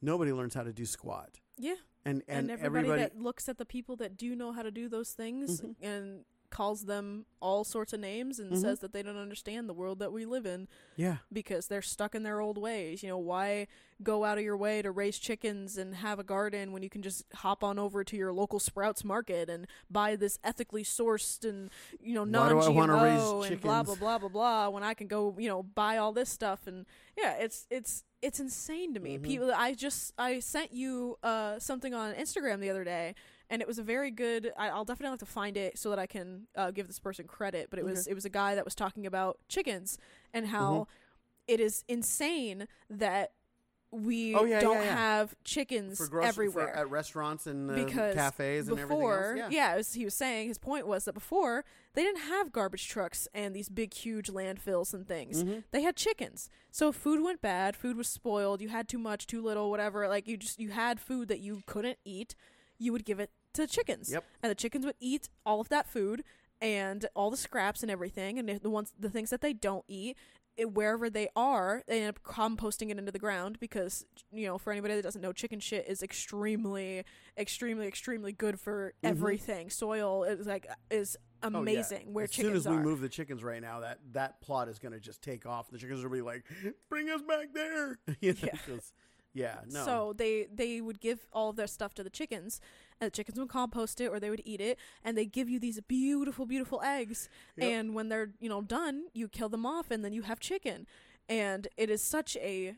Nobody 0.01 0.31
learns 0.31 0.53
how 0.53 0.63
to 0.63 0.73
do 0.73 0.85
squat, 0.85 1.39
yeah 1.57 1.73
and 2.05 2.21
and, 2.27 2.49
and, 2.49 2.51
everybody, 2.51 2.87
everybody 2.89 3.01
that 3.01 3.17
looks 3.19 3.49
at 3.49 3.57
the 3.57 3.65
people 3.65 3.95
that 3.97 4.15
do 4.15 4.35
know 4.35 4.51
how 4.51 4.61
to 4.61 4.71
do 4.71 4.87
those 4.87 5.11
things 5.11 5.59
Mhm. 5.61 5.75
and 5.81 6.25
calls 6.49 6.85
them 6.85 7.25
all 7.41 7.63
sorts 7.63 7.91
of 7.93 7.99
names 7.99 8.39
and 8.39 8.51
Mhm. 8.53 8.61
says 8.61 8.79
that 8.79 8.93
they 8.93 9.03
don't 9.03 9.17
understand 9.17 9.67
the 9.67 9.73
world 9.73 9.99
that 9.99 10.11
we 10.13 10.25
live 10.25 10.45
in 10.45 10.67
yeah 10.95 11.17
because 11.31 11.67
they're 11.67 11.81
stuck 11.81 12.15
in 12.15 12.23
their 12.23 12.39
old 12.41 12.57
ways. 12.57 13.03
You 13.03 13.09
know, 13.09 13.17
why 13.17 13.67
go 14.01 14.23
out 14.23 14.37
of 14.37 14.43
your 14.43 14.55
way 14.57 14.81
to 14.81 14.91
raise 14.91 15.17
chickens 15.19 15.77
and 15.77 15.95
have 15.95 16.19
a 16.19 16.23
garden 16.23 16.71
when 16.71 16.83
you 16.83 16.89
can 16.89 17.01
just 17.01 17.25
hop 17.35 17.63
on 17.63 17.77
over 17.79 18.03
to 18.03 18.15
your 18.15 18.31
local 18.31 18.59
Sprouts 18.59 19.03
market 19.03 19.49
and 19.49 19.67
buy 19.89 20.15
this 20.15 20.39
ethically 20.43 20.83
sourced 20.83 21.43
and 21.47 21.69
you 21.99 22.13
know 22.13 22.23
Why 22.23 22.49
do 22.49 22.59
I 22.59 22.69
wanna 22.69 22.93
non-GMO 22.93 23.41
raise 23.41 23.51
and 23.51 23.61
blah 23.61 23.83
blah 23.83 23.95
blah 23.95 24.17
blah 24.19 24.29
blah 24.29 24.69
when 24.69 24.83
I 24.83 24.93
can 24.93 25.07
go 25.07 25.35
you 25.37 25.49
know 25.49 25.63
buy 25.63 25.97
all 25.97 26.13
this 26.13 26.29
stuff 26.29 26.65
and 26.67 26.85
yeah, 27.17 27.33
it's 27.33 27.67
it's 27.69 28.03
it's 28.21 28.39
insane 28.39 28.93
to 28.95 28.99
me. 28.99 29.17
Mhm. 29.19 29.23
People, 29.23 29.51
I 29.53 29.73
just 29.75 30.11
I 30.17 30.39
sent 30.39 30.71
you 30.73 31.17
uh 31.23 31.59
something 31.59 31.93
on 31.93 32.13
Instagram 32.15 32.59
the 32.61 32.69
other 32.69 32.83
day, 32.83 33.13
and 33.49 33.61
it 33.61 33.67
was 33.67 33.79
a 33.79 33.83
very 33.83 34.11
good. 34.11 34.51
I, 34.57 34.69
I'll 34.69 34.85
definitely 34.85 35.11
have 35.11 35.19
to 35.19 35.25
find 35.25 35.55
it 35.57 35.77
so 35.77 35.89
that 35.89 35.99
I 35.99 36.05
can 36.07 36.47
uh, 36.55 36.71
give 36.71 36.87
this 36.87 36.99
person 36.99 37.25
credit. 37.27 37.67
But 37.69 37.79
it 37.79 37.85
was 37.85 38.07
it 38.07 38.13
was 38.13 38.25
a 38.25 38.29
guy 38.29 38.55
that 38.55 38.65
was 38.65 38.75
talking 38.75 39.05
about 39.05 39.37
chickens 39.49 39.97
and 40.33 40.47
how 40.47 40.71
Mm-hmm. 40.71 41.53
it 41.53 41.59
is 41.59 41.83
insane 41.87 42.67
that 42.89 43.31
we 43.89 44.35
Oh, 44.35 44.43
yeah, 44.43 44.59
don't 44.59 44.75
yeah, 44.79 44.83
yeah. 44.83 44.95
have 44.97 45.33
chickens 45.45 45.97
for 45.97 46.07
grocery 46.09 46.27
everywhere 46.27 46.67
for, 46.67 46.75
at 46.77 46.89
restaurants 46.89 47.47
and 47.47 47.71
uh, 47.71 47.75
because 47.85 48.15
cafes 48.15 48.67
and 48.67 48.75
before, 48.75 49.19
everything 49.23 49.43
else. 49.43 49.53
yeah, 49.53 49.75
was, 49.77 49.93
he 49.93 50.03
was 50.03 50.13
saying 50.13 50.49
his 50.49 50.57
point 50.57 50.85
was 50.85 51.05
that 51.05 51.13
before 51.13 51.63
they 51.93 52.03
didn't 52.03 52.23
have 52.23 52.51
garbage 52.51 52.89
trucks 52.89 53.29
and 53.33 53.55
these 53.55 53.69
big, 53.69 53.93
huge 53.93 54.27
landfills 54.27 54.93
and 54.93 55.07
things. 55.07 55.41
Mhm. 55.41 55.63
They 55.71 55.83
had 55.83 55.95
chickens, 55.95 56.49
so 56.69 56.91
food 56.91 57.23
went 57.23 57.41
bad, 57.41 57.77
food 57.77 57.95
was 57.95 58.09
spoiled. 58.09 58.59
You 58.61 58.67
had 58.67 58.89
too 58.89 58.99
much, 58.99 59.25
too 59.25 59.41
little, 59.41 59.69
whatever. 59.71 60.09
Like 60.09 60.27
you 60.27 60.35
just 60.35 60.59
you 60.59 60.71
had 60.71 60.99
food 60.99 61.29
that 61.29 61.39
you 61.39 61.61
couldn't 61.65 61.97
eat. 62.03 62.35
You 62.77 62.91
would 62.91 63.05
give 63.05 63.21
it 63.21 63.31
to 63.57 63.61
the 63.63 63.67
chickens, 63.67 64.11
Yep. 64.11 64.23
and 64.41 64.49
the 64.49 64.55
chickens 64.55 64.85
would 64.85 64.95
eat 64.99 65.29
all 65.45 65.59
of 65.61 65.69
that 65.69 65.85
food 65.87 66.23
and 66.61 67.05
all 67.15 67.29
the 67.29 67.37
scraps 67.37 67.81
and 67.83 67.91
everything, 67.91 68.39
and 68.39 68.49
the 68.49 68.69
ones 68.69 68.93
the 68.97 69.09
things 69.09 69.29
that 69.29 69.41
they 69.41 69.53
don't 69.53 69.85
eat. 69.87 70.17
It, 70.55 70.73
wherever 70.73 71.07
they 71.07 71.27
are, 71.35 71.83
they 71.85 71.99
end 72.01 72.09
up 72.09 72.23
composting 72.23 72.89
it 72.89 72.97
into 72.97 73.11
the 73.11 73.19
ground 73.19 73.59
because 73.59 74.07
you 74.31 74.47
know, 74.47 74.57
for 74.57 74.71
anybody 74.71 74.95
that 74.95 75.03
doesn't 75.03 75.21
know, 75.21 75.31
chicken 75.31 75.59
shit 75.59 75.87
is 75.87 76.01
extremely, 76.01 77.03
extremely, 77.37 77.85
extremely 77.87 78.31
good 78.31 78.59
for 78.59 78.93
Mhm. 79.03 79.09
everything. 79.09 79.69
Soil 79.69 80.23
is 80.23 80.47
like 80.47 80.65
is 80.89 81.15
Oh, 81.43 81.49
yeah. 81.51 81.57
amazing. 81.59 82.13
Where 82.13 82.23
as 82.23 82.31
soon 82.33 82.55
as 82.55 82.65
are. 82.65 82.75
we 82.75 82.81
move 82.81 83.01
the 83.01 83.09
chickens 83.09 83.43
right 83.43 83.61
now, 83.61 83.81
that 83.81 83.99
that 84.13 84.41
plot 84.41 84.67
is 84.67 84.79
going 84.79 84.93
to 84.93 84.99
just 84.99 85.21
take 85.21 85.45
off. 85.45 85.69
The 85.69 85.77
chickens 85.77 86.01
will 86.03 86.09
be 86.09 86.21
like, 86.23 86.43
"Bring 86.89 87.11
us 87.11 87.21
back 87.21 87.53
there." 87.53 87.99
you 88.19 88.33
know, 88.33 88.39
Yeah. 88.65 88.77
yeah, 89.35 89.59
no. 89.69 89.85
So 89.85 90.13
they 90.13 90.47
they 90.51 90.81
would 90.81 90.99
give 90.99 91.27
all 91.31 91.49
of 91.51 91.55
their 91.55 91.67
stuff 91.67 91.93
to 91.95 92.03
the 92.03 92.09
chickens, 92.09 92.59
and 92.99 93.07
the 93.07 93.15
chickens 93.15 93.37
would 93.39 93.49
compost 93.49 94.01
it 94.01 94.07
or 94.07 94.19
they 94.19 94.29
would 94.29 94.41
eat 94.45 94.61
it, 94.61 94.77
and 95.03 95.17
they 95.17 95.25
give 95.25 95.49
you 95.49 95.59
these 95.59 95.79
beautiful, 95.81 96.45
beautiful 96.45 96.81
eggs. 96.83 97.29
Yep. 97.55 97.71
And 97.71 97.93
when 97.95 98.09
they're 98.09 98.31
you 98.39 98.49
know 98.49 98.61
done, 98.61 99.05
you 99.13 99.27
kill 99.27 99.49
them 99.49 99.65
off, 99.65 99.91
and 99.91 100.03
then 100.03 100.13
you 100.13 100.23
have 100.23 100.39
chicken. 100.39 100.87
And 101.29 101.67
it 101.77 101.89
is 101.89 102.01
such 102.01 102.35
a 102.37 102.75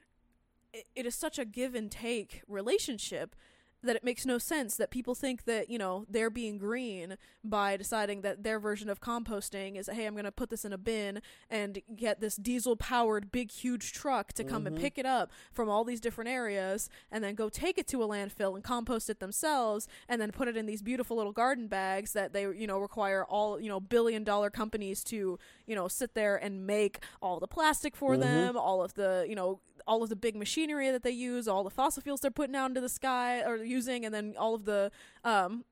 it- 0.73 0.87
it 0.95 1.05
is 1.05 1.15
such 1.15 1.39
a 1.39 1.45
give 1.45 1.73
and 1.73 1.91
take 1.91 2.43
relationship 2.47 3.35
that 3.83 3.95
it 3.95 4.03
makes 4.03 4.25
no 4.25 4.37
sense 4.37 4.75
that 4.75 4.91
people 4.91 5.15
think 5.15 5.45
that 5.45 5.69
you 5.69 5.77
know 5.77 6.05
they're 6.09 6.29
being 6.29 6.57
green 6.57 7.17
by 7.43 7.77
deciding 7.77 8.21
that 8.21 8.43
their 8.43 8.59
version 8.59 8.89
of 8.89 8.99
composting 8.99 9.77
is 9.77 9.87
hey 9.93 10.05
i'm 10.05 10.13
going 10.13 10.25
to 10.25 10.31
put 10.31 10.49
this 10.49 10.65
in 10.65 10.73
a 10.73 10.77
bin 10.77 11.21
and 11.49 11.79
get 11.95 12.19
this 12.19 12.35
diesel 12.35 12.75
powered 12.75 13.31
big 13.31 13.51
huge 13.51 13.93
truck 13.93 14.33
to 14.33 14.43
come 14.43 14.67
and 14.67 14.75
Mhm. 14.77 14.81
pick 14.81 14.97
it 14.97 15.05
up 15.05 15.31
from 15.51 15.69
all 15.69 15.83
these 15.83 16.01
different 16.01 16.29
areas 16.29 16.89
and 17.11 17.23
then 17.23 17.35
go 17.35 17.47
take 17.49 17.77
it 17.77 17.87
to 17.87 18.03
a 18.03 18.07
landfill 18.07 18.55
and 18.55 18.63
compost 18.63 19.09
it 19.09 19.19
themselves 19.19 19.87
and 20.09 20.21
then 20.21 20.31
put 20.31 20.47
it 20.47 20.57
in 20.57 20.65
these 20.65 20.81
beautiful 20.81 21.15
little 21.17 21.31
garden 21.31 21.67
bags 21.67 22.13
that 22.13 22.33
they 22.33 22.41
you 22.43 22.67
know 22.67 22.79
require 22.79 23.23
all 23.25 23.59
you 23.61 23.69
know 23.69 23.79
billion 23.79 24.23
dollar 24.23 24.49
companies 24.49 25.03
to 25.05 25.39
you 25.65 25.75
know 25.75 25.87
sit 25.87 26.13
there 26.15 26.35
and 26.35 26.67
make 26.67 26.99
all 27.21 27.39
the 27.39 27.47
plastic 27.47 27.95
for 27.95 28.15
Mhm. 28.15 28.19
them 28.21 28.57
all 28.57 28.81
of 28.83 28.95
the 28.95 29.25
you 29.29 29.35
know 29.35 29.61
all 29.87 30.03
of 30.03 30.09
the 30.09 30.15
big 30.15 30.35
machinery 30.35 30.91
that 30.91 31.01
they 31.01 31.09
use, 31.09 31.47
all 31.47 31.63
the 31.63 31.69
fossil 31.69 32.01
fuels 32.03 32.19
they're 32.19 32.29
putting 32.29 32.55
out 32.55 32.67
into 32.69 32.81
the 32.81 32.89
sky 32.89 33.41
or 33.41 33.63
using, 33.69 34.03
and 34.05 34.13
then 34.13 34.35
all 34.37 34.55
of 34.55 34.65
the 34.65 34.91
um, 35.23 35.63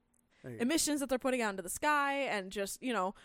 There 0.44 0.52
you 0.54 0.58
go. 0.60 0.62
emissions 0.62 1.00
that 1.02 1.10
they're 1.10 1.20
putting 1.20 1.42
out 1.42 1.50
into 1.52 1.64
the 1.64 1.70
sky, 1.70 2.14
and 2.22 2.52
just 2.52 2.82
you 2.82 2.94
know 2.94 3.16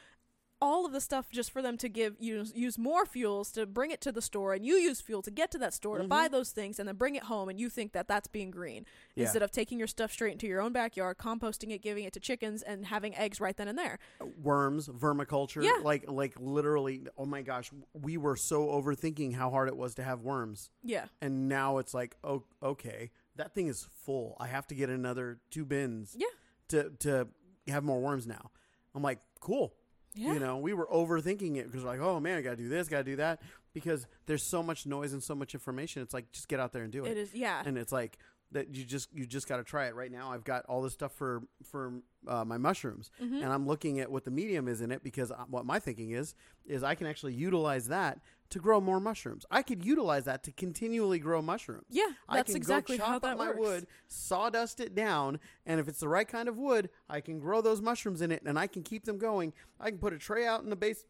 all 0.64 0.86
of 0.86 0.92
the 0.92 1.00
stuff 1.00 1.28
just 1.28 1.50
for 1.50 1.60
them 1.60 1.76
to 1.76 1.88
give 1.88 2.14
use 2.20 2.52
use 2.54 2.78
more 2.78 3.04
fuels 3.04 3.50
to 3.50 3.66
bring 3.66 3.90
it 3.90 4.00
to 4.00 4.12
the 4.12 4.22
store, 4.22 4.54
and 4.54 4.64
you 4.64 4.74
use 4.76 5.00
fuel 5.00 5.20
to 5.20 5.28
get 5.30 5.50
to 5.50 5.58
that 5.58 5.74
store 5.74 5.98
to 5.98 6.04
buy 6.04 6.28
Mhm. 6.28 6.30
those 6.30 6.52
things, 6.52 6.78
and 6.78 6.86
then 6.88 6.94
bring 6.94 7.16
it 7.16 7.24
home, 7.24 7.48
and 7.48 7.58
you 7.58 7.68
think 7.68 7.90
that 7.94 8.06
that's 8.06 8.28
being 8.28 8.52
green 8.52 8.86
Yeah. 9.16 9.24
instead 9.24 9.42
of 9.42 9.50
taking 9.50 9.76
your 9.76 9.88
stuff 9.88 10.12
straight 10.12 10.30
into 10.34 10.46
your 10.46 10.60
own 10.60 10.72
backyard, 10.72 11.18
composting 11.18 11.72
it, 11.72 11.82
giving 11.82 12.04
it 12.04 12.12
to 12.12 12.20
chickens, 12.20 12.62
and 12.62 12.86
having 12.86 13.12
eggs 13.16 13.40
right 13.40 13.56
then 13.56 13.66
and 13.66 13.76
there. 13.76 13.98
worms, 14.40 14.86
vermiculture, 14.86 15.64
Yeah. 15.64 15.80
like 15.82 16.08
like 16.08 16.38
literally. 16.38 17.08
Oh 17.18 17.26
my 17.26 17.42
gosh, 17.42 17.72
we 17.92 18.16
were 18.16 18.36
so 18.36 18.68
overthinking 18.68 19.34
how 19.34 19.50
hard 19.50 19.66
it 19.68 19.76
was 19.76 19.96
to 19.96 20.04
have 20.04 20.20
worms, 20.20 20.70
Yeah, 20.84 21.06
and 21.20 21.48
now 21.48 21.78
it's 21.78 21.92
like, 21.92 22.16
oh, 22.22 22.44
okay, 22.62 23.10
that 23.36 23.54
thing 23.54 23.68
is 23.68 23.86
full. 24.04 24.36
I 24.40 24.46
have 24.46 24.66
to 24.68 24.74
get 24.74 24.90
another 24.90 25.38
two 25.50 25.64
bins. 25.64 26.14
Yeah. 26.18 26.26
To 26.68 26.90
to 27.00 27.28
have 27.68 27.84
more 27.84 28.00
worms 28.00 28.26
now. 28.26 28.50
I'm 28.94 29.02
like, 29.02 29.20
cool. 29.40 29.74
yeah, 30.14 30.34
You 30.34 30.40
know, 30.40 30.58
we 30.58 30.72
were 30.74 30.86
overthinking 30.92 31.56
it 31.56 31.66
because 31.66 31.82
we're 31.84 31.90
like, 31.90 32.00
oh 32.00 32.20
man, 32.20 32.38
I 32.38 32.42
gotta 32.42 32.56
do 32.56 32.68
this, 32.68 32.88
gotta 32.88 33.04
do 33.04 33.16
that, 33.16 33.40
because 33.72 34.06
there's 34.26 34.42
so 34.42 34.62
much 34.62 34.84
noise 34.86 35.12
and 35.12 35.22
so 35.22 35.34
much 35.34 35.54
information. 35.54 36.02
It's 36.02 36.12
like 36.14 36.30
just 36.32 36.48
get 36.48 36.60
out 36.60 36.72
there 36.72 36.82
and 36.82 36.92
do 36.92 37.04
it. 37.04 37.12
it 37.12 37.16
is. 37.18 37.34
Yeah, 37.34 37.62
and 37.64 37.76
it's 37.78 37.92
like 37.92 38.18
that 38.52 38.74
you 38.74 38.84
just 38.84 39.08
you 39.14 39.24
just 39.26 39.48
got 39.48 39.56
to 39.56 39.64
try 39.64 39.86
it 39.86 39.94
right 39.94 40.12
now 40.12 40.30
i've 40.30 40.44
got 40.44 40.62
all 40.66 40.82
this 40.82 40.92
stuff 40.92 41.10
for 41.14 41.42
for 41.64 42.02
uh, 42.28 42.44
my 42.44 42.58
mushrooms 42.58 43.10
Mhm. 43.18 43.36
and 43.42 43.46
i'm 43.46 43.66
looking 43.66 43.98
at 43.98 44.12
what 44.12 44.24
the 44.24 44.30
medium 44.30 44.68
is 44.68 44.82
in 44.82 44.92
it 44.92 45.02
because 45.02 45.30
uh, 45.30 45.44
what 45.48 45.64
my 45.64 45.78
thinking 45.78 46.10
is 46.10 46.34
is 46.66 46.82
i 46.82 46.94
can 46.94 47.06
actually 47.06 47.32
utilize 47.32 47.88
that 47.88 48.20
to 48.52 48.58
grow 48.58 48.80
more 48.80 49.00
mushrooms 49.00 49.44
i 49.50 49.62
could 49.62 49.84
utilize 49.84 50.24
that 50.24 50.42
to 50.44 50.52
continually 50.52 51.18
grow 51.18 51.42
mushrooms 51.42 51.86
yeah. 51.90 52.04
that's 52.30 52.50
I 52.50 52.52
can 52.52 52.56
exactly 52.56 52.96
go 52.98 53.02
chop 53.02 53.10
how 53.10 53.16
up 53.16 53.22
that 53.22 53.38
my 53.38 53.48
works. 53.48 53.58
wood, 53.58 53.86
sawdust 54.08 54.80
it 54.80 54.94
down, 54.94 55.38
and 55.66 55.80
if 55.80 55.88
it's 55.88 56.00
the 56.00 56.08
right 56.08 56.26
kind 56.26 56.48
of 56.48 56.56
wood, 56.56 56.90
I 57.08 57.20
can 57.20 57.38
grow 57.38 57.60
those 57.60 57.80
mushrooms 57.80 58.22
in 58.22 58.30
it, 58.30 58.42
and 58.44 58.58
I 58.58 58.66
can 58.66 58.82
keep 58.82 59.04
them 59.04 59.18
going. 59.18 59.52
I 59.80 59.90
can 59.90 59.98
put 59.98 60.12
a 60.12 60.18
tray 60.18 60.46
out 60.46 60.62
in 60.62 60.70
the 60.70 60.76
base, 60.76 61.04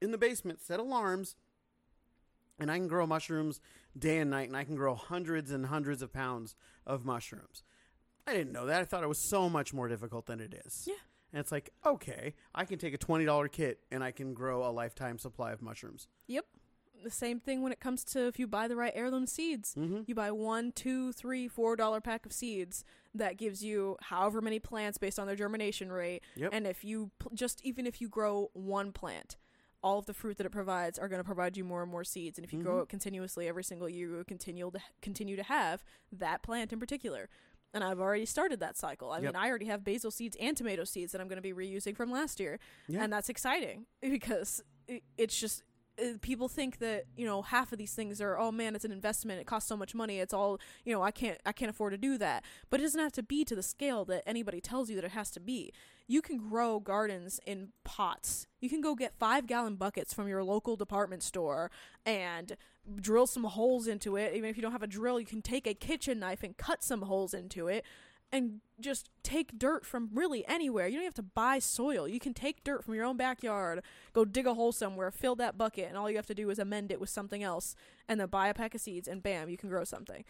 in 0.00 0.10
the 0.10 0.18
basement, 0.18 0.60
set 0.60 0.80
alarms, 0.80 1.36
and 2.58 2.70
I 2.70 2.76
can 2.76 2.88
grow 2.88 3.06
mushrooms 3.06 3.60
day 3.98 4.18
and 4.18 4.30
night, 4.30 4.48
and 4.48 4.56
I 4.56 4.64
can 4.64 4.76
grow 4.76 4.94
hundreds 4.94 5.50
and 5.50 5.66
hundreds 5.66 6.02
of 6.02 6.12
pounds 6.12 6.54
of 6.86 7.04
mushrooms. 7.04 7.62
I 8.26 8.32
didn't 8.32 8.52
know 8.52 8.66
that. 8.66 8.80
I 8.80 8.84
thought 8.84 9.02
it 9.02 9.08
was 9.08 9.18
so 9.18 9.48
much 9.48 9.74
more 9.74 9.88
difficult 9.88 10.26
than 10.26 10.40
it 10.40 10.54
is. 10.66 10.84
Yeah. 10.86 10.94
And 11.32 11.40
it's 11.40 11.52
like, 11.52 11.70
okay, 11.84 12.34
I 12.54 12.64
can 12.64 12.78
take 12.78 12.94
a 12.94 12.98
twenty 12.98 13.24
dollar 13.24 13.48
kit 13.48 13.80
and 13.90 14.04
I 14.04 14.12
can 14.12 14.34
grow 14.34 14.64
a 14.64 14.70
lifetime 14.70 15.18
supply 15.18 15.52
of 15.52 15.60
mushrooms. 15.60 16.06
Yep. 16.28 16.46
The 17.04 17.10
same 17.10 17.38
thing 17.38 17.62
when 17.62 17.70
it 17.70 17.80
comes 17.80 18.02
to 18.04 18.26
if 18.26 18.38
you 18.38 18.46
buy 18.46 18.66
the 18.66 18.76
right 18.76 18.92
heirloom 18.94 19.26
seeds. 19.26 19.74
Mm-hmm. 19.78 20.00
You 20.06 20.14
buy 20.14 20.30
one, 20.30 20.72
two, 20.72 21.12
three, 21.12 21.46
four 21.48 21.76
dollar 21.76 22.00
pack 22.00 22.24
of 22.26 22.32
seeds 22.32 22.82
that 23.14 23.36
gives 23.36 23.62
you 23.62 23.96
however 24.00 24.40
many 24.40 24.58
plants 24.58 24.96
based 24.98 25.18
on 25.18 25.26
their 25.26 25.36
germination 25.36 25.92
rate. 25.92 26.22
Yep. 26.36 26.50
And 26.52 26.66
if 26.66 26.82
you 26.82 27.10
pl- 27.18 27.32
just 27.34 27.60
even 27.62 27.86
if 27.86 28.00
you 28.00 28.08
grow 28.08 28.50
one 28.54 28.90
plant, 28.90 29.36
all 29.82 29.98
of 29.98 30.06
the 30.06 30.14
fruit 30.14 30.38
that 30.38 30.46
it 30.46 30.50
provides 30.50 30.98
are 30.98 31.08
going 31.08 31.20
to 31.20 31.24
provide 31.24 31.58
you 31.58 31.62
more 31.62 31.82
and 31.82 31.90
more 31.92 32.04
seeds. 32.04 32.38
And 32.38 32.44
if 32.46 32.54
you 32.54 32.62
grow 32.62 32.78
Mhm. 32.78 32.82
it 32.84 32.88
continuously 32.88 33.46
every 33.48 33.62
single 33.64 33.86
year, 33.88 34.08
you 34.08 34.16
will 34.16 34.24
continue 34.24 34.70
to 34.70 34.80
continue 35.02 35.36
to 35.36 35.42
have 35.42 35.84
that 36.10 36.42
plant 36.42 36.72
in 36.72 36.80
particular. 36.80 37.28
And 37.74 37.84
I've 37.84 38.00
already 38.00 38.24
started 38.24 38.60
that 38.60 38.78
cycle. 38.78 39.10
I 39.10 39.16
Yep. 39.18 39.34
mean, 39.34 39.36
I 39.36 39.48
already 39.50 39.66
have 39.66 39.84
basil 39.84 40.10
seeds 40.10 40.38
and 40.40 40.56
tomato 40.56 40.84
seeds 40.84 41.12
that 41.12 41.20
I'm 41.20 41.28
going 41.28 41.36
to 41.36 41.42
be 41.42 41.52
reusing 41.52 41.94
from 41.94 42.10
last 42.10 42.40
year 42.40 42.58
Yeah. 42.88 43.04
and 43.04 43.12
that's 43.12 43.28
exciting 43.28 43.84
because 44.00 44.62
it's 45.18 45.38
just 45.38 45.64
Uh, 45.96 46.18
people 46.22 46.48
think 46.48 46.78
that 46.78 47.04
you 47.16 47.24
know 47.24 47.42
half 47.42 47.70
of 47.70 47.78
these 47.78 47.94
things 47.94 48.20
are 48.20 48.36
oh 48.36 48.50
man 48.50 48.74
it's 48.74 48.84
an 48.84 48.90
investment 48.90 49.40
it 49.40 49.46
costs 49.46 49.68
so 49.68 49.76
much 49.76 49.94
money 49.94 50.18
it's 50.18 50.34
all 50.34 50.58
you 50.84 50.92
know 50.92 51.02
i 51.02 51.12
can't 51.12 51.38
i 51.46 51.52
can't 51.52 51.70
afford 51.70 51.92
to 51.92 51.98
do 51.98 52.18
that. 52.18 52.44
But 52.70 52.80
it 52.80 52.82
doesn't 52.82 53.00
have 53.00 53.12
to 53.12 53.22
be 53.22 53.44
to 53.44 53.54
the 53.54 53.62
scale 53.62 54.04
that 54.06 54.22
anybody 54.26 54.60
tells 54.60 54.90
you 54.90 54.96
that 54.96 55.04
it 55.04 55.12
has 55.12 55.30
to 55.32 55.40
be. 55.40 55.72
You 56.06 56.20
can 56.20 56.36
grow 56.36 56.80
gardens 56.80 57.40
in 57.46 57.68
pots. 57.84 58.46
You 58.60 58.68
can 58.68 58.80
go 58.80 58.94
get 58.94 59.14
five 59.18 59.46
gallon 59.46 59.76
buckets 59.76 60.12
from 60.12 60.28
your 60.28 60.44
local 60.44 60.76
department 60.76 61.22
store 61.22 61.70
and 62.04 62.56
drill 63.00 63.26
some 63.26 63.44
holes 63.44 63.86
into 63.86 64.16
it. 64.16 64.34
Even 64.34 64.50
if 64.50 64.56
you 64.56 64.62
don't 64.62 64.72
have 64.72 64.82
a 64.82 64.88
drill 64.88 65.20
you 65.20 65.26
can 65.26 65.42
take 65.42 65.66
a 65.66 65.74
kitchen 65.74 66.18
knife 66.18 66.42
and 66.42 66.56
cut 66.56 66.82
some 66.82 67.02
holes 67.02 67.34
into 67.34 67.68
it 67.68 67.84
and 68.34 68.60
just 68.80 69.08
take 69.22 69.58
dirt 69.58 69.86
from 69.86 70.10
really 70.12 70.44
anywhere. 70.48 70.88
You 70.88 70.96
don't 70.96 71.04
have 71.04 71.14
to 71.14 71.22
buy 71.22 71.60
soil. 71.60 72.08
You 72.08 72.18
can 72.18 72.34
take 72.34 72.64
dirt 72.64 72.82
from 72.84 72.94
your 72.94 73.04
own 73.04 73.16
backyard, 73.16 73.82
go 74.12 74.24
dig 74.24 74.46
a 74.46 74.54
hole 74.54 74.72
somewhere, 74.72 75.10
fill 75.12 75.36
that 75.36 75.56
bucket, 75.56 75.88
and 75.88 75.96
all 75.96 76.10
you 76.10 76.16
have 76.16 76.26
to 76.26 76.34
do 76.34 76.50
is 76.50 76.58
amend 76.58 76.90
it 76.90 76.98
with 77.00 77.08
something 77.08 77.42
else, 77.42 77.76
and 78.08 78.18
then 78.20 78.26
buy 78.28 78.48
a 78.48 78.54
pack 78.54 78.74
of 78.74 78.80
seeds, 78.80 79.06
and 79.06 79.22
bam, 79.22 79.48
you 79.48 79.56
can 79.56 79.68
grow 79.68 79.84
something. 79.84 80.24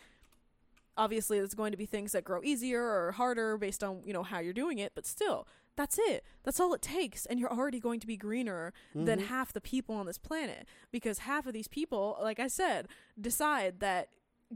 Obviously, 0.97 1.39
there's 1.39 1.55
going 1.55 1.73
to 1.73 1.77
be 1.79 1.87
things 1.87 2.13
that 2.13 2.23
grow 2.23 2.41
easier 2.45 2.83
or 2.83 3.13
harder 3.13 3.57
based 3.59 3.83
on 3.83 4.03
you 4.05 4.13
know 4.13 4.23
how 4.23 4.39
you're 4.39 4.53
doing 4.53 4.79
it, 4.79 4.93
but 4.95 5.07
still, 5.07 5.49
that's 5.75 5.99
it. 5.99 6.23
That's 6.45 6.61
all 6.61 6.73
it 6.75 6.83
takes, 6.83 7.27
and 7.27 7.41
you're 7.41 7.51
already 7.53 7.81
going 7.81 7.99
to 8.01 8.07
be 8.07 8.17
greener 8.17 8.73
than 8.95 9.19
Mhm. 9.19 9.27
half 9.27 9.53
the 9.53 9.61
people 9.61 9.97
on 9.97 10.07
this 10.07 10.19
planet 10.19 10.69
because 10.93 11.21
half 11.21 11.47
of 11.47 11.53
these 11.53 11.67
people, 11.67 12.17
like 12.23 12.39
I 12.39 12.47
said, 12.47 12.87
decide 13.21 13.81
that 13.81 14.09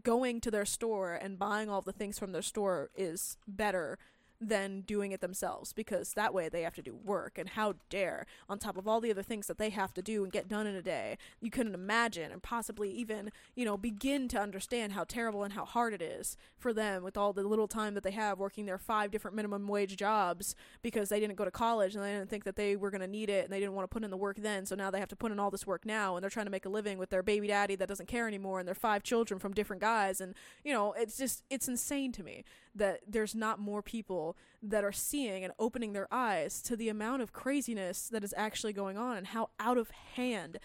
going 0.03 0.41
to 0.41 0.51
their 0.51 0.65
store 0.65 1.15
and 1.15 1.39
buying 1.39 1.69
all 1.69 1.83
the 1.83 1.93
things 1.93 2.19
from 2.19 2.33
their 2.33 2.43
store 2.43 2.91
is 2.97 3.37
better 3.47 3.99
than 4.41 4.82
doing 4.82 5.11
it 5.11 5.20
themselves 5.20 5.72
because 5.72 6.12
that 6.12 6.32
way 6.32 6.49
they 6.49 6.62
have 6.62 6.74
to 6.74 6.82
do 6.82 6.95
work 6.95 7.39
and 7.39 7.51
how 7.51 7.74
dare 7.91 8.24
on 8.49 8.59
top 8.59 8.76
of 8.76 8.86
all 8.86 9.01
the 9.01 9.11
other 9.11 9.22
things 9.22 9.49
that 9.49 9.59
they 9.59 9.70
have 9.70 9.93
to 9.93 10.01
do 10.01 10.22
and 10.22 10.32
get 10.32 10.49
done 10.49 10.66
in 10.66 10.76
a 10.76 10.82
day 10.82 11.18
you 11.41 11.51
couldn't 11.51 11.74
imagine 11.74 12.30
and 12.30 12.43
possibly 12.43 12.91
even 12.91 13.32
you 13.57 13.64
know 13.64 13.76
begin 13.76 14.28
to 14.28 14.39
understand 14.39 14.93
how 14.93 15.03
terrible 15.03 15.43
and 15.43 15.55
how 15.55 15.64
hard 15.64 15.93
it 15.93 16.01
is 16.01 16.36
for 16.57 16.72
them 16.72 17.03
with 17.03 17.16
all 17.16 17.32
the 17.32 17.43
little 17.43 17.66
time 17.66 17.95
that 17.95 18.05
they 18.05 18.12
have 18.12 18.39
working 18.39 18.64
their 18.64 18.78
five 18.78 19.11
different 19.11 19.36
minimum 19.36 19.66
wage 19.66 19.97
jobs 19.97 20.55
because 20.82 21.09
they 21.09 21.18
didn't 21.18 21.36
go 21.36 21.45
to 21.45 21.51
college 21.51 21.97
and 21.97 22.05
they 22.05 22.12
didn't 22.12 22.30
think 22.30 22.45
that 22.45 22.55
they 22.55 22.76
were 22.76 22.91
going 22.91 23.01
to 23.01 23.09
need 23.09 23.28
it 23.28 23.45
and 23.45 23.53
they 23.53 23.59
didn't 23.59 23.74
want 23.74 23.91
to 23.91 23.93
put 23.93 24.05
in 24.05 24.11
the 24.11 24.16
work 24.16 24.36
then 24.36 24.64
so 24.64 24.76
now 24.76 24.91
they 24.91 25.01
have 25.01 25.09
to 25.09 25.16
put 25.16 25.32
in 25.32 25.41
all 25.41 25.51
this 25.51 25.66
work 25.66 25.84
now 25.84 26.14
and 26.16 26.22
they're 26.22 26.30
trying 26.30 26.47
to 26.47 26.53
make 26.53 26.64
a 26.64 26.68
living 26.68 26.97
with 26.97 27.11
their 27.11 27.24
baby 27.24 27.49
daddy 27.49 27.74
that 27.74 27.89
doesn't 27.89 28.07
care 28.07 28.28
anymore 28.28 28.61
and 28.61 28.68
their 28.68 28.74
five 28.74 29.03
children 29.03 29.41
from 29.41 29.53
different 29.53 29.82
guys 29.82 30.20
and 30.20 30.34
you 30.62 30.72
know 30.72 30.93
it's 30.93 31.18
just 31.18 31.43
it's 31.51 31.66
insane 31.66 32.12
to 32.12 32.22
me 32.22 32.45
that 32.79 33.01
there's 33.07 33.35
not 33.35 33.59
more 33.59 33.83
people 33.83 34.37
that 34.62 34.83
are 34.85 34.93
seeing 34.93 35.45
and 35.45 35.53
opening 35.59 35.93
their 35.93 36.09
eyes 36.12 36.62
to 36.62 36.76
the 36.76 36.89
amount 36.89 37.22
of 37.22 37.33
craziness 37.33 38.09
that 38.09 38.24
is 38.24 38.35
actually 38.37 38.72
going 38.72 38.97
on 38.97 39.16
and 39.16 39.29
how 39.29 39.51
out 39.61 39.79
of 39.79 39.91
hand 39.91 40.59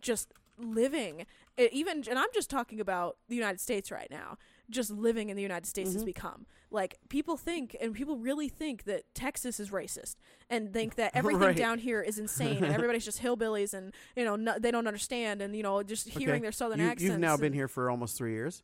just 0.00 0.32
living 0.56 1.26
it 1.56 1.72
even 1.72 2.04
and 2.08 2.16
I'm 2.16 2.28
just 2.32 2.48
talking 2.48 2.78
about 2.78 3.16
the 3.28 3.34
United 3.34 3.58
States 3.60 3.90
right 3.90 4.06
now 4.10 4.36
just 4.70 4.88
living 4.90 5.28
in 5.28 5.34
the 5.36 5.42
United 5.42 5.66
States 5.66 5.92
has 5.94 6.02
Mhm. 6.02 6.06
become 6.06 6.46
like 6.70 6.96
people 7.08 7.36
think 7.36 7.76
and 7.80 7.92
people 7.92 8.18
really 8.18 8.48
think 8.48 8.84
that 8.84 9.12
Texas 9.14 9.58
is 9.58 9.70
racist 9.70 10.14
and 10.48 10.72
think 10.72 10.94
that 10.94 11.10
everything 11.14 11.40
Right. 11.40 11.56
down 11.56 11.78
here 11.78 12.00
is 12.02 12.18
insane 12.20 12.62
and 12.62 12.72
everybody's 12.72 13.04
just 13.04 13.20
hillbillies 13.20 13.74
and 13.74 13.92
you 14.14 14.24
know 14.24 14.36
no, 14.36 14.56
they 14.58 14.70
don't 14.70 14.86
understand 14.86 15.42
and 15.42 15.56
you 15.56 15.62
know 15.64 15.82
just 15.82 16.08
hearing 16.08 16.42
their 16.42 16.52
southern 16.52 16.78
You, 16.78 16.86
accents 16.86 17.02
you've 17.10 17.18
now 17.18 17.36
been 17.36 17.52
here 17.52 17.66
for 17.68 17.90
almost 17.90 18.16
three 18.16 18.32
years. 18.32 18.62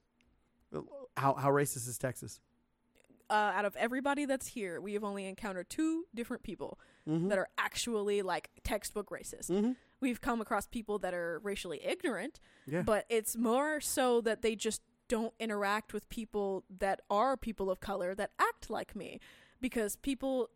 How 1.17 1.35
how 1.35 1.51
racist 1.51 1.89
is 1.89 1.99
Texas? 1.99 2.41
Uh, 3.31 3.53
out 3.57 3.65
of 3.65 3.75
everybody 3.77 4.25
that's 4.27 4.49
here 4.49 4.81
we 4.81 4.93
have 4.95 5.05
only 5.05 5.27
encountered 5.27 5.69
two 5.71 6.05
different 6.15 6.43
people 6.43 6.79
Mm-hmm. 7.09 7.29
that 7.29 7.39
are 7.39 7.49
actually 7.57 8.21
like 8.21 8.51
textbook 8.63 9.09
racist 9.09 9.51
mm-hmm. 9.51 9.73
we've 10.03 10.21
come 10.21 10.43
across 10.43 10.67
people 10.67 10.99
that 10.99 11.15
are 11.15 11.41
racially 11.43 11.81
ignorant 11.83 12.39
Yeah. 12.67 12.83
but 12.83 13.07
it's 13.09 13.37
more 13.37 13.81
so 13.81 14.21
that 14.21 14.43
they 14.43 14.55
just 14.55 14.83
don't 15.09 15.33
interact 15.41 15.95
with 15.95 16.09
people 16.11 16.65
that 16.79 17.01
are 17.09 17.39
people 17.39 17.71
of 17.71 17.81
color 17.81 18.15
that 18.15 18.33
act 18.39 18.69
like 18.69 18.95
me 18.95 19.19
because 19.63 19.97
people 19.97 20.51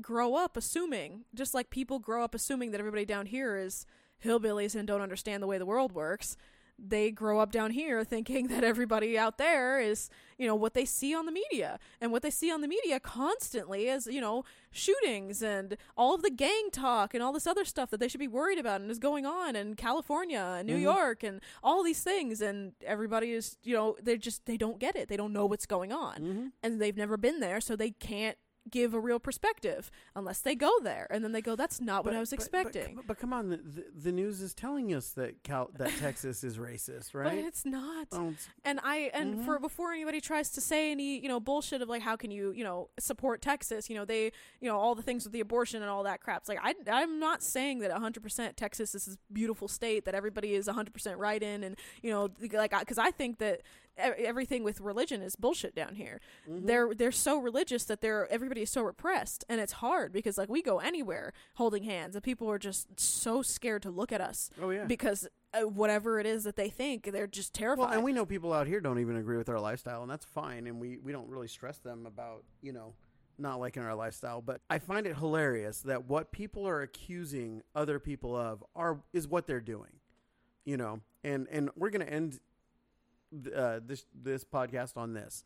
grow 0.00 0.36
up 0.36 0.56
assuming 0.56 1.24
just 1.34 1.52
like 1.52 1.68
people 1.68 1.98
grow 1.98 2.22
up 2.22 2.32
assuming 2.34 2.70
that 2.70 2.78
everybody 2.78 3.04
down 3.04 3.26
here 3.26 3.56
is 3.56 3.84
hillbillies 4.24 4.76
and 4.76 4.86
don't 4.86 5.02
understand 5.02 5.42
the 5.42 5.46
way 5.48 5.58
the 5.58 5.66
world 5.66 5.92
works 5.92 6.36
they 6.80 7.10
grow 7.10 7.40
up 7.40 7.50
down 7.50 7.72
here 7.72 8.04
thinking 8.04 8.46
that 8.48 8.62
everybody 8.62 9.18
out 9.18 9.36
there 9.36 9.80
is 9.80 10.08
you 10.38 10.46
know 10.46 10.54
what 10.54 10.74
they 10.74 10.84
see 10.84 11.12
on 11.14 11.26
the 11.26 11.32
media 11.32 11.78
and 12.00 12.12
what 12.12 12.22
they 12.22 12.30
see 12.30 12.52
on 12.52 12.60
the 12.60 12.68
media 12.68 13.00
constantly 13.00 13.88
is 13.88 14.06
you 14.06 14.20
know 14.20 14.44
shootings 14.70 15.42
and 15.42 15.76
all 15.96 16.14
of 16.14 16.22
the 16.22 16.30
gang 16.30 16.68
talk 16.72 17.14
and 17.14 17.22
all 17.22 17.32
this 17.32 17.46
other 17.48 17.64
stuff 17.64 17.90
that 17.90 17.98
they 17.98 18.06
should 18.06 18.20
be 18.20 18.28
worried 18.28 18.58
about 18.58 18.80
and 18.80 18.90
is 18.90 18.98
going 19.00 19.26
on 19.26 19.56
in 19.56 19.74
California 19.74 20.54
and 20.58 20.68
New 20.68 20.76
Mhm. 20.76 20.82
York 20.82 21.22
and 21.24 21.40
all 21.64 21.82
these 21.82 22.02
things 22.04 22.40
and 22.40 22.72
everybody 22.86 23.32
is 23.32 23.56
you 23.64 23.74
know 23.74 23.96
they 24.00 24.16
just 24.16 24.46
they 24.46 24.56
don't 24.56 24.78
get 24.78 24.94
it 24.94 25.08
they 25.08 25.16
don't 25.16 25.32
know 25.32 25.46
what's 25.46 25.66
going 25.66 25.92
on 25.92 26.16
Mm-hmm. 26.18 26.46
and 26.62 26.80
they've 26.80 26.96
never 26.96 27.16
been 27.16 27.40
there 27.40 27.60
so 27.60 27.74
they 27.74 27.90
can't 27.90 28.38
give 28.70 28.94
a 28.94 29.00
real 29.00 29.18
perspective 29.18 29.90
unless 30.14 30.40
they 30.40 30.54
go 30.54 30.70
there 30.82 31.06
and 31.10 31.24
then 31.24 31.32
they 31.32 31.40
go 31.42 31.56
that's 31.56 31.80
not 31.80 32.04
what 32.04 32.14
I 32.14 32.20
was 32.20 32.32
expecting 32.32 32.94
But, 32.96 33.06
but, 33.06 33.18
come 33.18 33.32
on, 33.32 33.48
the, 33.50 33.56
the, 33.56 33.84
the 34.04 34.12
news 34.12 34.40
is 34.40 34.54
telling 34.54 34.92
us 34.94 35.10
that 35.12 35.42
Cal, 35.42 35.70
that 35.78 35.90
Texas 35.98 36.44
is 36.44 36.58
racist, 36.58 37.12
but 37.12 37.18
right? 37.20 37.38
it's 37.38 37.64
not 37.64 38.08
Oh, 38.12 38.28
it's- 38.28 38.48
And 38.64 38.80
I 38.82 39.10
and 39.14 39.36
Mhm. 39.36 39.44
for 39.44 39.58
before 39.58 39.92
anybody 39.92 40.20
tries 40.20 40.50
to 40.50 40.60
say 40.60 40.90
any 40.90 41.18
you 41.20 41.28
know 41.28 41.40
bullshit 41.40 41.82
of 41.82 41.88
like 41.88 42.02
how 42.02 42.16
can 42.16 42.30
you 42.30 42.52
you 42.52 42.64
know 42.64 42.88
support 42.98 43.40
Texas 43.42 43.88
you 43.90 43.96
know 43.96 44.04
they 44.04 44.24
you 44.60 44.68
know 44.68 44.76
all 44.78 44.94
the 44.94 45.02
things 45.02 45.24
with 45.24 45.32
the 45.32 45.40
abortion 45.40 45.82
and 45.82 45.90
all 45.90 46.02
that 46.04 46.20
crap. 46.20 46.38
It's 46.42 46.48
like 46.48 46.58
I 46.62 46.74
I'm 46.90 47.18
not 47.18 47.42
saying 47.42 47.78
that 47.80 47.90
100% 47.90 48.56
Texas 48.56 48.94
is 48.94 49.06
this 49.06 49.16
beautiful 49.32 49.68
state 49.68 50.04
that 50.04 50.14
everybody 50.14 50.54
is 50.54 50.66
100% 50.68 51.16
right 51.18 51.42
in 51.42 51.62
and 51.64 51.76
you 52.02 52.10
know 52.10 52.28
like 52.52 52.78
because 52.78 52.98
I 52.98 53.10
think 53.10 53.38
that 53.38 53.62
everything 53.98 54.62
with 54.62 54.80
religion 54.80 55.22
is 55.22 55.36
bullshit 55.36 55.74
down 55.74 55.96
here. 55.96 56.20
Mhm. 56.48 56.66
They're 56.66 56.94
they're 56.94 57.12
so 57.12 57.38
religious 57.38 57.84
that 57.84 58.00
they're 58.00 58.30
everybody 58.30 58.62
is 58.62 58.70
so 58.70 58.82
repressed 58.82 59.44
and 59.48 59.60
it's 59.60 59.72
hard 59.74 60.12
because 60.12 60.38
like 60.38 60.48
we 60.48 60.62
go 60.62 60.78
anywhere 60.78 61.32
holding 61.54 61.82
hands 61.82 62.14
and 62.14 62.22
people 62.22 62.50
are 62.50 62.58
just 62.58 62.98
so 62.98 63.42
scared 63.42 63.82
to 63.82 63.90
look 63.90 64.12
at 64.12 64.20
us 64.20 64.50
oh 64.62 64.70
yeah. 64.70 64.84
because 64.84 65.28
uh, 65.54 65.60
whatever 65.62 66.18
it 66.20 66.26
is 66.26 66.44
that 66.44 66.56
they 66.56 66.68
think 66.68 67.10
they're 67.10 67.26
just 67.26 67.54
terrified. 67.54 67.84
Well, 67.84 67.92
and 67.92 68.04
we 68.04 68.12
know 68.12 68.26
people 68.26 68.52
out 68.52 68.66
here 68.66 68.80
don't 68.80 68.98
even 68.98 69.16
agree 69.16 69.36
with 69.36 69.48
our 69.48 69.60
lifestyle, 69.60 70.02
and 70.02 70.10
that's 70.10 70.24
fine. 70.24 70.66
And 70.66 70.78
we, 70.78 70.98
we 70.98 71.10
don't 71.12 71.28
really 71.28 71.48
stress 71.48 71.78
them 71.78 72.04
about, 72.06 72.44
you 72.60 72.72
know, 72.72 72.92
not 73.38 73.58
liking 73.58 73.82
our 73.82 73.94
lifestyle. 73.94 74.42
But 74.42 74.60
I 74.68 74.78
find 74.78 75.06
it 75.06 75.16
hilarious 75.16 75.80
that 75.82 76.06
what 76.06 76.32
people 76.32 76.68
are 76.68 76.82
accusing 76.82 77.62
other 77.74 77.98
people 77.98 78.36
of 78.36 78.62
are 78.74 79.00
is 79.12 79.26
what 79.26 79.46
they're 79.46 79.60
doing, 79.60 80.00
you 80.64 80.76
know. 80.76 81.00
And 81.24 81.48
and 81.50 81.70
we're 81.76 81.90
gonna 81.90 82.04
end 82.04 82.32
th- 82.32 82.42
uh, 83.54 83.80
this 83.84 84.04
this 84.14 84.44
podcast 84.44 84.96
on 84.96 85.12
this. 85.12 85.44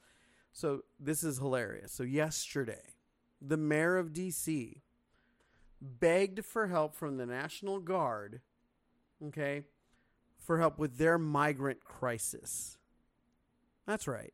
So 0.52 0.82
this 1.00 1.24
is 1.24 1.38
hilarious. 1.38 1.92
So 1.92 2.02
yesterday, 2.02 2.94
the 3.40 3.56
mayor 3.56 3.96
of 3.96 4.12
D.C. 4.12 4.82
begged 5.80 6.44
for 6.44 6.66
help 6.66 6.94
from 6.94 7.16
the 7.16 7.26
National 7.26 7.80
Guard. 7.80 8.40
Okay, 9.26 9.64
for 10.38 10.58
help 10.58 10.78
with 10.78 10.98
their 10.98 11.18
migrant 11.18 11.84
crisis. 11.84 12.76
That's 13.86 14.06
right. 14.06 14.32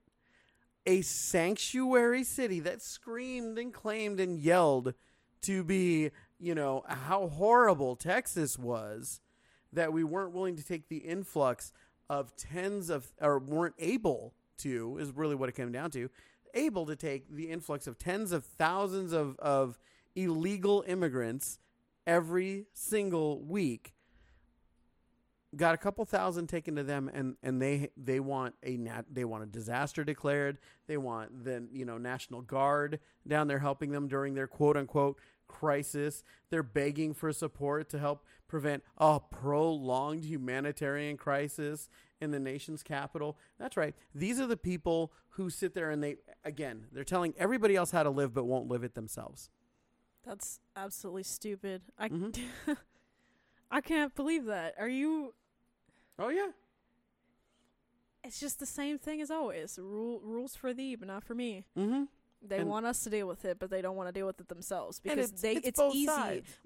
A 0.87 1.03
sanctuary 1.03 2.25
city 2.25 2.61
that 2.61 2.83
screamed 2.83 3.59
and 3.59 3.73
claimed 3.73 4.21
and 4.21 4.39
yelled 4.39 4.95
to 5.43 5.63
be, 5.63 6.11
you 6.39 6.55
know, 6.55 6.83
how 6.87 7.29
horrible 7.29 7.97
Texas 7.97 8.59
was 8.59 9.21
that 9.73 9.93
we 9.93 10.03
weren't 10.03 10.33
willing 10.33 10.57
to 10.57 10.65
take 10.65 10.89
the 10.89 10.99
influx 10.99 11.73
of 12.11 12.35
tens 12.37 12.91
of, 12.91 13.11
or 13.21 13.39
weren't 13.39 13.75
able 13.79 14.35
to, 14.59 14.99
is 14.99 15.13
really 15.13 15.35
what 15.35 15.49
it 15.49 15.55
came 15.55 15.73
down 15.73 15.91
to, 15.93 16.11
able 16.55 16.87
to 16.87 16.97
take 16.97 17.31
the 17.31 17.51
influx 17.51 17.87
of 17.87 17.99
tens 17.99 18.33
of 18.33 18.45
thousands 18.45 19.13
of, 19.13 19.39
of 19.39 19.79
illegal 20.17 20.85
immigrants 20.87 21.59
every 22.07 22.67
single 22.73 23.43
week 23.43 23.95
got 25.57 25.75
a 25.75 25.79
couple 25.79 26.05
thousand 26.05 26.47
taken 26.47 26.77
to 26.77 26.83
them 26.83 27.11
and 27.13 27.37
and 27.43 27.61
they 27.61 27.89
they 27.97 28.21
want 28.21 28.55
a 28.63 28.77
nat, 28.77 29.05
they 29.11 29.25
want 29.25 29.43
a 29.43 29.47
disaster 29.47 30.05
declared. 30.05 30.59
They 30.87 30.97
want 30.97 31.45
the 31.45 31.67
you 31.73 31.85
know 31.85 31.99
national 31.99 32.43
guard 32.43 33.01
down 33.27 33.49
there 33.49 33.59
helping 33.59 33.91
them 33.91 34.09
during 34.09 34.35
their 34.35 34.47
quote 34.47 34.77
unquote 34.77 35.19
crisis 35.49 36.23
they're 36.51 36.63
begging 36.63 37.13
for 37.15 37.33
support 37.33 37.89
to 37.89 37.99
help 37.99 38.25
prevent 38.47 38.83
a 38.99 39.19
prolonged 39.19 40.25
humanitarian 40.25 41.17
crisis 41.17 41.89
in 42.21 42.31
the 42.31 42.39
nation's 42.41 42.83
capital 42.83 43.37
that's 43.59 43.77
right 43.77 43.95
these 44.15 44.39
are 44.39 44.47
the 44.47 44.57
people 44.57 45.13
who 45.31 45.49
sit 45.51 45.75
there 45.75 45.91
and 45.91 46.03
they 46.03 46.17
again 46.45 46.85
they're 46.93 47.05
telling 47.05 47.35
everybody 47.39 47.75
else 47.77 47.91
how 47.91 48.03
to 48.03 48.11
live 48.11 48.33
but 48.35 48.45
won't 48.45 48.69
live 48.69 48.85
it 48.85 48.95
themselves 48.95 49.51
That's 50.25 50.61
absolutely 50.77 51.23
stupid. 51.23 51.83
I 51.99 52.09
Mhm. 52.11 52.37
I 53.71 53.81
can't 53.81 54.15
believe 54.15 54.45
that. 54.47 54.75
Are 54.79 54.89
you? 54.89 55.33
oh 56.19 56.29
yeah 56.29 56.51
It's 58.25 58.41
just 58.41 58.59
the 58.59 58.67
same 58.67 58.99
thing 58.99 59.21
as 59.23 59.31
always. 59.31 59.79
Rule 59.81 60.21
rules 60.23 60.55
for 60.57 60.75
thee, 60.75 60.97
but 60.97 61.09
not 61.09 61.25
for 61.25 61.35
me. 61.35 61.65
mm-hmm 61.77 62.05
They 62.41 62.59
And- 62.59 62.69
want 62.69 62.87
us 62.87 63.03
to 63.05 63.11
deal 63.11 63.27
with 63.27 63.45
it, 63.45 63.59
but 63.59 63.69
they 63.71 63.83
don't 63.83 63.97
want 63.97 64.09
to 64.09 64.13
deal 64.13 64.27
with 64.27 64.41
it 64.41 64.49
themselves 64.49 65.01
because 65.01 65.19
it's- 65.31 65.41
they 65.43 65.57
it's 65.57 65.67
it's, 65.79 65.81
easy. 65.95 66.05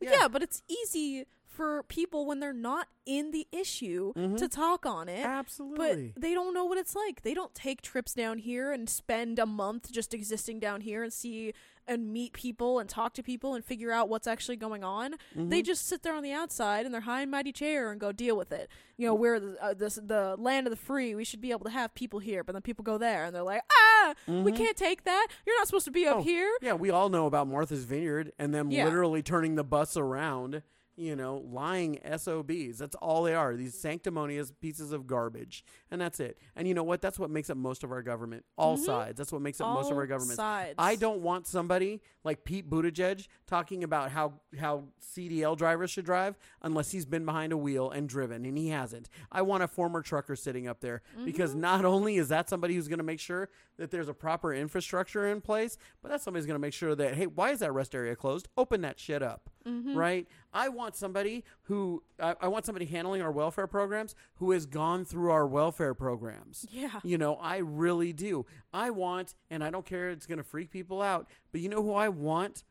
Yeah. 0.01 0.11
Yeah. 0.12 0.29
but 0.29 0.43
it's 0.43 0.62
easy 0.68 1.27
for 1.47 1.83
people 1.83 2.25
when 2.25 2.41
they're 2.41 2.53
not 2.55 2.89
in 3.05 3.31
the 3.31 3.47
issue 3.53 4.12
Mhm. 4.14 4.39
to 4.39 4.49
talk 4.49 4.87
on 4.87 5.09
it. 5.09 5.25
absolutely 5.25 6.12
But 6.14 6.23
they 6.23 6.33
don't 6.35 6.55
know 6.55 6.64
what 6.64 6.79
it's 6.79 6.95
like. 6.95 7.23
They 7.23 7.35
don't 7.35 7.55
take 7.55 7.83
trips 7.83 8.14
down 8.14 8.39
here 8.39 8.73
and 8.73 8.89
spend 8.89 9.39
a 9.39 9.45
month 9.47 9.91
just 9.93 10.14
existing 10.14 10.61
down 10.61 10.81
here 10.83 11.03
and 11.03 11.12
see 11.12 11.53
and 11.89 12.12
meet 12.12 12.33
people 12.33 12.78
and 12.78 12.89
talk 12.89 13.12
to 13.14 13.22
people 13.22 13.55
and 13.55 13.64
figure 13.64 13.91
out 13.91 14.09
what's 14.09 14.26
actually 14.26 14.57
going 14.57 14.85
on. 14.85 15.16
They 15.35 15.62
Mhm. 15.62 15.66
just 15.66 15.87
sit 15.87 16.03
there 16.03 16.14
on 16.14 16.22
the 16.22 16.33
outside 16.33 16.87
in 16.87 16.93
their 16.93 17.01
high 17.03 17.22
and 17.22 17.30
mighty 17.30 17.53
chair 17.53 17.91
and 17.91 18.01
go 18.01 18.12
deal 18.12 18.37
with 18.37 18.53
it. 18.53 18.68
You 18.97 19.07
know, 19.07 19.14
we're 19.14 19.41
the, 19.41 19.62
uh, 19.62 19.74
this, 19.74 19.97
the 19.97 20.37
land 20.39 20.66
of 20.66 20.70
the 20.70 20.76
free. 20.76 21.14
We 21.14 21.24
should 21.24 21.41
be 21.41 21.51
able 21.51 21.64
to 21.64 21.70
have 21.70 21.95
people 21.95 22.20
here, 22.20 22.45
but 22.45 22.53
then 22.53 22.62
people 22.62 22.83
go 22.85 22.99
there 22.99 23.24
and 23.24 23.35
they're 23.35 23.43
like, 23.43 23.62
ah, 23.72 24.14
we 24.26 24.33
Mhm. 24.53 24.57
can't 24.57 24.76
take 24.76 25.05
that. 25.05 25.28
You're 25.47 25.59
not 25.59 25.66
supposed 25.66 25.85
to 25.87 25.91
be 25.91 26.07
up 26.07 26.18
Oh, 26.18 26.22
here. 26.22 26.51
Yeah, 26.62 26.74
we 26.74 26.91
all 26.91 27.09
know 27.09 27.26
about 27.26 27.49
Martha's 27.49 27.85
Vineyard 27.85 28.33
and 28.39 28.55
them 28.55 28.70
Yeah. 28.70 28.85
literally 28.85 29.22
turning 29.22 29.55
the 29.57 29.64
bus 29.64 29.97
around, 29.97 30.62
you 30.97 31.16
know, 31.16 31.36
lying 31.51 31.99
SOBs. 32.05 32.78
That's 32.78 32.95
all 32.97 33.22
they 33.22 33.34
are. 33.34 33.57
These 33.57 33.74
sanctimonious 33.78 34.51
pieces 34.53 34.93
of 34.93 35.07
garbage. 35.07 35.64
And 35.90 36.01
that's 36.01 36.20
it. 36.20 36.38
And 36.55 36.68
you 36.68 36.74
know 36.74 36.82
what? 36.82 37.01
That's 37.01 37.18
what 37.18 37.30
makes 37.30 37.49
up 37.51 37.57
most 37.57 37.82
of 37.82 37.90
our 37.93 38.03
government. 38.03 38.45
All 38.59 38.76
Mhm. 38.76 38.84
sides. 38.84 39.18
That's 39.18 39.32
what 39.32 39.40
makes 39.43 39.61
up 39.61 39.72
most 39.74 39.90
of 39.90 39.97
our 39.97 40.03
All 40.03 40.09
government. 40.09 40.36
sides. 40.36 40.74
I 40.78 40.97
don't 40.97 41.20
want 41.22 41.47
somebody 41.47 42.03
like 42.24 42.45
Pete 42.45 42.68
Buttigieg 42.68 43.26
talking 43.47 43.82
about 43.84 44.11
how 44.11 44.34
how 44.59 44.84
CDL 44.99 45.57
drivers 45.57 45.90
should 45.90 46.05
drive 46.05 46.36
unless 46.61 46.90
he's 46.90 47.07
been 47.07 47.24
behind 47.24 47.53
a 47.53 47.57
wheel 47.57 47.90
and 47.90 48.07
driven, 48.09 48.45
and 48.45 48.57
he 48.59 48.68
hasn't. 48.68 49.09
I 49.30 49.40
want 49.43 49.62
a 49.62 49.68
former 49.68 50.03
trucker 50.03 50.36
sitting 50.36 50.68
up 50.68 50.80
there 50.80 51.03
because 51.24 51.55
Mhm. 51.55 51.59
not 51.61 51.84
only 51.86 52.16
is 52.16 52.28
that 52.28 52.49
somebody 52.51 52.74
who's 52.74 52.88
going 52.88 52.99
to 52.99 53.03
make 53.05 53.20
sure 53.20 53.49
that 53.79 53.91
there's 53.91 54.09
a 54.09 54.14
proper 54.14 54.53
infrastructure 54.53 55.27
in 55.27 55.41
place, 55.41 55.79
but 56.03 56.11
that's 56.11 56.23
somebody's 56.23 56.47
going 56.47 56.55
to 56.55 56.61
make 56.61 56.75
sure 56.75 56.95
that 56.95 57.14
hey, 57.14 57.27
why 57.27 57.51
is 57.51 57.61
that 57.61 57.73
rest 57.73 57.95
area 57.95 58.14
closed? 58.14 58.49
Open 58.57 58.83
that 58.83 59.01
shit 59.01 59.23
up, 59.23 59.51
Mhm. 59.66 59.97
right? 59.97 60.29
I 60.53 60.68
want 60.68 60.95
somebody 60.95 61.45
who 61.62 62.03
I, 62.20 62.35
I 62.41 62.49
want 62.49 62.66
somebody 62.66 62.85
handling 62.87 63.23
our 63.23 63.33
welfare 63.33 63.66
programs 63.66 64.14
who 64.37 64.51
has 64.53 64.66
gone 64.66 65.05
through 65.05 65.31
our 65.31 65.47
welfare 65.47 65.95
programs. 65.95 66.66
Yeah. 66.70 67.01
You 67.03 67.16
know, 67.18 67.37
I 67.37 67.57
really 67.59 68.12
do. 68.12 68.45
I 68.73 68.91
want, 68.91 69.35
and 69.51 69.64
I 69.64 69.70
don't 69.70 69.87
care, 69.87 70.11
it's 70.11 70.27
going 70.27 70.39
to 70.39 70.45
freak 70.45 70.70
people 70.70 71.01
out, 71.03 71.29
but 71.51 71.61
you 71.61 71.68
know 71.68 71.83
who 71.83 71.95
I 71.95 72.09
want 72.09 72.64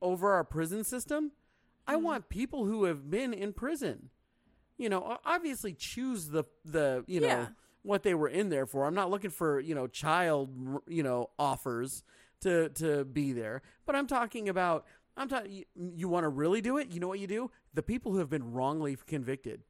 over 0.00 0.32
our 0.32 0.44
prison 0.44 0.84
system? 0.84 1.32
I 1.86 1.96
Hmm. 1.96 2.02
want 2.04 2.28
people 2.28 2.66
who 2.66 2.84
have 2.84 3.10
been 3.10 3.32
in 3.32 3.52
prison. 3.52 4.10
You 4.78 4.88
know, 4.88 5.18
obviously 5.24 5.72
choose 5.72 6.28
the 6.28 6.44
the 6.64 7.04
you 7.06 7.20
know 7.20 7.26
Yeah. 7.28 7.46
What 7.82 8.02
they 8.02 8.14
were 8.14 8.28
in 8.28 8.48
there 8.48 8.66
for. 8.66 8.86
I'm 8.86 8.94
not 8.94 9.10
looking 9.10 9.30
for 9.30 9.60
you 9.60 9.74
know 9.74 9.86
child 9.86 10.50
you 10.86 11.02
know 11.02 11.30
offers 11.38 12.04
to 12.40 12.68
to 12.70 13.04
be 13.04 13.32
there, 13.32 13.62
but 13.86 13.94
I'm 13.94 14.06
talking 14.06 14.48
about 14.48 14.86
I'm 15.16 15.28
talking. 15.28 15.52
You, 15.52 15.64
you 15.94 16.08
want 16.08 16.24
to 16.24 16.28
really 16.28 16.60
do 16.60 16.78
it? 16.78 16.90
You 16.90 17.00
know 17.00 17.08
what 17.08 17.18
you 17.20 17.26
do? 17.26 17.50
The 17.74 17.82
people 17.82 18.12
who 18.12 18.18
have 18.18 18.30
been 18.30 18.52
wrongly 18.52 18.96
convicted, 19.06 19.62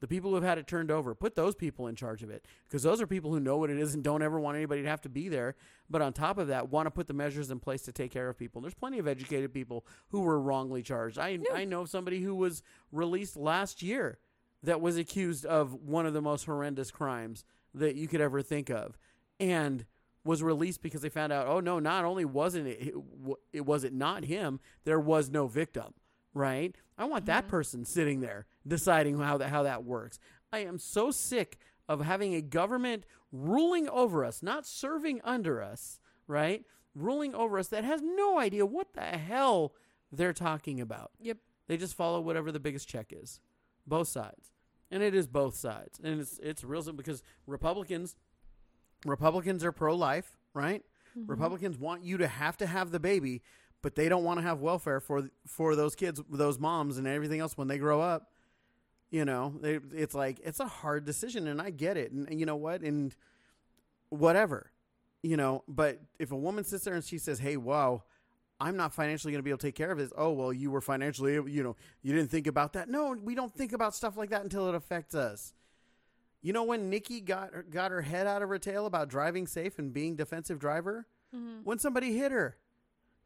the 0.00 0.06
people 0.06 0.30
who 0.30 0.36
have 0.36 0.44
had 0.44 0.58
it 0.58 0.66
turned 0.66 0.90
over, 0.90 1.14
put 1.14 1.34
those 1.34 1.54
people 1.54 1.88
in 1.88 1.96
charge 1.96 2.22
of 2.22 2.30
it 2.30 2.44
because 2.68 2.82
those 2.82 3.00
are 3.00 3.06
people 3.06 3.32
who 3.32 3.40
know 3.40 3.56
what 3.56 3.70
it 3.70 3.78
is 3.78 3.94
and 3.94 4.04
don't 4.04 4.22
ever 4.22 4.38
want 4.38 4.56
anybody 4.56 4.82
to 4.82 4.88
have 4.88 5.00
to 5.02 5.08
be 5.08 5.28
there. 5.28 5.56
But 5.90 6.02
on 6.02 6.12
top 6.12 6.38
of 6.38 6.48
that, 6.48 6.70
want 6.70 6.86
to 6.86 6.90
put 6.90 7.06
the 7.08 7.14
measures 7.14 7.50
in 7.50 7.58
place 7.58 7.82
to 7.82 7.92
take 7.92 8.12
care 8.12 8.28
of 8.28 8.38
people. 8.38 8.60
There's 8.60 8.74
plenty 8.74 8.98
of 8.98 9.08
educated 9.08 9.52
people 9.52 9.84
who 10.10 10.20
were 10.20 10.40
wrongly 10.40 10.82
charged. 10.82 11.18
I 11.18 11.38
I 11.52 11.64
know 11.64 11.84
somebody 11.84 12.20
who 12.20 12.34
was 12.34 12.62
released 12.92 13.36
last 13.36 13.82
year 13.82 14.18
that 14.64 14.80
was 14.80 14.96
accused 14.96 15.44
of 15.46 15.74
one 15.74 16.06
of 16.06 16.14
the 16.14 16.22
most 16.22 16.44
horrendous 16.46 16.90
crimes 16.90 17.44
that 17.74 17.96
you 17.96 18.08
could 18.08 18.20
ever 18.20 18.42
think 18.42 18.70
of, 18.70 18.98
and 19.38 19.84
was 20.24 20.42
released 20.42 20.82
because 20.82 21.02
they 21.02 21.08
found 21.08 21.32
out, 21.32 21.46
oh 21.46 21.60
no, 21.60 21.78
not 21.78 22.04
only 22.04 22.24
wasn't 22.24 22.66
it, 22.66 22.94
it 23.52 23.66
was 23.66 23.84
it 23.84 23.92
not 23.92 24.24
him, 24.24 24.58
there 24.84 25.00
was 25.00 25.30
no 25.30 25.46
victim, 25.46 25.92
right? 26.32 26.74
I 26.96 27.04
want 27.04 27.26
that 27.26 27.42
mm-hmm. 27.42 27.50
person 27.50 27.84
sitting 27.84 28.20
there 28.20 28.46
deciding 28.66 29.18
how 29.18 29.38
that 29.38 29.50
how 29.50 29.62
that 29.64 29.84
works. 29.84 30.18
I 30.52 30.60
am 30.60 30.78
so 30.78 31.10
sick 31.10 31.58
of 31.88 32.00
having 32.00 32.34
a 32.34 32.40
government 32.40 33.04
ruling 33.32 33.88
over 33.88 34.24
us, 34.24 34.42
not 34.42 34.66
serving 34.66 35.20
under 35.24 35.62
us, 35.62 36.00
right? 36.26 36.64
Ruling 36.94 37.34
over 37.34 37.58
us 37.58 37.68
that 37.68 37.84
has 37.84 38.00
no 38.00 38.38
idea 38.38 38.64
what 38.64 38.94
the 38.94 39.02
hell 39.02 39.74
they're 40.10 40.32
talking 40.32 40.80
about. 40.80 41.10
Yep. 41.20 41.38
They 41.66 41.76
just 41.76 41.96
follow 41.96 42.20
whatever 42.20 42.52
the 42.52 42.60
biggest 42.60 42.88
check 42.88 43.08
is. 43.10 43.40
Both 43.86 44.08
sides. 44.08 44.53
And 44.94 45.02
it 45.02 45.12
is 45.12 45.26
both 45.26 45.56
sides. 45.56 45.98
And 46.04 46.20
it's 46.20 46.38
it's 46.38 46.62
real 46.62 46.80
simple 46.80 46.98
because 46.98 47.24
Republicans 47.48 48.14
Republicans 49.04 49.64
are 49.64 49.72
pro 49.72 49.96
life, 49.96 50.38
right? 50.54 50.84
Mm-hmm. 51.18 51.28
Republicans 51.28 51.76
want 51.76 52.04
you 52.04 52.16
to 52.18 52.28
have 52.28 52.56
to 52.58 52.66
have 52.66 52.92
the 52.92 53.00
baby, 53.00 53.42
but 53.82 53.96
they 53.96 54.08
don't 54.08 54.22
want 54.22 54.38
to 54.38 54.46
have 54.46 54.60
welfare 54.60 55.00
for 55.00 55.30
for 55.48 55.74
those 55.74 55.96
kids, 55.96 56.22
those 56.30 56.60
moms, 56.60 56.96
and 56.96 57.08
everything 57.08 57.40
else 57.40 57.56
when 57.58 57.66
they 57.66 57.76
grow 57.76 58.00
up. 58.00 58.30
You 59.10 59.24
know, 59.24 59.52
they, 59.60 59.80
it's 59.92 60.14
like 60.14 60.38
it's 60.44 60.60
a 60.60 60.66
hard 60.66 61.04
decision, 61.04 61.48
and 61.48 61.60
I 61.60 61.70
get 61.70 61.96
it. 61.96 62.12
And, 62.12 62.28
and 62.28 62.38
you 62.38 62.46
know 62.46 62.54
what? 62.54 62.82
And 62.82 63.16
whatever, 64.10 64.70
you 65.24 65.36
know. 65.36 65.64
But 65.66 66.02
if 66.20 66.30
a 66.30 66.36
woman 66.36 66.62
sits 66.62 66.84
there 66.84 66.94
and 66.94 67.02
she 67.02 67.18
says, 67.18 67.40
"Hey, 67.40 67.56
wow." 67.56 68.04
I'm 68.60 68.76
not 68.76 68.92
financially 68.92 69.32
going 69.32 69.40
to 69.40 69.44
be 69.44 69.50
able 69.50 69.58
to 69.58 69.66
take 69.66 69.74
care 69.74 69.90
of 69.90 69.98
this. 69.98 70.12
Oh, 70.16 70.30
well, 70.30 70.52
you 70.52 70.70
were 70.70 70.80
financially, 70.80 71.34
you 71.34 71.62
know, 71.62 71.76
you 72.02 72.14
didn't 72.14 72.30
think 72.30 72.46
about 72.46 72.74
that. 72.74 72.88
No, 72.88 73.12
we 73.20 73.34
don't 73.34 73.52
think 73.52 73.72
about 73.72 73.94
stuff 73.94 74.16
like 74.16 74.30
that 74.30 74.42
until 74.42 74.68
it 74.68 74.74
affects 74.74 75.14
us. 75.14 75.52
You 76.40 76.52
know 76.52 76.62
when 76.64 76.90
Nikki 76.90 77.20
got 77.20 77.54
her, 77.54 77.62
got 77.62 77.90
her 77.90 78.02
head 78.02 78.26
out 78.26 78.42
of 78.42 78.50
her 78.50 78.58
tail 78.58 78.84
about 78.84 79.08
driving 79.08 79.46
safe 79.46 79.78
and 79.78 79.92
being 79.92 80.14
defensive 80.14 80.58
driver? 80.58 81.06
When 81.64 81.78
somebody 81.78 82.16
hit 82.16 82.32
her. 82.32 82.58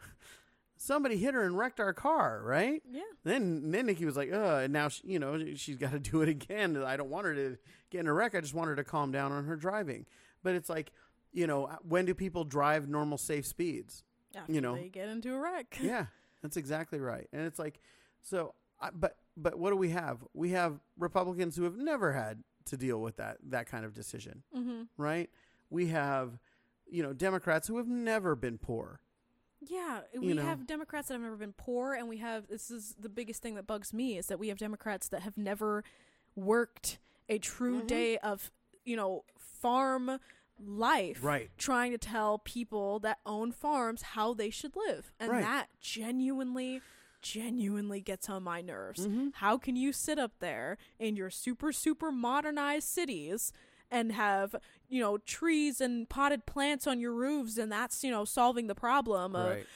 Somebody 0.81 1.17
hit 1.17 1.35
her 1.35 1.43
and 1.43 1.59
wrecked 1.59 1.81
our 1.81 1.93
car, 1.93 2.41
right? 2.45 2.81
Yeah. 2.89 3.01
Then 3.25 3.73
then 3.73 3.87
Nikki 3.87 4.05
was 4.05 4.17
like, 4.17 4.33
"Uh," 4.33 4.61
and 4.63 4.73
now 4.73 4.89
she, 4.89 5.03
you 5.09 5.19
know 5.19 5.37
she's 5.57 5.77
got 5.77 5.91
to 5.91 5.99
do 6.11 6.23
it 6.23 6.29
again. 6.29 6.77
I 6.77 6.97
don't 6.97 7.11
want 7.11 7.27
her 7.27 7.35
to 7.35 7.59
get 7.91 7.99
in 7.99 8.07
a 8.07 8.13
wreck. 8.13 8.37
I 8.37 8.41
just 8.41 8.55
want 8.55 8.69
her 8.69 8.77
to 8.77 8.85
calm 8.85 9.11
down 9.11 9.33
on 9.33 9.45
her 9.47 9.57
driving. 9.57 10.07
But 10.45 10.55
it's 10.55 10.69
like, 10.71 10.93
you 11.33 11.49
know, 11.49 11.69
when 11.83 12.05
do 12.05 12.15
people 12.15 12.45
drive 12.45 12.89
normal 12.89 13.19
safe 13.19 13.45
speeds? 13.45 14.05
After 14.39 14.53
You 14.53 14.61
know. 14.61 14.75
they 14.77 14.89
get 14.89 15.09
into 15.09 15.35
a 15.35 15.39
wreck. 15.41 15.79
yeah, 15.83 16.07
that's 16.43 16.57
exactly 16.57 17.01
right. 17.01 17.29
And 17.33 17.43
it's 17.47 17.59
like, 17.59 17.81
so, 18.23 18.55
I, 18.81 18.91
but 18.91 19.17
but 19.37 19.59
what 19.59 19.71
do 19.71 19.77
we 19.77 19.91
have? 19.91 20.25
We 20.35 20.51
have 20.51 20.81
Republicans 20.99 21.57
who 21.57 21.65
have 21.65 21.77
never 21.77 22.13
had 22.13 22.43
to 22.67 22.77
deal 22.77 23.01
with 23.01 23.17
that 23.17 23.39
that 23.49 23.67
kind 23.67 23.85
of 23.85 23.95
decision, 23.95 24.43
Mm-hmm. 24.57 24.83
right? 24.97 25.31
We 25.71 25.89
have, 25.89 26.39
you 26.91 27.03
know, 27.03 27.13
Democrats 27.13 27.69
who 27.69 27.77
have 27.79 27.89
never 27.89 28.35
been 28.35 28.59
poor. 28.59 29.01
Yeah, 29.61 30.01
we 30.17 30.35
know. 30.35 30.43
have 30.43 30.67
Democrats 30.67 31.09
that 31.09 31.15
have 31.15 31.23
never 31.23 31.37
been 31.37 31.53
poor, 31.53 31.93
and 31.95 32.09
we 32.09 32.19
have 32.19 32.47
this 32.49 32.71
is 32.71 32.95
the 32.99 33.09
biggest 33.09 33.43
thing 33.43 33.57
that 33.57 33.67
bugs 33.67 33.93
me 33.93 34.17
is 34.17 34.27
that 34.29 34.39
we 34.39 34.49
have 34.49 34.59
Democrats 34.59 35.09
that 35.09 35.23
have 35.23 35.37
never 35.37 35.83
worked 36.37 36.99
a 37.29 37.39
true 37.39 37.83
Mhm. 37.83 37.87
day 37.87 38.19
of 38.19 38.51
you 38.85 38.97
know 38.97 39.25
farm 39.37 40.19
life, 40.61 41.23
Right. 41.23 41.51
Trying 41.59 41.93
to 41.93 41.99
tell 41.99 42.39
people 42.39 42.99
that 43.01 43.19
own 43.27 43.53
farms 43.53 44.03
how 44.03 44.35
they 44.35 44.51
should 44.51 44.75
live, 44.77 45.13
and 45.21 45.31
Right. 45.31 45.43
that 45.43 45.69
genuinely, 45.81 46.83
genuinely 47.23 48.01
gets 48.01 48.29
on 48.29 48.43
my 48.45 48.61
nerves. 48.61 49.07
Mhm. 49.07 49.35
How 49.35 49.59
can 49.59 49.77
you 49.77 49.93
sit 49.93 50.19
up 50.19 50.39
there 50.39 50.79
in 50.99 51.17
your 51.17 51.31
super 51.31 51.73
super 51.73 52.11
modernized 52.13 52.89
cities? 52.89 53.53
And 53.91 54.13
have 54.13 54.55
you 54.89 55.01
know 55.01 55.17
trees 55.19 55.81
and 55.81 56.09
potted 56.09 56.45
plants 56.47 56.87
on 56.87 57.01
your 57.01 57.13
roofs, 57.15 57.57
and 57.57 57.73
that's 57.73 58.05
you 58.05 58.11
know 58.11 58.25
solving 58.27 58.67
the 58.67 58.75
problem 58.75 59.35
of 59.35 59.57
Right. 59.57 59.67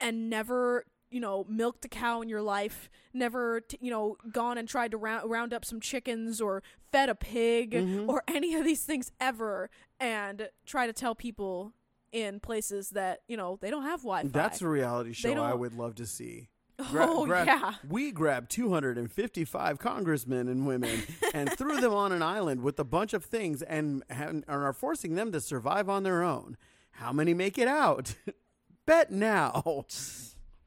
and 0.00 0.30
never 0.30 0.84
you 1.12 1.20
know 1.20 1.44
milked 1.48 1.84
a 1.84 1.88
cow 1.88 2.20
in 2.22 2.28
your 2.28 2.42
life 2.42 2.88
never 3.12 3.60
t- 3.60 3.78
you 3.80 3.90
know 3.90 4.16
gone 4.32 4.56
and 4.58 4.66
tried 4.68 4.90
to 4.90 4.96
round, 4.96 5.30
round 5.30 5.52
up 5.54 5.64
some 5.64 5.78
chickens 5.80 6.40
or 6.40 6.62
fed 6.90 7.08
a 7.08 7.14
pig 7.14 7.72
Mhm. 7.72 8.08
or 8.08 8.22
any 8.28 8.54
of 8.54 8.64
these 8.64 8.82
things 8.82 9.12
ever 9.20 9.68
and 10.00 10.48
try 10.66 10.86
to 10.86 10.92
tell 10.92 11.14
people 11.14 11.72
in 12.12 12.40
places 12.40 12.90
that 12.90 13.20
you 13.28 13.36
know 13.36 13.58
they 13.60 13.70
don't 13.70 13.84
have 13.84 14.00
wi-fi 14.00 14.28
That's 14.28 14.60
a 14.62 14.68
reality 14.68 15.12
show 15.12 15.32
I 15.42 15.54
would 15.54 15.74
love 15.74 15.94
to 15.96 16.06
see. 16.06 16.48
Gra- 16.90 17.06
oh 17.08 17.26
grab- 17.26 17.46
yeah 17.46 17.74
We 17.88 18.10
grabbed 18.10 18.50
255 18.50 19.78
congressmen 19.78 20.48
and 20.48 20.66
women 20.66 21.02
and 21.34 21.50
threw 21.52 21.80
them 21.80 21.92
on 21.92 22.12
an 22.12 22.22
island 22.22 22.62
with 22.62 22.78
a 22.80 22.84
bunch 22.84 23.12
of 23.12 23.24
things 23.24 23.62
and, 23.62 24.02
and 24.08 24.44
are 24.48 24.72
forcing 24.72 25.14
them 25.14 25.30
to 25.32 25.40
survive 25.40 25.88
on 25.88 26.02
their 26.02 26.22
own. 26.22 26.56
How 26.92 27.12
many 27.12 27.34
make 27.34 27.56
it 27.58 27.68
out? 27.68 28.14
Bet 28.86 29.12
now. 29.12 29.84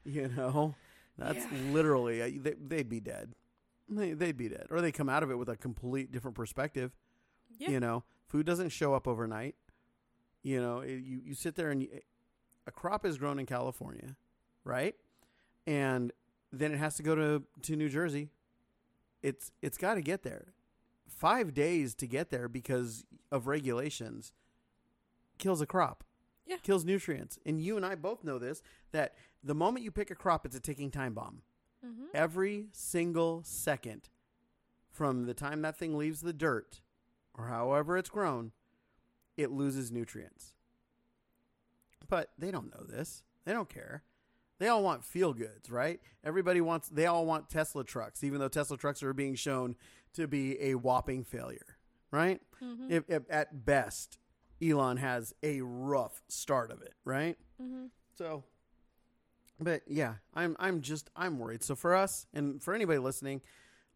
You 0.15 0.27
know, 0.29 0.75
that's 1.17 1.45
Yeah. 1.45 1.71
literally, 1.71 2.21
uh, 2.21 2.29
they, 2.41 2.53
they'd 2.53 2.89
be 2.89 2.99
dead. 2.99 3.33
They, 3.89 4.13
they'd 4.13 4.37
be 4.37 4.49
dead. 4.49 4.67
Or 4.69 4.81
they 4.81 4.91
come 4.91 5.09
out 5.09 5.23
of 5.23 5.31
it 5.31 5.35
with 5.35 5.49
a 5.49 5.55
complete 5.55 6.11
different 6.11 6.35
perspective. 6.35 6.91
Yeah. 7.57 7.71
You 7.71 7.79
know, 7.79 8.03
food 8.27 8.45
doesn't 8.45 8.69
show 8.69 8.93
up 8.93 9.07
overnight. 9.07 9.55
You 10.43 10.61
know, 10.61 10.79
it- 10.81 11.03
you, 11.03 11.21
you 11.25 11.33
sit 11.33 11.55
there 11.55 11.71
and 11.71 11.81
you, 11.81 11.89
a 12.67 12.71
crop 12.71 13.05
is 13.05 13.17
grown 13.17 13.39
in 13.39 13.45
California, 13.45 14.15
right? 14.63 14.95
And 15.67 16.11
then 16.51 16.71
it 16.71 16.77
has 16.77 16.95
to 16.97 17.03
go 17.03 17.15
to, 17.15 17.43
to 17.63 17.75
New 17.75 17.89
Jersey. 17.89 18.29
It's 19.23 19.51
it's 19.63 19.77
got 19.79 19.95
to 19.95 20.01
get 20.01 20.21
there. 20.21 20.53
Five 21.07 21.53
days 21.55 21.95
to 21.95 22.05
get 22.07 22.29
there 22.29 22.47
because 22.47 23.05
of 23.31 23.47
regulations 23.47 24.33
kills 25.39 25.61
a 25.61 25.65
crop. 25.65 26.03
Yeah. 26.45 26.57
Kills 26.57 26.85
nutrients. 26.85 27.39
And 27.45 27.61
you 27.61 27.77
and 27.77 27.85
I 27.85 27.95
both 27.95 28.23
know 28.23 28.37
this 28.37 28.61
that 28.91 29.15
the 29.43 29.55
moment 29.55 29.83
you 29.83 29.91
pick 29.91 30.11
a 30.11 30.15
crop, 30.15 30.45
it's 30.45 30.55
a 30.55 30.59
ticking 30.59 30.91
time 30.91 31.13
bomb 31.13 31.41
mm-hmm. 31.85 32.05
every 32.13 32.67
single 32.71 33.41
second 33.43 34.09
from 34.91 35.25
the 35.25 35.33
time 35.33 35.61
that 35.61 35.77
thing 35.77 35.97
leaves 35.97 36.21
the 36.21 36.33
dirt 36.33 36.81
or 37.37 37.47
however 37.47 37.97
it's 37.97 38.09
grown, 38.09 38.51
it 39.37 39.51
loses 39.51 39.91
nutrients. 39.91 40.53
But 42.07 42.29
they 42.37 42.51
don't 42.51 42.73
know 42.73 42.85
this. 42.85 43.23
They 43.45 43.51
don't 43.51 43.69
care. 43.69 44.03
They 44.57 44.67
all 44.67 44.83
want 44.83 45.03
feel 45.03 45.33
goods, 45.33 45.69
right? 45.69 45.99
Everybody 46.23 46.61
wants 46.61 46.87
they 46.87 47.07
all 47.07 47.25
want 47.25 47.49
Tesla 47.49 47.83
trucks, 47.83 48.23
even 48.23 48.39
though 48.39 48.47
Tesla 48.47 48.77
trucks 48.77 49.03
are 49.03 49.13
being 49.13 49.35
shown 49.35 49.75
to 50.13 50.27
be 50.27 50.61
a 50.61 50.75
whopping 50.75 51.25
failure, 51.25 51.77
right? 52.09 52.41
Mm-hmm. 52.63 52.89
If, 52.89 53.03
if 53.09 53.23
at 53.29 53.65
best 53.65 54.17
Elon 54.69 54.97
has 54.97 55.33
a 55.43 55.61
rough 55.61 56.21
start 56.27 56.71
of 56.71 56.81
it, 56.81 56.93
right? 57.03 57.37
Mm-hmm. 57.61 57.85
So, 58.17 58.43
but 59.59 59.81
yeah, 59.87 60.15
I'm 60.33 60.55
I'm 60.59 60.81
just 60.81 61.09
I'm 61.15 61.39
worried. 61.39 61.63
So 61.63 61.75
for 61.75 61.95
us 61.95 62.27
and 62.33 62.61
for 62.61 62.73
anybody 62.73 62.99
listening, 62.99 63.41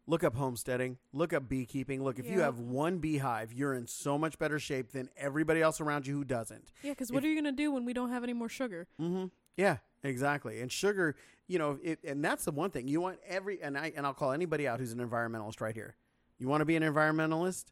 look 0.06 0.24
up 0.24 0.34
homesteading, 0.34 0.98
look 1.12 1.32
up 1.32 1.48
beekeeping. 1.48 2.02
Look, 2.02 2.18
if 2.18 2.26
you 2.30 2.40
have 2.40 2.58
one 2.58 2.98
beehive, 2.98 3.52
you're 3.52 3.74
in 3.74 3.86
so 3.86 4.16
much 4.18 4.38
better 4.38 4.58
shape 4.58 4.92
than 4.92 5.08
everybody 5.16 5.60
else 5.60 5.80
around 5.80 6.06
you 6.06 6.14
who 6.16 6.24
doesn't. 6.24 6.72
yeah 6.82 6.92
because 6.92 7.12
what 7.12 7.18
If- 7.18 7.24
are 7.24 7.28
you 7.32 7.36
gonna 7.36 7.52
do 7.52 7.72
when 7.72 7.84
we 7.84 7.92
don't 7.92 8.10
have 8.10 8.24
any 8.24 8.32
more 8.32 8.48
sugar 8.48 8.86
Mm-hmm. 9.00 9.26
Yeah, 9.56 9.78
exactly. 10.02 10.62
And 10.62 10.72
sugar, 10.72 11.16
you 11.46 11.58
know, 11.58 11.78
it, 11.82 11.98
and 12.04 12.24
that's 12.24 12.44
the 12.46 12.52
one 12.52 12.70
thing 12.70 12.88
you 12.88 13.00
want 13.02 13.18
every 13.26 13.60
and 13.60 13.76
I 13.76 13.92
and 13.94 14.06
I'll 14.06 14.14
call 14.14 14.32
anybody 14.32 14.66
out 14.66 14.80
who's 14.80 14.92
an 14.92 15.00
environmentalist 15.06 15.60
right 15.60 15.74
here. 15.74 15.96
You 16.38 16.48
want 16.48 16.62
to 16.62 16.64
be 16.64 16.76
an 16.76 16.82
environmentalist? 16.82 17.66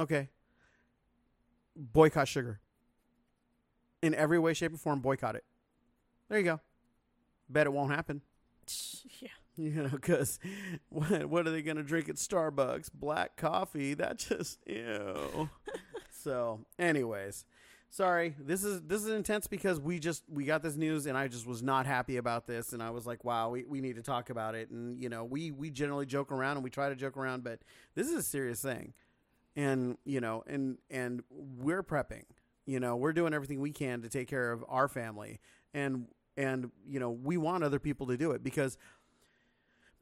Okay. 0.00 0.30
Boycott 1.76 2.28
sugar. 2.28 2.60
In 4.02 4.14
every 4.14 4.38
way, 4.38 4.52
shape, 4.52 4.74
or 4.74 4.78
form, 4.78 5.00
boycott 5.00 5.36
it. 5.36 5.44
There 6.28 6.38
you 6.38 6.44
go. 6.44 6.60
Bet 7.48 7.66
it 7.66 7.72
won't 7.72 7.92
happen. 7.92 8.22
yeah 9.20 9.28
You 9.56 9.82
know, 9.82 9.88
because 9.88 10.38
what, 10.88 11.26
what 11.26 11.46
are 11.46 11.50
they 11.50 11.62
going 11.62 11.76
to 11.76 11.82
drink 11.82 12.08
at 12.08 12.16
Starbucks? 12.16 12.90
Black 12.92 13.36
coffee. 13.36 13.94
That 13.94 14.18
just 14.18 14.58
ew. 14.66 15.50
so, 16.10 16.60
anyways, 16.78 17.44
sorry. 17.90 18.34
This 18.38 18.64
is 18.64 18.80
this 18.82 19.02
is 19.02 19.10
intense 19.10 19.46
because 19.46 19.78
we 19.78 19.98
just 19.98 20.24
we 20.28 20.44
got 20.44 20.62
this 20.62 20.76
news 20.76 21.06
and 21.06 21.18
I 21.18 21.28
just 21.28 21.46
was 21.46 21.62
not 21.62 21.84
happy 21.84 22.16
about 22.16 22.46
this 22.46 22.72
and 22.72 22.82
I 22.82 22.90
was 22.90 23.06
like, 23.06 23.24
wow, 23.24 23.50
we, 23.50 23.64
we 23.64 23.80
need 23.82 23.96
to 23.96 24.02
talk 24.02 24.30
about 24.30 24.54
it. 24.54 24.70
And 24.70 25.00
you 25.00 25.10
know, 25.10 25.24
we 25.24 25.50
we 25.50 25.70
generally 25.70 26.06
joke 26.06 26.32
around 26.32 26.56
and 26.56 26.64
we 26.64 26.70
try 26.70 26.88
to 26.88 26.96
joke 26.96 27.18
around, 27.18 27.44
but 27.44 27.60
this 27.94 28.08
is 28.08 28.14
a 28.14 28.22
serious 28.22 28.62
thing. 28.62 28.94
And 29.56 29.96
you 30.04 30.20
know, 30.20 30.42
and 30.46 30.78
and 30.90 31.22
we're 31.30 31.82
prepping. 31.82 32.24
You 32.66 32.78
know, 32.80 32.96
we're 32.96 33.12
doing 33.12 33.34
everything 33.34 33.60
we 33.60 33.72
can 33.72 34.02
to 34.02 34.08
take 34.08 34.28
care 34.28 34.52
of 34.52 34.64
our 34.68 34.88
family, 34.88 35.40
and 35.74 36.06
and 36.36 36.70
you 36.88 37.00
know, 37.00 37.10
we 37.10 37.36
want 37.36 37.64
other 37.64 37.78
people 37.78 38.06
to 38.06 38.16
do 38.16 38.30
it 38.32 38.42
because 38.44 38.78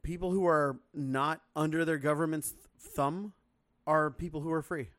people 0.03 0.31
who 0.31 0.45
are 0.47 0.79
not 0.93 1.41
under 1.55 1.85
their 1.85 1.97
government's 1.97 2.53
thumb 2.79 3.33
are 3.87 4.11
people 4.11 4.41
who 4.41 4.51
are 4.51 4.61
free, 4.61 4.89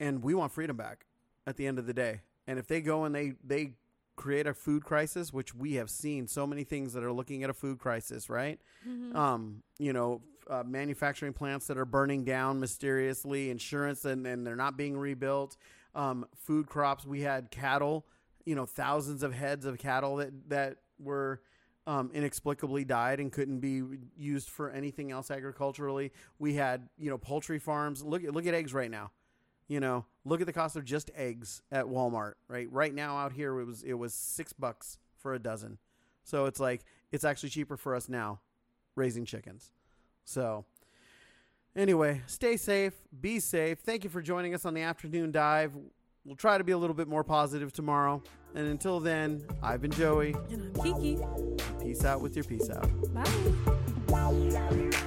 and 0.00 0.22
we 0.22 0.34
want 0.34 0.52
freedom 0.52 0.76
back 0.76 1.06
at 1.46 1.56
the 1.56 1.66
end 1.66 1.78
of 1.78 1.86
the 1.86 1.94
day. 1.94 2.20
And 2.46 2.58
if 2.58 2.66
they 2.66 2.80
go 2.80 3.04
and 3.04 3.14
they 3.14 3.34
they 3.44 3.74
create 4.16 4.48
a 4.48 4.54
food 4.54 4.82
crisis, 4.84 5.32
which 5.32 5.54
we 5.54 5.74
have 5.74 5.88
seen 5.88 6.26
so 6.26 6.44
many 6.46 6.64
things 6.64 6.92
that 6.92 7.04
are 7.04 7.12
looking 7.12 7.44
at 7.44 7.50
a 7.50 7.54
food 7.54 7.78
crisis, 7.78 8.28
right? 8.28 8.60
Mhm. 8.86 9.14
Um, 9.14 9.62
you 9.78 9.92
know, 9.92 10.22
uh, 10.48 10.62
manufacturing 10.66 11.32
plants 11.32 11.66
that 11.66 11.78
are 11.78 11.84
burning 11.84 12.24
down 12.24 12.60
mysteriously, 12.60 13.50
insurance 13.50 14.04
and, 14.04 14.26
and 14.26 14.46
they're 14.46 14.56
not 14.56 14.76
being 14.76 14.96
rebuilt. 14.96 15.56
Um, 15.94 16.26
food 16.34 16.66
crops. 16.66 17.06
We 17.06 17.22
had 17.22 17.50
cattle, 17.50 18.06
you 18.44 18.54
know, 18.54 18.66
thousands 18.66 19.22
of 19.22 19.32
heads 19.32 19.64
of 19.64 19.78
cattle 19.78 20.16
that 20.16 20.48
that 20.48 20.76
were 20.98 21.40
um, 21.86 22.10
inexplicably 22.12 22.84
died 22.84 23.18
and 23.18 23.32
couldn't 23.32 23.60
be 23.60 23.82
used 24.16 24.50
for 24.50 24.70
anything 24.70 25.10
else 25.10 25.30
agriculturally. 25.30 26.12
We 26.38 26.54
had, 26.54 26.88
you 26.98 27.08
know, 27.08 27.18
poultry 27.18 27.58
farms. 27.58 28.02
Look 28.02 28.24
at 28.24 28.34
look 28.34 28.46
at 28.46 28.54
eggs 28.54 28.74
right 28.74 28.90
now. 28.90 29.10
You 29.68 29.80
know, 29.80 30.06
look 30.24 30.40
at 30.40 30.46
the 30.46 30.52
cost 30.52 30.76
of 30.76 30.84
just 30.84 31.10
eggs 31.14 31.62
at 31.72 31.86
Walmart. 31.86 32.34
Right, 32.48 32.70
right 32.70 32.94
now 32.94 33.16
out 33.16 33.32
here 33.32 33.58
it 33.58 33.64
was 33.64 33.82
it 33.82 33.94
was 33.94 34.14
six 34.14 34.52
bucks 34.52 34.98
for 35.16 35.34
a 35.34 35.38
dozen. 35.38 35.78
So 36.24 36.44
it's 36.44 36.60
like 36.60 36.84
it's 37.10 37.24
actually 37.24 37.48
cheaper 37.48 37.76
for 37.76 37.94
us 37.94 38.08
now 38.08 38.40
raising 38.94 39.24
chickens. 39.24 39.72
So 40.28 40.66
anyway, 41.74 42.20
stay 42.26 42.58
safe, 42.58 42.92
be 43.18 43.40
safe. 43.40 43.78
Thank 43.78 44.04
you 44.04 44.10
for 44.10 44.20
joining 44.20 44.54
us 44.54 44.66
on 44.66 44.74
the 44.74 44.82
afternoon 44.82 45.32
dive. 45.32 45.72
We'll 46.26 46.36
try 46.36 46.58
to 46.58 46.64
be 46.64 46.72
a 46.72 46.78
little 46.78 46.94
bit 46.94 47.08
more 47.08 47.24
positive 47.24 47.72
tomorrow. 47.72 48.22
And 48.54 48.66
until 48.66 49.00
then, 49.00 49.42
I've 49.62 49.80
been 49.80 49.90
Joey. 49.90 50.34
And 50.50 50.76
I'm 50.78 51.00
Kiki. 51.00 51.18
Peace 51.80 52.04
out 52.04 52.20
with 52.20 52.36
your 52.36 52.44
peace 52.44 52.68
out. 52.68 52.86
Bye. 53.14 55.04